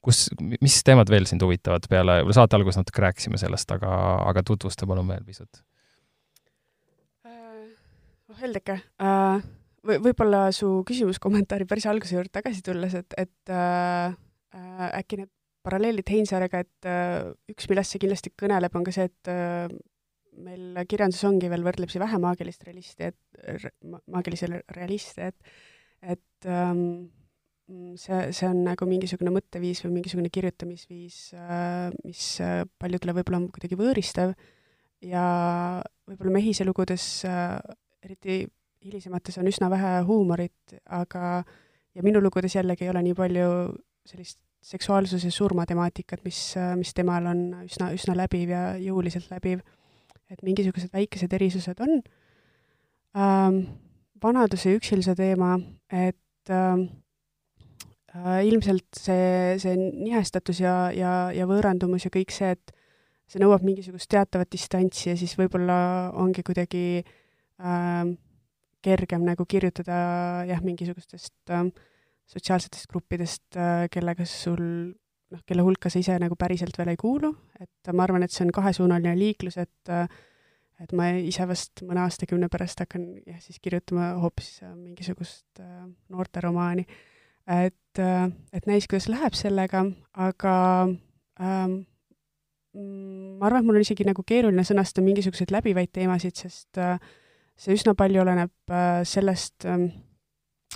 kus, 0.06 0.28
mis 0.40 0.80
teemad 0.86 1.12
veel 1.12 1.28
sind 1.30 1.44
huvitavad 1.46 1.88
peale, 1.90 2.20
saate 2.36 2.58
alguses 2.58 2.82
natuke 2.82 3.04
rääkisime 3.06 3.40
sellest, 3.42 3.72
aga, 3.76 3.92
aga 4.30 4.44
tutvusta 4.46 4.88
palun 4.90 5.08
veel 5.14 5.24
pisut 5.28 5.62
uh,. 7.26 7.64
oh 8.30 8.42
Heldeke 8.42 8.80
uh,, 9.02 9.40
või 9.86 10.02
võib-olla 10.10 10.48
su 10.56 10.70
küsimuskommentaari 10.88 11.68
päris 11.70 11.88
alguse 11.90 12.18
juurde 12.18 12.34
tagasi 12.34 12.64
tulles, 12.66 12.98
et, 13.02 13.18
et 13.22 13.54
uh, 13.54 14.14
äkki 15.00 15.22
need 15.22 15.32
paralleelid 15.66 16.10
Heinsaarega, 16.14 16.62
et 16.62 16.90
uh, 16.90 17.34
üks, 17.50 17.68
millest 17.72 17.94
see 17.94 18.02
kindlasti 18.04 18.32
kõneleb, 18.38 18.74
on 18.78 18.86
ka 18.86 18.94
see, 18.94 19.10
et 19.10 19.32
uh, 19.32 19.70
meil 20.38 20.82
kirjanduses 20.90 21.28
ongi 21.30 21.50
veel 21.52 21.64
võrdlemisi 21.66 22.02
vähe 22.02 22.20
maagilist 22.22 22.66
realisti, 22.68 23.12
et 23.12 23.70
maagilisi 24.12 24.52
realiste, 24.76 25.32
et 25.32 25.56
et 26.06 26.48
Mm, 27.68 27.96
see, 27.98 28.18
see 28.30 28.46
on 28.46 28.60
nagu 28.62 28.86
mingisugune 28.86 29.32
mõtteviis 29.34 29.80
või 29.82 29.96
mingisugune 29.98 30.30
kirjutamisviis, 30.30 31.16
äh, 31.34 31.88
mis 32.06 32.36
äh, 32.46 32.60
paljudele 32.78 33.16
võib-olla 33.18 33.40
on 33.42 33.48
kuidagi 33.56 33.80
võõristav 33.80 34.36
ja 35.02 35.24
võib-olla 36.06 36.36
Mehise 36.36 36.68
lugudes, 36.68 37.08
äh, 37.26 37.58
eriti 38.06 38.44
hilisemates, 38.86 39.40
on 39.42 39.50
üsna 39.50 39.72
vähe 39.74 39.96
huumorit, 40.06 40.76
aga 40.86 41.40
ja 41.98 42.06
minu 42.06 42.22
lugudes 42.22 42.54
jällegi 42.54 42.86
ei 42.86 42.92
ole 42.94 43.02
nii 43.08 43.18
palju 43.18 43.50
sellist 44.06 44.38
seksuaalsuse 44.62 45.34
surma 45.34 45.66
temaatikat, 45.66 46.22
mis, 46.26 46.38
mis 46.78 46.94
temal 46.94 47.26
on 47.34 47.42
üsna, 47.64 47.90
üsna 47.98 48.14
läbiv 48.18 48.54
ja 48.54 48.64
jõuliselt 48.82 49.34
läbiv. 49.34 49.66
Et 50.32 50.42
mingisugused 50.44 50.94
väikesed 50.94 51.34
erisused 51.34 51.82
on 51.86 52.00
ähm,. 53.16 53.66
vanaduse 54.24 54.72
üksilise 54.74 55.14
teema, 55.16 55.60
et 55.92 56.50
ähm, 56.50 56.88
Äh, 58.16 58.46
ilmselt 58.48 58.96
see, 58.96 59.58
see 59.60 59.76
nihestatus 59.76 60.62
ja, 60.64 60.76
ja, 60.96 61.12
ja 61.36 61.48
võõrandumus 61.50 62.06
ja 62.06 62.12
kõik 62.14 62.32
see, 62.32 62.54
et 62.56 62.72
see 63.28 63.42
nõuab 63.42 63.66
mingisugust 63.66 64.08
teatavat 64.14 64.54
distantsi 64.54 65.10
ja 65.10 65.16
siis 65.20 65.34
võib-olla 65.36 66.14
ongi 66.22 66.46
kuidagi 66.46 66.86
äh, 67.02 68.06
kergem 68.86 69.26
nagu 69.28 69.44
kirjutada 69.50 69.98
jah, 70.48 70.64
mingisugustest 70.64 71.52
äh, 71.52 71.68
sotsiaalsetest 72.32 72.88
gruppidest 72.94 73.60
äh,, 73.60 73.90
kellega 73.92 74.28
sul 74.30 74.64
noh, 75.34 75.42
kelle 75.48 75.66
hulka 75.66 75.90
sa 75.90 76.00
ise 76.00 76.18
nagu 76.22 76.38
päriselt 76.40 76.78
veel 76.78 76.94
ei 76.94 77.00
kuulu, 77.02 77.32
et 77.60 77.94
ma 77.94 78.06
arvan, 78.06 78.24
et 78.24 78.34
see 78.34 78.46
on 78.46 78.54
kahesuunaline 78.56 79.18
liiklus, 79.20 79.58
et 79.62 79.94
et 80.84 80.92
ma 80.96 81.10
ise 81.24 81.46
vast 81.48 81.84
mõne 81.88 82.04
aastakümne 82.04 82.50
pärast 82.52 82.82
hakkan 82.84 83.08
jah, 83.24 83.40
siis 83.44 83.62
kirjutama 83.64 84.14
hoopis 84.20 84.58
äh, 84.64 84.74
mingisugust 84.76 85.62
äh, 85.64 85.86
noorteromaani 86.12 86.86
et, 87.46 88.00
äh, 88.02 88.26
et 88.54 88.68
näis, 88.68 88.88
kuidas 88.90 89.08
läheb 89.12 89.38
sellega, 89.38 89.86
aga 90.26 90.56
ähm, 91.40 91.78
mm, 92.76 93.38
ma 93.40 93.48
arvan, 93.48 93.62
et 93.62 93.70
mul 93.70 93.80
on 93.80 93.86
isegi 93.86 94.08
nagu 94.08 94.26
keeruline 94.28 94.66
sõnastada 94.68 95.06
mingisuguseid 95.06 95.54
läbivaid 95.56 95.94
teemasid, 95.96 96.36
sest 96.44 96.82
see 97.56 97.78
üsna 97.78 97.96
palju 97.96 98.26
oleneb 98.26 98.76
sellest 99.08 99.68
äh,, 99.70 99.88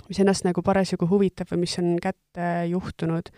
mis 0.08 0.22
ennast 0.22 0.46
nagu 0.46 0.62
parasjagu 0.64 1.10
huvitab 1.10 1.50
või 1.52 1.66
mis 1.66 1.76
on 1.82 1.96
kätte 2.00 2.46
juhtunud. 2.70 3.28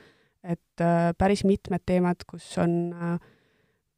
Et 0.43 0.83
äh, 0.83 1.13
päris 1.19 1.45
mitmed 1.47 1.85
teemad, 1.87 2.25
kus 2.29 2.47
on 2.59 2.75
äh, 2.93 3.17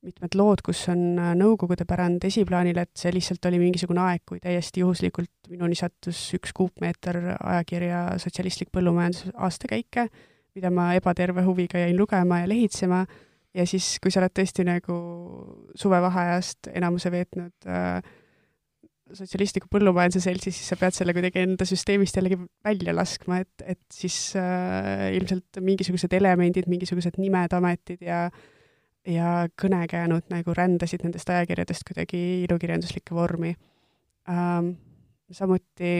mitmed 0.04 0.36
lood, 0.36 0.62
kus 0.64 0.82
on 0.92 1.18
äh, 1.18 1.32
Nõukogude 1.38 1.86
pärand 1.88 2.24
esiplaanil, 2.28 2.78
et 2.82 2.92
see 2.98 3.12
lihtsalt 3.14 3.48
oli 3.48 3.60
mingisugune 3.62 4.02
aeg, 4.04 4.24
kui 4.28 4.40
täiesti 4.42 4.84
juhuslikult 4.84 5.50
minuni 5.52 5.78
sattus 5.78 6.20
üks 6.36 6.52
kuupmeeter 6.56 7.20
ajakirja 7.38 8.06
Sotsialistlik 8.22 8.72
põllumajandus 8.74 9.32
aastakäike, 9.34 10.08
mida 10.54 10.70
ma 10.70 10.92
ebaterve 10.98 11.44
huviga 11.46 11.80
jäin 11.80 11.96
lugema 11.98 12.42
ja 12.42 12.50
lehitsema, 12.50 13.04
ja 13.54 13.66
siis, 13.66 13.96
kui 14.02 14.12
sa 14.12 14.20
oled 14.20 14.34
tõesti 14.34 14.66
nagu 14.66 14.98
suvevaheajast 15.78 16.70
enamuse 16.74 17.12
veetnud 17.14 17.70
äh, 17.70 17.98
sotsialistliku 19.18 19.68
põllumajanduse 19.72 20.22
seltsis, 20.24 20.56
siis 20.58 20.72
sa 20.72 20.78
pead 20.80 20.96
selle 20.96 21.14
kuidagi 21.16 21.42
enda 21.44 21.66
süsteemist 21.68 22.18
jällegi 22.18 22.38
välja 22.64 22.94
laskma, 22.96 23.40
et, 23.44 23.64
et 23.74 23.82
siis 23.92 24.18
äh, 24.40 25.10
ilmselt 25.18 25.60
mingisugused 25.64 26.12
elemendid, 26.18 26.68
mingisugused 26.70 27.20
nimed, 27.22 27.56
ametid 27.56 28.04
ja 28.04 28.26
ja 29.04 29.44
kõnekäänud 29.60 30.30
nagu 30.32 30.54
rändasid 30.56 31.02
nendest 31.04 31.28
ajakirjadest 31.28 31.84
kuidagi 31.84 32.18
ilukirjanduslikku 32.46 33.16
vormi 33.16 33.50
ähm,. 34.32 34.70
samuti 35.30 35.90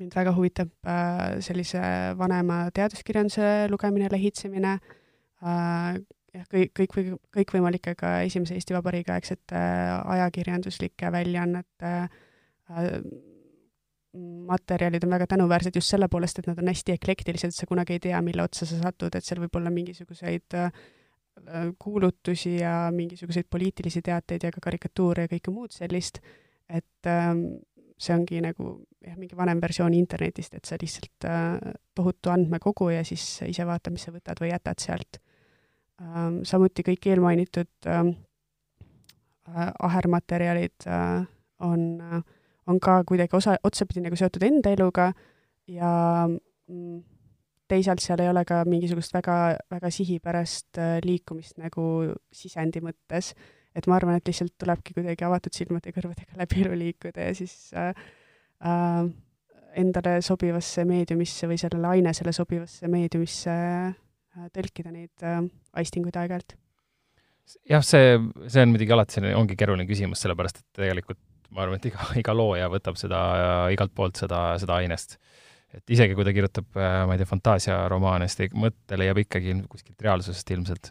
mind 0.00 0.14
väga 0.16 0.32
huvitab 0.32 0.70
äh, 0.88 1.40
sellise 1.44 1.80
vanema 2.16 2.70
teaduskirjanduse 2.72 3.68
lugemine, 3.72 4.08
lehitsemine 4.12 4.78
äh,, 4.78 6.00
jah, 6.34 6.46
kõik, 6.52 6.72
kõik, 6.76 7.16
kõikvõimalike 7.36 7.96
ka 7.98 8.20
esimese 8.26 8.54
Eesti 8.58 8.76
Vabariigi 8.76 9.14
aegsete 9.14 9.64
ajakirjanduslike 10.16 11.12
väljaannete 11.12 11.92
äh, 11.96 12.94
materjalid 14.50 15.04
on 15.06 15.12
väga 15.14 15.26
tänuväärsed 15.30 15.76
just 15.78 15.92
selle 15.92 16.08
poolest, 16.10 16.40
et 16.40 16.48
nad 16.50 16.58
on 16.58 16.70
hästi 16.72 16.96
eklektilised, 16.96 17.54
sa 17.54 17.66
kunagi 17.70 17.94
ei 17.98 18.06
tea, 18.08 18.22
mille 18.26 18.42
otsa 18.42 18.66
sa 18.66 18.80
satud, 18.80 19.14
et 19.14 19.26
seal 19.26 19.38
võib 19.42 19.54
olla 19.60 19.70
mingisuguseid 19.70 20.58
äh, 20.58 20.72
Äh, 21.48 21.72
kuulutusi 21.78 22.56
ja 22.56 22.90
mingisuguseid 22.92 23.46
poliitilisi 23.50 24.02
teateid 24.02 24.42
ja 24.44 24.50
ka 24.52 24.60
karikatuure 24.62 25.24
ja 25.24 25.30
kõike 25.30 25.52
muud 25.54 25.72
sellist, 25.72 26.18
et 26.68 27.08
ähm, 27.08 27.44
see 27.96 28.12
ongi 28.12 28.42
nagu 28.44 28.72
jah, 29.00 29.16
mingi 29.16 29.38
vanem 29.38 29.60
versioon 29.62 29.94
internetist, 29.96 30.58
et 30.58 30.68
sa 30.68 30.76
lihtsalt 30.80 31.28
äh, 31.30 31.72
tohutu 31.96 32.32
andmekogu 32.34 32.90
ja 32.92 33.04
siis 33.08 33.24
ise 33.46 33.64
vaata, 33.66 33.92
mis 33.94 34.04
sa 34.04 34.12
võtad 34.12 34.42
või 34.42 34.50
jätad 34.52 34.84
sealt. 34.84 35.20
Samuti 36.48 36.84
kõik 36.86 37.10
eelmainitud 37.12 37.88
ähm, 37.90 38.14
äh, 39.48 39.70
ahermaterjalid 39.78 40.88
äh, 40.88 41.26
on 41.60 41.86
äh,, 42.00 42.22
on 42.70 42.80
ka 42.80 43.00
kuidagi 43.04 43.36
osa, 43.36 43.56
otsapidi 43.64 44.04
nagu 44.04 44.16
seotud 44.16 44.44
enda 44.46 44.70
eluga 44.70 45.10
ja 45.68 45.92
mm, 46.28 47.00
teisalt 47.70 48.02
seal 48.02 48.20
ei 48.22 48.30
ole 48.30 48.44
ka 48.46 48.62
mingisugust 48.68 49.14
väga, 49.14 49.36
väga 49.70 49.90
sihipärast 49.90 50.78
liikumist 51.04 51.58
nagu 51.58 51.84
sisendi 52.34 52.82
mõttes, 52.84 53.32
et 53.74 53.88
ma 53.90 53.96
arvan, 53.98 54.18
et 54.18 54.28
lihtsalt 54.28 54.54
tulebki 54.58 54.94
kuidagi 54.94 55.26
avatud 55.26 55.56
silmade 55.56 55.90
ja 55.90 55.96
kõrvadega 55.96 56.38
läbi 56.38 56.62
elu 56.64 56.78
liikuda 56.84 57.26
ja 57.26 57.34
siis 57.38 57.72
äh, 57.74 57.90
endale 59.80 60.16
sobivasse 60.22 60.84
meediumisse 60.86 61.50
või 61.50 61.58
sellele 61.62 61.90
ainesele 61.96 62.34
sobivasse 62.36 62.90
meediumisse 62.90 63.50
äh, 63.56 63.90
tõlkida 64.54 64.92
neid 64.94 65.26
äh, 65.26 65.42
aistinguid 65.80 66.16
aeg-ajalt. 66.20 66.56
jah, 67.68 67.84
see, 67.84 68.16
see 68.46 68.62
on 68.62 68.72
muidugi 68.74 68.94
alati 68.94 69.18
selline, 69.18 69.34
ongi 69.38 69.58
keeruline 69.58 69.88
küsimus, 69.88 70.22
sellepärast 70.22 70.62
et 70.62 70.82
tegelikult 70.82 71.20
ma 71.50 71.64
arvan, 71.64 71.80
et 71.80 71.90
iga, 71.90 72.06
iga 72.20 72.34
looja 72.36 72.68
võtab 72.70 72.98
seda 73.00 73.20
igalt 73.74 73.94
poolt 73.96 74.20
seda, 74.22 74.44
seda 74.62 74.78
ainest 74.78 75.18
et 75.74 75.94
isegi 75.94 76.16
kui 76.18 76.26
ta 76.26 76.34
kirjutab, 76.34 76.68
äh, 76.78 77.00
ma 77.06 77.14
ei 77.14 77.20
tea, 77.20 77.30
fantaasiaromaane, 77.30 78.28
siis 78.28 78.40
ta 78.40 78.58
mõte 78.58 78.98
leiab 78.98 79.20
ikkagi 79.22 79.54
kuskilt 79.70 80.06
reaalsusest 80.06 80.54
ilmselt. 80.56 80.90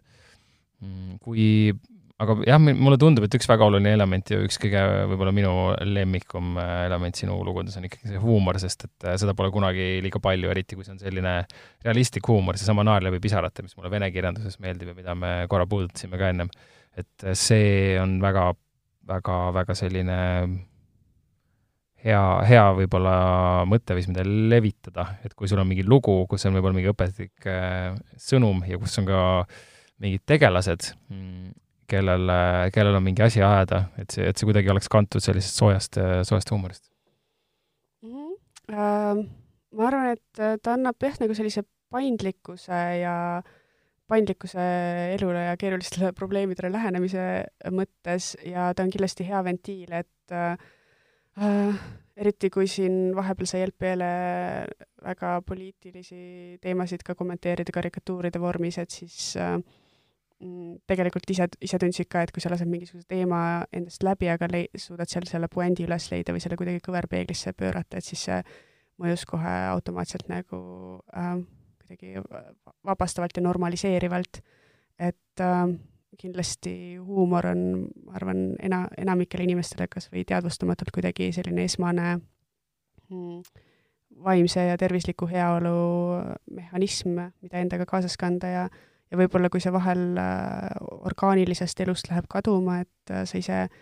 Mm, 0.83 1.17
kui, 1.23 1.73
aga 2.19 2.35
jah, 2.47 2.59
mulle 2.59 2.97
tundub, 2.99 3.25
et 3.25 3.35
üks 3.37 3.47
väga 3.47 3.67
oluline 3.69 3.93
element 3.95 4.31
ja 4.33 4.39
üks 4.43 4.59
kõige 4.61 4.81
võib-olla 5.11 5.33
minu 5.35 5.53
lemmikum 5.87 6.57
äh, 6.59 6.85
element 6.89 7.19
sinu 7.19 7.37
lugudes 7.47 7.77
on 7.79 7.87
ikkagi 7.87 8.11
see 8.11 8.21
huumor, 8.21 8.59
sest 8.61 8.87
et 8.89 9.07
äh, 9.07 9.17
seda 9.21 9.35
pole 9.37 9.51
kunagi 9.55 9.91
liiga 10.03 10.21
palju, 10.23 10.51
eriti 10.51 10.77
kui 10.77 10.87
see 10.87 10.97
on 10.97 11.01
selline 11.01 11.35
realistlik 11.85 12.27
huumor, 12.27 12.59
seesama 12.59 12.83
naer 12.87 13.07
läbi 13.07 13.21
pisarate, 13.23 13.63
mis 13.63 13.77
mulle 13.79 13.93
vene 13.93 14.11
kirjanduses 14.11 14.59
meeldib 14.63 14.91
ja 14.91 14.97
mida 14.97 15.15
me 15.15 15.35
korra 15.51 15.67
puudutasime 15.69 16.19
ka 16.19 16.33
ennem. 16.33 16.51
et 16.99 17.29
see 17.37 17.95
on 18.01 18.17
väga, 18.19 18.49
väga, 19.07 19.37
väga 19.55 19.77
selline 19.77 20.17
hea, 22.03 22.21
hea 22.49 22.65
võib-olla 22.77 23.15
mõtteviis, 23.69 24.09
mida 24.11 24.25
levitada, 24.25 25.05
et 25.25 25.35
kui 25.37 25.47
sul 25.47 25.61
on 25.61 25.69
mingi 25.69 25.85
lugu, 25.87 26.21
kus 26.29 26.47
on 26.47 26.57
võib-olla 26.57 26.77
mingi 26.77 26.91
õpetlik 26.91 27.47
äh, 27.49 27.95
sõnum 28.19 28.63
ja 28.67 28.79
kus 28.81 28.97
on 29.01 29.07
ka 29.09 29.21
mingid 29.99 30.23
tegelased, 30.29 30.93
mm, 31.11 31.51
kellel, 31.89 32.31
kellel 32.75 32.99
on 32.99 33.03
mingi 33.05 33.25
asi 33.25 33.43
ajada, 33.43 33.83
et 34.01 34.13
see, 34.15 34.27
et 34.29 34.37
see 34.37 34.49
kuidagi 34.49 34.71
oleks 34.73 34.89
kantud 34.91 35.23
sellisest 35.23 35.59
soojast, 35.61 35.99
soojast 36.29 36.53
huumorist 36.53 36.85
mm. 38.03 38.13
-hmm. 38.13 38.37
Uh, 38.69 39.25
ma 39.73 39.87
arvan, 39.87 40.11
et 40.13 40.61
ta 40.61 40.75
annab 40.75 41.01
jah, 41.01 41.15
nagu 41.19 41.33
sellise 41.33 41.63
paindlikkuse 41.89 42.81
ja 43.01 43.15
paindlikkuse 44.09 44.65
elule 45.15 45.45
ja 45.45 45.55
keerulistele 45.59 46.11
probleemidele 46.19 46.71
lähenemise 46.73 47.25
mõttes 47.75 48.33
ja 48.45 48.71
ta 48.73 48.85
on 48.85 48.93
kindlasti 48.93 49.27
hea 49.27 49.41
ventiil, 49.45 49.93
et 50.01 50.33
äh, 50.33 51.81
eriti 52.19 52.49
kui 52.53 52.67
siin 52.67 53.13
vahepeal 53.15 53.49
sai 53.49 53.65
LPL-e 53.67 54.13
väga 55.05 55.35
poliitilisi 55.47 56.57
teemasid 56.61 57.05
ka 57.05 57.15
kommenteerida 57.15 57.73
karikatuuride 57.75 58.41
vormis, 58.41 58.79
et 58.81 58.91
siis 58.91 59.35
äh, 59.39 59.57
tegelikult 60.87 61.27
ise, 61.33 61.49
ise 61.59 61.77
tundsid 61.81 62.07
ka, 62.11 62.23
et 62.23 62.31
kui 62.31 62.43
sa 62.43 62.51
lased 62.51 62.69
mingisuguse 62.69 63.07
teema 63.11 63.65
endast 63.75 64.03
läbi, 64.07 64.29
aga 64.31 64.47
lei-, 64.51 64.69
suudad 64.79 65.11
seal 65.11 65.27
selle 65.27 65.49
puändi 65.51 65.83
üles 65.87 66.07
leida 66.13 66.35
või 66.35 66.43
selle 66.43 66.55
kuidagi 66.59 66.83
kõverpeeglisse 66.85 67.53
pöörata, 67.59 67.99
et 67.99 68.07
siis 68.07 68.23
see 68.29 68.39
mõjus 68.99 69.25
kohe 69.27 69.51
automaatselt 69.73 70.31
nagu 70.31 70.61
äh, 71.15 71.35
kuidagi 71.83 72.23
vabastavalt 72.87 73.35
ja 73.35 73.43
normaliseerivalt, 73.43 74.41
et 74.99 75.43
äh, 75.43 75.63
kindlasti 76.19 76.73
huumor 76.97 77.51
on, 77.51 77.63
ma 78.07 78.15
arvan, 78.19 78.53
ena, 78.63 78.85
enamikele 78.99 79.45
inimestele 79.47 79.87
kas 79.91 80.09
või 80.11 80.25
teadvustamatult 80.27 80.91
kuidagi 80.95 81.31
selline 81.35 81.67
esmane 81.67 82.15
mm, 83.09 83.41
vaimse 84.23 84.65
ja 84.71 84.77
tervisliku 84.79 85.27
heaolu 85.29 85.75
mehhanism, 86.55 87.19
mida 87.43 87.59
endaga 87.59 87.87
kaasas 87.89 88.17
kanda 88.19 88.51
ja 88.51 88.63
ja 89.09 89.17
võib-olla 89.17 89.49
kui 89.49 89.61
see 89.63 89.73
vahel 89.73 90.17
äh, 90.21 90.69
orgaanilisest 91.09 91.79
elust 91.85 92.11
läheb 92.11 92.27
kaduma, 92.29 92.81
et 92.85 93.13
äh, 93.13 93.25
sa 93.29 93.41
ise 93.41 93.61
äh, 93.65 93.77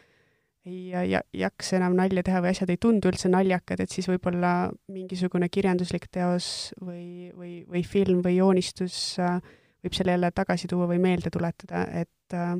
ei 0.67 1.11
ja, 1.11 1.21
jaksa 1.33 1.77
enam 1.79 1.95
nalja 1.97 2.23
teha 2.25 2.41
või 2.43 2.51
asjad 2.51 2.71
ei 2.71 2.79
tundu 2.81 3.11
üldse 3.11 3.29
naljakad, 3.31 3.81
et 3.83 3.93
siis 3.93 4.07
võib-olla 4.09 4.69
mingisugune 4.91 5.49
kirjanduslik 5.53 6.09
teos 6.13 6.71
või, 6.81 7.31
või, 7.35 7.53
või 7.69 7.83
film 7.87 8.23
või 8.25 8.37
joonistus 8.39 8.97
äh, 9.23 9.39
võib 9.85 9.95
selle 9.95 10.17
jälle 10.17 10.31
tagasi 10.35 10.69
tuua 10.71 10.89
või 10.89 10.99
meelde 11.03 11.31
tuletada, 11.33 11.85
et 12.01 12.35
äh, 12.35 12.57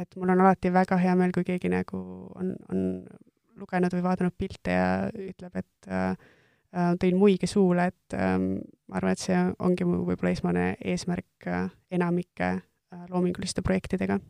et 0.00 0.14
mul 0.16 0.32
on 0.32 0.40
alati 0.40 0.70
väga 0.72 0.96
hea 0.96 1.12
meel, 1.18 1.32
kui 1.34 1.44
keegi 1.44 1.68
nagu 1.68 1.98
on, 2.40 2.54
on 2.72 2.84
lugenud 3.60 3.92
või 3.92 4.04
vaadanud 4.06 4.32
pilte 4.38 4.76
ja 4.76 4.92
ütleb, 5.10 5.58
et 5.60 5.90
äh, 5.90 6.12
äh 6.14 6.38
tõin 6.70 7.16
muige 7.18 7.48
suule, 7.50 7.88
et 7.90 8.14
äh, 8.14 8.36
ma 8.38 9.00
arvan, 9.00 9.16
et 9.16 9.22
see 9.22 9.38
ongi 9.58 9.86
mu 9.88 10.04
võib-olla 10.06 10.34
esmane 10.34 10.66
eesmärk 10.80 11.48
äh, 11.50 11.70
enamike 11.90 12.50
äh, 12.50 13.06
loominguliste 13.10 13.62
projektidega 13.66 14.20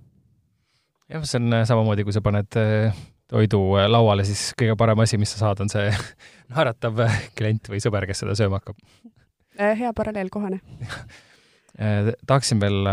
jah, 1.11 1.25
see 1.27 1.41
on 1.41 1.55
äh, 1.55 1.65
samamoodi, 1.69 2.05
kui 2.07 2.15
sa 2.15 2.23
paned 2.25 2.59
äh, 2.61 3.01
toidu 3.31 3.63
äh, 3.79 3.89
lauale, 3.91 4.25
siis 4.29 4.51
kõige 4.59 4.77
parem 4.79 5.03
asi, 5.05 5.19
mis 5.21 5.33
sa 5.35 5.45
saad, 5.45 5.65
on 5.65 5.73
see 5.73 5.89
naeratav 6.53 7.03
klient 7.39 7.71
või 7.73 7.83
sõber, 7.83 8.07
kes 8.11 8.25
seda 8.25 8.37
sööma 8.39 8.61
hakkab. 8.61 8.79
hea 9.59 9.93
paralleel, 9.97 10.31
kohane 10.33 10.61
tahaksin 12.29 12.61
veel 12.63 12.87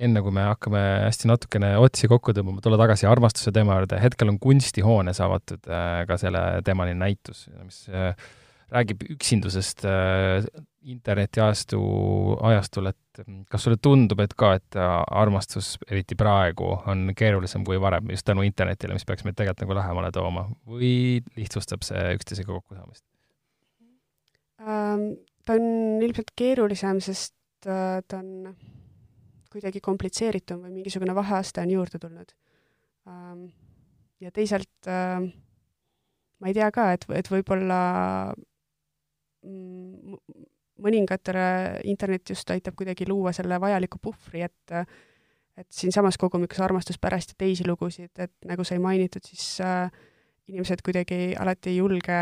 enne 0.00 0.22
kui 0.24 0.34
me 0.34 0.46
hakkame 0.48 0.82
hästi 1.06 1.28
natukene 1.30 1.72
otsi 1.80 2.08
kokku 2.10 2.34
tõmbama, 2.36 2.62
tulla 2.64 2.78
tagasi 2.80 3.08
armastuse 3.10 3.52
teema 3.54 3.76
juurde, 3.78 4.00
hetkel 4.02 4.32
on 4.32 4.38
kunstihoones 4.42 5.20
avatud 5.24 5.68
ka 6.08 6.20
selle 6.20 6.44
teemaline 6.66 6.98
näitus, 7.02 7.46
mis 7.62 7.84
räägib 8.72 9.04
üksindusest 9.14 9.84
äh, 9.88 10.44
internetiajastu, 10.92 11.80
ajastul, 12.48 12.90
et 12.90 13.22
kas 13.52 13.66
sulle 13.66 13.78
tundub, 13.82 14.22
et 14.24 14.34
ka, 14.38 14.54
et 14.58 14.78
äh, 14.78 14.94
armastus, 15.22 15.74
eriti 15.88 16.16
praegu, 16.18 16.72
on 16.90 17.12
keerulisem 17.16 17.66
kui 17.66 17.80
varem 17.82 18.10
just 18.14 18.26
tänu 18.28 18.44
internetile, 18.46 18.96
mis 18.96 19.06
peaks 19.08 19.26
meid 19.26 19.36
tegelikult 19.38 19.66
nagu 19.66 19.78
lähemale 19.78 20.12
tooma 20.14 20.46
või 20.68 21.20
lihtsustab 21.36 21.84
see 21.86 22.16
üksteisega 22.16 22.52
kokkusaamist 22.52 23.04
ähm,? 24.62 25.12
ta 25.42 25.56
on 25.58 25.98
ilmselt 26.06 26.30
keerulisem, 26.38 27.00
sest 27.02 27.34
äh, 27.66 27.98
ta 28.08 28.22
on 28.22 28.54
kuidagi 29.52 29.80
komplitseeritum 29.84 30.64
või 30.64 30.78
mingisugune 30.80 31.14
vaheaste 31.14 31.62
on 31.64 31.76
juurde 31.76 32.00
tulnud 32.02 32.32
ähm,. 33.08 33.46
ja 34.20 34.32
teisalt 34.32 34.88
äh, 34.88 35.20
ma 36.40 36.50
ei 36.50 36.56
tea 36.56 36.70
ka, 36.74 36.92
et, 36.96 37.06
et 37.14 37.30
võib-olla 37.30 37.82
Mm, 39.42 40.18
mõningatele 40.82 41.46
internet 41.90 42.30
just 42.30 42.50
aitab 42.54 42.76
kuidagi 42.78 43.08
luua 43.08 43.32
selle 43.34 43.58
vajaliku 43.62 43.98
puhvri, 44.02 44.44
et 44.46 44.76
et 45.58 45.66
siinsamas 45.68 46.16
kogumikus 46.16 46.62
Armastus 46.64 46.96
pärast 46.98 47.34
ja 47.34 47.40
teisi 47.42 47.66
lugusid, 47.68 48.08
et 48.16 48.32
nagu 48.48 48.64
sai 48.64 48.78
mainitud, 48.80 49.20
siis 49.26 49.58
äh, 49.60 49.90
inimesed 50.48 50.80
kuidagi 50.86 51.34
alati 51.36 51.74
ei 51.74 51.80
julge 51.82 52.20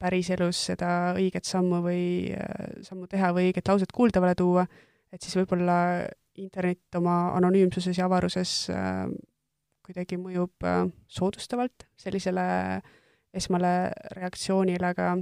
päriselus 0.00 0.62
seda 0.70 1.12
õiget 1.18 1.44
sammu 1.44 1.82
või 1.84 2.04
äh, 2.32 2.78
sammu 2.86 3.10
teha 3.10 3.34
või 3.36 3.50
õiget 3.50 3.68
lauset 3.68 3.92
kuuldavale 3.92 4.38
tuua, 4.38 4.64
et 5.12 5.20
siis 5.20 5.36
võib-olla 5.42 5.76
internet 6.40 6.96
oma 6.96 7.32
anonüümsuses 7.36 7.98
ja 7.98 8.06
avaruses 8.08 8.70
äh, 8.72 9.04
kuidagi 9.84 10.18
mõjub 10.20 10.64
äh, 10.64 10.86
soodustavalt 11.08 11.88
sellisele 11.98 12.44
esmale 13.34 13.92
reaktsioonile, 14.16 14.92
aga 14.92 15.14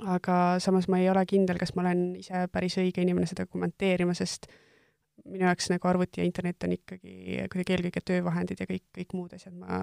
aga 0.00 0.36
samas 0.62 0.88
ma 0.88 1.00
ei 1.00 1.10
ole 1.12 1.22
kindel, 1.28 1.58
kas 1.60 1.74
ma 1.76 1.84
olen 1.84 2.14
ise 2.20 2.46
päris 2.52 2.78
õige 2.80 3.02
inimene 3.04 3.28
seda 3.28 3.44
kommenteerima, 3.46 4.14
sest 4.16 4.46
minu 5.26 5.44
jaoks 5.44 5.68
nagu 5.72 5.88
arvuti 5.90 6.22
ja 6.22 6.28
internet 6.28 6.64
on 6.64 6.72
ikkagi 6.72 7.42
kuidagi 7.52 7.76
eelkõige 7.76 8.02
töövahendid 8.06 8.62
ja 8.62 8.68
kõik, 8.70 8.86
kõik 8.96 9.12
muud 9.18 9.34
asjad 9.36 9.52
ma 9.58 9.82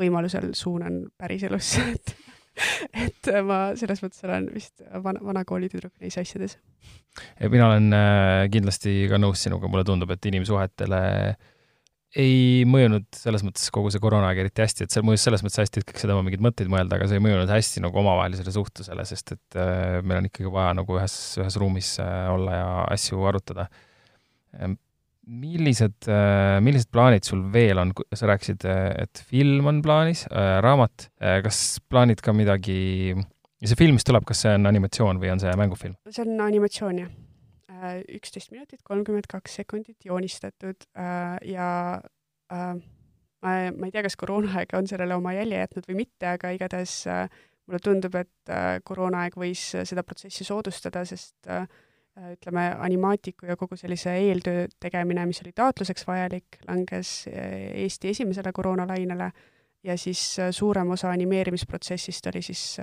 võimalusel 0.00 0.52
suunan 0.56 1.06
päriselusse, 1.18 1.86
et 1.94 2.14
et 3.06 3.32
ma 3.46 3.60
selles 3.78 4.02
mõttes 4.04 4.24
olen 4.26 4.50
vist 4.52 4.84
vana, 5.04 5.22
vana 5.24 5.44
kooli 5.48 5.70
tüdruk 5.72 5.94
neis 6.02 6.18
asjades. 6.20 6.58
mina 7.48 7.70
olen 7.70 7.88
äh, 7.96 8.42
kindlasti 8.52 9.06
ka 9.10 9.20
nõus 9.20 9.44
sinuga, 9.44 9.70
mulle 9.72 9.86
tundub, 9.88 10.12
et 10.12 10.30
inimsuhetele 10.32 11.02
äh, 11.30 11.50
ei 12.18 12.64
mõjunud 12.68 13.06
selles 13.16 13.44
mõttes 13.46 13.70
kogu 13.72 13.90
see 13.92 14.02
koroonaaeg 14.02 14.42
eriti 14.44 14.62
hästi, 14.64 14.84
et 14.84 14.94
see 14.94 15.04
mõjus 15.06 15.24
selles 15.24 15.42
mõttes 15.44 15.62
hästi, 15.62 15.80
et 15.80 15.88
kõik 15.88 16.00
said 16.02 16.12
oma 16.12 16.24
mingeid 16.26 16.44
mõtteid 16.44 16.68
mõelda, 16.72 16.98
aga 16.98 17.08
see 17.08 17.16
ei 17.16 17.24
mõjunud 17.24 17.52
hästi 17.52 17.82
nagu 17.84 18.00
omavahelisele 18.02 18.52
suhtlusele, 18.52 19.06
sest 19.08 19.34
et 19.36 19.58
äh, 19.60 20.00
meil 20.04 20.20
on 20.20 20.28
ikkagi 20.28 20.52
vaja 20.52 20.74
nagu 20.76 20.98
ühes, 20.98 21.16
ühes 21.40 21.56
ruumis 21.60 21.94
äh, 22.04 22.26
olla 22.32 22.58
ja 22.58 22.66
asju 22.92 23.24
arutada. 23.30 23.68
Millised, 25.22 26.08
äh, 26.10 26.58
millised 26.64 26.90
plaanid 26.90 27.26
sul 27.26 27.44
veel 27.54 27.78
on, 27.78 27.92
sa 28.10 28.30
rääkisid, 28.30 28.66
et 28.66 29.24
film 29.28 29.68
on 29.70 29.82
plaanis, 29.84 30.24
raamat, 30.32 31.10
kas 31.44 31.60
plaanid 31.86 32.24
ka 32.24 32.34
midagi, 32.34 33.14
see 33.62 33.78
film, 33.78 33.94
mis 33.98 34.08
tuleb, 34.08 34.26
kas 34.26 34.42
see 34.42 34.56
on 34.58 34.66
animatsioon 34.70 35.22
või 35.22 35.30
on 35.34 35.42
see 35.42 35.52
mängufilm? 35.58 35.94
see 36.10 36.26
on 36.26 36.42
animatsioon, 36.48 37.04
jah 37.04 37.12
Äh, 37.82 38.02
üksteist 38.14 38.52
minutit, 38.54 38.82
kolmkümmend 38.86 39.26
kaks 39.30 39.56
sekundit 39.58 40.04
joonistatud 40.06 40.84
äh, 40.94 41.38
ja 41.50 41.68
äh, 42.52 42.74
ma, 43.42 43.54
ma 43.74 43.88
ei 43.88 43.94
tea, 43.94 44.04
kas 44.06 44.14
koroonaaeg 44.20 44.74
on 44.78 44.86
sellele 44.90 45.16
oma 45.18 45.32
jälje 45.34 45.58
jätnud 45.64 45.88
või 45.90 45.96
mitte, 46.04 46.28
aga 46.36 46.52
igatahes 46.54 46.94
mulle 47.66 47.80
tundub, 47.82 48.14
et 48.18 48.52
koroonaaeg 48.86 49.34
võis 49.38 49.64
seda 49.88 50.04
protsessi 50.06 50.46
soodustada, 50.46 51.02
sest 51.06 51.50
ütleme, 52.32 52.66
animaatiku 52.84 53.46
ja 53.48 53.56
kogu 53.56 53.76
sellise 53.80 54.12
eeltöö 54.20 54.66
tegemine, 54.80 55.24
mis 55.26 55.40
oli 55.44 55.54
taotluseks 55.56 56.06
vajalik, 56.06 56.58
langes 56.68 57.24
Eesti 57.32 58.10
esimesele 58.12 58.52
koroonalainele 58.52 59.30
ja 59.82 59.96
siis 59.98 60.36
suurem 60.50 60.90
osa 60.92 61.10
animeerimisprotsessist 61.10 62.26
oli 62.28 62.42
siis, 62.44 62.76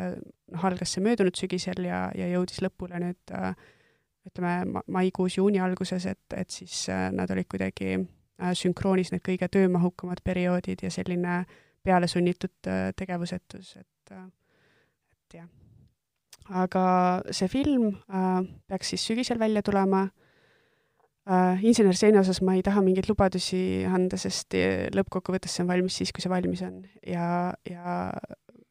noh, 0.52 0.66
algas 0.66 0.96
see 0.96 1.06
möödunud 1.06 1.38
sügisel 1.38 1.86
ja, 1.86 2.08
ja 2.18 2.32
jõudis 2.34 2.64
lõpule 2.66 2.98
nüüd 3.04 3.36
äh, 3.38 3.54
ütleme, 4.30 4.82
maikuus, 4.88 5.38
juuni 5.38 5.62
alguses, 5.64 6.06
et, 6.10 6.38
et 6.38 6.50
siis 6.50 6.88
äh, 6.90 7.10
nad 7.16 7.32
olid 7.34 7.50
kuidagi 7.50 7.96
äh, 7.96 8.54
sünkroonis 8.58 9.14
need 9.14 9.24
kõige 9.26 9.50
töömahukamad 9.52 10.22
perioodid 10.26 10.84
ja 10.86 10.92
selline 10.94 11.44
pealesunnitud 11.86 12.70
äh, 12.70 12.90
tegevusetus, 12.98 13.76
et, 13.80 14.14
et 14.14 15.40
jah. 15.42 15.50
Aga 16.50 16.86
see 17.36 17.50
film 17.52 17.94
äh, 18.10 18.42
peaks 18.68 18.94
siis 18.94 19.06
sügisel 19.06 19.40
välja 19.40 19.62
tulema 19.66 20.08
äh,. 21.30 21.64
insenerseeni 21.64 22.18
osas 22.20 22.42
ma 22.42 22.56
ei 22.58 22.64
taha 22.66 22.82
mingeid 22.82 23.10
lubadusi 23.10 23.86
anda, 23.86 24.18
sest 24.18 24.58
lõppkokkuvõttes 24.96 25.56
see 25.56 25.66
on 25.66 25.70
valmis 25.70 26.00
siis, 26.02 26.14
kui 26.14 26.26
see 26.26 26.32
valmis 26.32 26.64
on 26.66 26.82
ja, 27.06 27.54
ja 27.70 28.00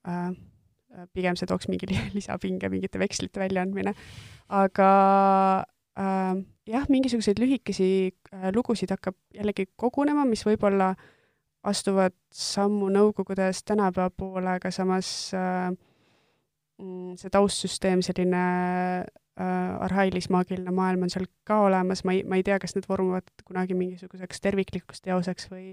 äh, 0.09 0.33
pigem 1.15 1.37
see 1.39 1.47
tooks 1.47 1.69
mingi 1.71 1.87
lisapinge, 2.17 2.69
mingite 2.73 2.99
vekslite 2.99 3.41
väljaandmine 3.45 3.95
aga 4.49 4.91
äh, 5.99 6.35
jah, 6.69 6.89
mingisuguseid 6.89 7.41
lühikesi 7.41 7.91
äh, 8.33 8.51
lugusid 8.55 8.91
hakkab 8.95 9.17
jällegi 9.35 9.69
kogunema, 9.77 10.25
mis 10.29 10.45
võib-olla 10.47 10.95
astuvad 11.69 12.15
sammu 12.33 12.89
Nõukogudest 12.95 13.67
tänapäeva 13.69 14.11
poole, 14.11 14.57
aga 14.57 14.73
samas 14.73 15.35
äh, 15.37 15.71
see 17.19 17.31
taustsüsteem, 17.35 18.03
selline 18.07 18.43
äh, 19.03 19.85
arhailis-maagiline 19.87 20.73
maailm 20.75 21.07
on 21.07 21.13
seal 21.13 21.27
ka 21.49 21.61
olemas, 21.67 22.05
ma 22.07 22.15
ei, 22.15 22.23
ma 22.23 22.39
ei 22.39 22.45
tea, 22.47 22.59
kas 22.63 22.77
need 22.77 22.87
vormuvad 22.89 23.29
kunagi 23.49 23.77
mingisuguseks 23.79 24.43
terviklikuks 24.45 25.03
teoseks 25.03 25.51
või, 25.53 25.73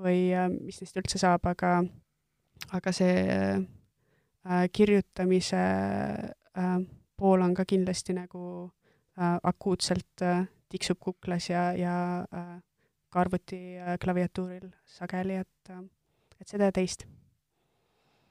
või 0.00 0.18
äh, 0.36 0.50
mis 0.52 0.82
neist 0.82 1.00
üldse 1.00 1.20
saab, 1.22 1.48
aga, 1.48 1.78
aga 2.76 2.94
see 2.96 3.16
äh, 3.24 4.66
kirjutamise 4.72 5.64
äh, 5.64 6.76
pool 7.16 7.44
on 7.46 7.56
ka 7.56 7.64
kindlasti 7.68 8.16
nagu 8.16 8.44
äh, 9.16 9.38
akuutselt 9.42 10.22
äh, 10.22 10.44
tiksub 10.68 11.00
kuklas 11.00 11.48
ja, 11.50 11.70
ja 11.78 11.96
äh, 12.34 12.54
ka 13.10 13.24
arvuti 13.24 13.60
äh, 13.78 13.96
klaviatuuril 14.02 14.72
sageli, 14.84 15.40
et 15.44 15.70
äh,, 15.70 15.84
et 16.40 16.50
seda 16.50 16.68
ja 16.68 16.74
teist. 16.74 17.06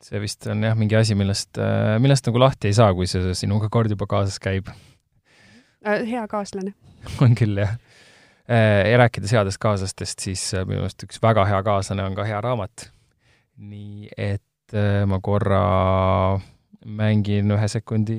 See 0.03 0.21
vist 0.23 0.47
on 0.51 0.63
jah, 0.65 0.77
mingi 0.77 0.97
asi, 0.99 1.15
millest 1.17 1.59
äh,, 1.61 1.97
millest 2.03 2.27
nagu 2.29 2.41
lahti 2.41 2.71
ei 2.71 2.77
saa, 2.77 2.93
kui 2.95 3.07
see 3.09 3.33
sinuga 3.37 3.69
kord 3.73 3.93
juba 3.93 4.07
kaasas 4.09 4.39
käib 4.43 4.71
äh,. 4.71 6.03
hea 6.07 6.23
kaaslane 6.31 6.75
on 7.23 7.35
küll, 7.39 7.59
jah 7.63 7.75
äh,. 8.47 8.91
ja 8.91 9.01
rääkides 9.03 9.35
headest 9.35 9.61
kaaslastest, 9.63 10.25
siis 10.27 10.47
minu 10.63 10.83
meelest 10.83 11.07
üks 11.07 11.21
väga 11.23 11.47
hea 11.49 11.61
kaaslane 11.65 12.07
on 12.07 12.17
ka 12.17 12.27
hea 12.27 12.41
raamat. 12.43 12.89
nii 13.57 14.09
et 14.17 14.41
ma 15.07 15.19
korra 15.21 15.59
mängin 16.83 17.51
ühe 17.53 17.67
sekundi 17.69 18.17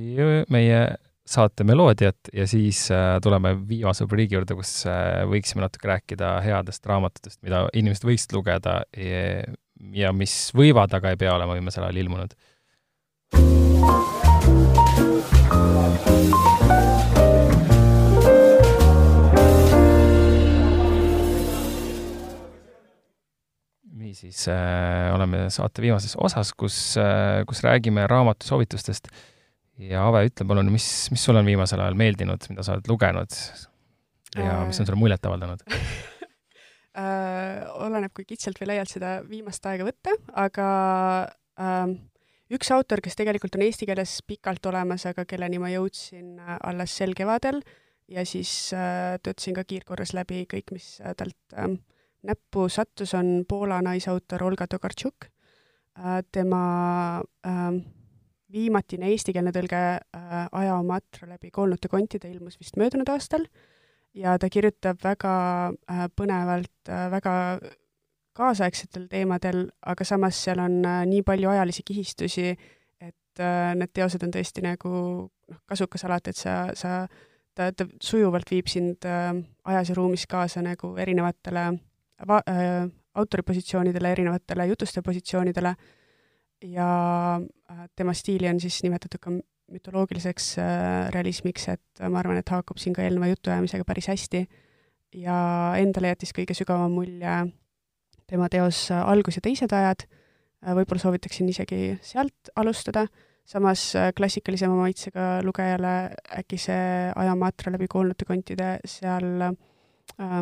meie 0.52 0.78
saate 1.26 1.64
meloodiat 1.64 2.30
ja 2.36 2.44
siis 2.46 2.84
tuleme 3.24 3.54
viimase 3.68 4.04
rubriigi 4.04 4.36
juurde, 4.36 4.54
kus 4.58 4.84
võiksime 5.30 5.64
natuke 5.64 5.88
rääkida 5.88 6.34
headest 6.44 6.86
raamatutest, 6.86 7.40
mida 7.42 7.64
inimesed 7.72 8.04
võiksid 8.06 8.36
lugeda 8.36 8.82
ja, 9.92 10.12
mis 10.16 10.34
võivad, 10.56 10.94
aga 10.96 11.12
ei 11.12 11.20
pea 11.20 11.34
olema 11.36 11.56
viimasel 11.58 11.86
ajal 11.86 12.02
ilmunud. 12.04 12.36
niisiis 24.04 24.44
äh, 24.52 25.10
oleme 25.14 25.48
saate 25.50 25.82
viimases 25.82 26.14
osas, 26.22 26.52
kus 26.54 26.76
äh,, 27.00 27.42
kus 27.48 27.64
räägime 27.66 28.06
raamatusoovitustest 28.06 29.08
ja 29.90 30.04
Ave, 30.06 30.26
ütle 30.28 30.46
palun, 30.46 30.70
mis, 30.70 30.86
mis 31.10 31.24
sulle 31.24 31.42
on 31.42 31.48
viimasel 31.48 31.82
ajal 31.82 31.98
meeldinud, 31.98 32.46
mida 32.52 32.62
sa 32.62 32.76
oled 32.76 32.90
lugenud 32.90 33.38
ja 34.38 34.60
mis 34.68 34.78
on 34.78 34.86
sulle 34.86 35.00
muljet 35.00 35.26
avaldanud 35.26 35.66
äh, 36.98 37.62
oleneb, 37.84 38.12
kui 38.14 38.26
kitsalt 38.28 38.58
või 38.60 38.72
laialt 38.72 38.92
seda 38.92 39.16
viimast 39.28 39.66
aega 39.66 39.86
võtta, 39.86 40.14
aga 40.40 40.66
äh, 41.60 41.94
üks 42.54 42.70
autor, 42.74 43.02
kes 43.04 43.18
tegelikult 43.18 43.56
on 43.58 43.64
eesti 43.66 43.88
keeles 43.88 44.18
pikalt 44.26 44.66
olemas, 44.70 45.06
aga 45.10 45.26
kelleni 45.28 45.60
ma 45.62 45.72
jõudsin 45.72 46.38
äh, 46.38 46.58
alles 46.70 46.94
sel 46.96 47.16
kevadel 47.18 47.62
ja 48.10 48.24
siis 48.28 48.72
äh, 48.76 49.16
töötasin 49.22 49.56
ka 49.58 49.66
kiirkorras 49.68 50.14
läbi 50.16 50.44
kõik, 50.50 50.74
mis 50.76 50.98
äh, 51.00 51.16
talt 51.18 51.58
äh, 51.58 51.72
näppu 52.24 52.68
sattus, 52.72 53.14
on 53.16 53.44
Poola 53.48 53.80
naisautor 53.84 54.46
Olga 54.46 54.68
Tokarczuk 54.70 55.28
äh,. 55.98 56.22
tema 56.32 57.22
äh, 57.46 57.82
viimatine 58.54 59.10
eestikeelne 59.12 59.52
tõlge 59.54 59.80
äh, 59.98 60.34
Aja 60.52 60.78
oma 60.78 61.00
atra 61.00 61.28
läbi 61.34 61.50
koolnute 61.54 61.90
kontide 61.92 62.30
ilmus 62.30 62.58
vist 62.60 62.78
möödunud 62.80 63.10
aastal 63.12 63.46
ja 64.14 64.36
ta 64.38 64.50
kirjutab 64.50 65.02
väga 65.04 65.34
äh, 65.90 66.06
põnevalt 66.16 66.90
äh,, 66.90 67.06
väga 67.12 67.34
kaasaegsetel 68.34 69.06
teemadel, 69.10 69.68
aga 69.86 70.06
samas 70.06 70.40
seal 70.46 70.62
on 70.62 70.80
äh, 70.84 71.04
nii 71.10 71.22
palju 71.26 71.50
ajalisi 71.52 71.84
kihistusi, 71.86 72.48
et 73.00 73.42
need 73.74 73.90
teosed 73.94 74.22
on 74.22 74.34
tõesti 74.34 74.62
nagu 74.62 74.90
noh, 75.26 75.62
kasukas 75.66 76.04
alati, 76.06 76.30
et 76.30 76.38
sa, 76.38 76.54
sa, 76.78 77.00
ta, 77.54 77.70
ta 77.74 77.86
sujuvalt 78.02 78.50
viib 78.50 78.70
sind 78.70 79.06
ajas 79.06 79.90
ja 79.90 79.96
ruumis 79.98 80.26
kaasa 80.30 80.62
nagu 80.62 80.92
erinevatele 81.02 81.64
va-, 82.28 82.42
äh, 82.50 82.86
autoripositsioonidele, 83.14 84.12
erinevatele 84.12 84.66
jutuste 84.66 85.02
positsioonidele. 85.02 85.74
Ja 86.64 87.40
tema 87.96 88.14
stiili 88.14 88.48
on 88.48 88.60
siis 88.60 88.78
nimetatud 88.82 89.20
ka 89.20 89.32
mütoloogiliseks 89.72 90.54
äh, 90.60 91.10
realismiks, 91.14 91.68
et 91.72 92.02
ma 92.10 92.20
arvan, 92.20 92.40
et 92.40 92.52
haakub 92.52 92.80
siin 92.80 92.96
ka 92.96 93.04
eelneva 93.04 93.30
jutuajamisega 93.32 93.86
päris 93.88 94.10
hästi. 94.12 94.44
Ja 95.14 95.36
endale 95.78 96.10
jättis 96.10 96.34
kõige 96.34 96.56
sügavam 96.58 96.92
mulje 96.92 97.36
tema 98.26 98.48
teos 98.50 98.88
Algus 98.90 99.38
ja 99.38 99.44
teised 99.44 99.70
ajad, 99.76 100.02
võib-olla 100.74 101.02
soovitaksin 101.02 101.48
isegi 101.52 101.92
sealt 102.02 102.50
alustada, 102.58 103.04
samas 103.46 103.92
klassikalisema 104.16 104.74
maitsega 104.78 105.28
lugejale 105.44 105.94
äkki 106.40 106.58
see 106.58 107.12
Aja 107.14 107.36
Matra 107.38 107.74
läbi 107.74 107.86
koolnute 107.92 108.26
kontide 108.26 108.78
seal 108.88 109.44
äh, 109.44 110.38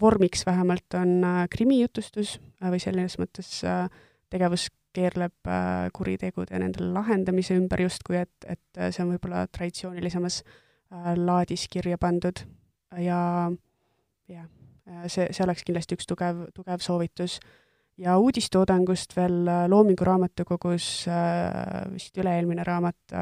vormiks 0.00 0.46
vähemalt 0.46 0.94
on 0.94 1.24
äh, 1.24 1.46
krimijutustus 1.50 2.38
äh, 2.62 2.70
või 2.72 2.80
selles 2.82 3.18
mõttes 3.20 3.50
äh, 3.66 3.88
tegevus 4.30 4.68
keerleb 4.98 5.50
äh, 5.50 5.88
kuritegude 5.94 6.54
ja 6.54 6.62
nende 6.62 6.84
lahendamise 6.94 7.56
ümber 7.58 7.82
justkui, 7.86 8.18
et, 8.24 8.48
et 8.48 8.82
see 8.90 9.04
on 9.04 9.14
võib-olla 9.14 9.46
traditsioonilisemas 9.54 10.42
äh, 10.42 11.12
laadis 11.18 11.68
kirja 11.70 11.98
pandud 12.00 12.42
ja 12.98 13.20
jah, 14.28 14.48
see, 15.06 15.28
see 15.30 15.44
oleks 15.44 15.64
kindlasti 15.68 15.98
üks 15.98 16.08
tugev, 16.08 16.48
tugev 16.56 16.82
soovitus. 16.84 17.38
ja 17.98 18.16
uudistoodangust 18.18 19.14
veel 19.16 19.42
Loomingu 19.68 20.06
Raamatukogus 20.06 21.06
vist 21.92 22.18
üle-eelmine 22.18 22.64
raamat 22.64 23.16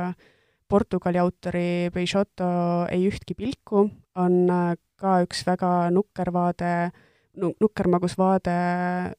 Portugali 0.68 1.18
autori 1.18 1.90
Peixoto 1.94 2.48
Ei 2.90 3.06
ühtki 3.08 3.34
pilku 3.38 3.86
on 4.18 4.36
ka 5.00 5.20
üks 5.24 5.44
väga 5.46 5.90
nukker 5.94 6.30
vaade, 6.32 6.90
nukker 7.36 7.88
magus 7.92 8.16
vaade 8.18 8.56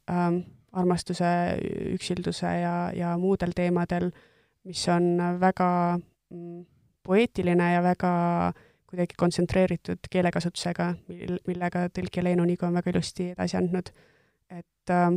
ähm, 0.09 0.41
armastuse, 0.77 1.29
üksilduse 1.93 2.53
ja, 2.61 2.75
ja 2.95 3.13
muudel 3.19 3.53
teemadel, 3.57 4.11
mis 4.67 4.83
on 4.93 5.15
väga 5.41 5.69
mm, 5.97 6.65
poeetiline 7.07 7.71
ja 7.73 7.83
väga 7.85 8.11
kuidagi 8.87 9.17
kontsentreeritud 9.19 10.07
keelekasutusega, 10.11 10.91
mil, 11.11 11.39
millega 11.47 11.87
tõlkija 11.91 12.23
Leenu 12.23 12.45
Nigo 12.47 12.67
on 12.69 12.77
väga 12.77 12.93
ilusti 12.93 13.31
edasi 13.33 13.57
andnud. 13.59 13.91
et 14.47 14.93
äh, 14.93 15.11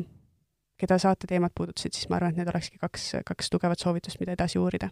keda 0.80 0.98
saate 0.98 1.28
teemad 1.30 1.54
puudutasid, 1.54 1.94
siis 1.94 2.08
ma 2.10 2.18
arvan, 2.18 2.34
et 2.34 2.40
need 2.40 2.50
olekski 2.50 2.80
kaks, 2.80 3.06
kaks 3.26 3.52
tugevat 3.52 3.78
soovitust, 3.82 4.18
mida 4.22 4.34
edasi 4.34 4.58
uurida. 4.58 4.90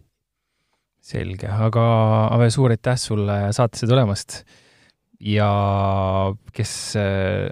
selge, 1.01 1.47
aga 1.49 1.83
Ave, 2.35 2.51
suur 2.51 2.75
aitäh 2.75 2.99
sulle 2.99 3.39
saatesse 3.55 3.87
tulemast 3.87 4.43
ja 5.23 5.51
kes 6.55 6.73
äh, 6.99 7.49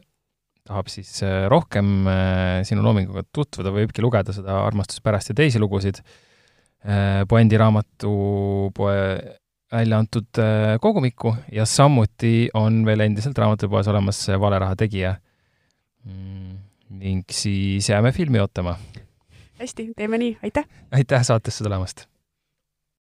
tahab 0.66 0.90
siis 0.90 1.10
äh, 1.24 1.46
rohkem 1.52 2.06
äh, 2.10 2.60
sinu 2.66 2.84
loominguga 2.84 3.24
tutvuda, 3.34 3.72
võibki 3.74 4.04
lugeda 4.04 4.34
seda 4.34 4.60
Armastuse 4.64 5.04
pärast 5.04 5.32
ja 5.32 5.38
teisi 5.38 5.62
lugusid 5.62 6.00
äh, 6.02 7.22
Puändi 7.28 7.58
raamatupoe 7.60 8.96
välja 9.72 9.98
antud 9.98 10.38
kogumikku 10.80 11.32
ja 11.52 11.64
samuti 11.66 12.48
on 12.54 12.84
veel 12.86 13.02
endiselt 13.08 13.38
raamatupoes 13.38 13.88
olemas 13.90 14.20
Valeraha 14.40 14.76
tegija 14.78 15.16
mm,. 16.06 16.52
ning 17.02 17.24
siis 17.34 17.90
jääme 17.90 18.12
filmi 18.14 18.38
ootama. 18.40 18.76
hästi, 19.58 19.90
teeme 19.98 20.22
nii, 20.22 20.36
aitäh! 20.46 20.70
aitäh 20.94 21.26
saatesse 21.26 21.66
tulemast! 21.66 22.06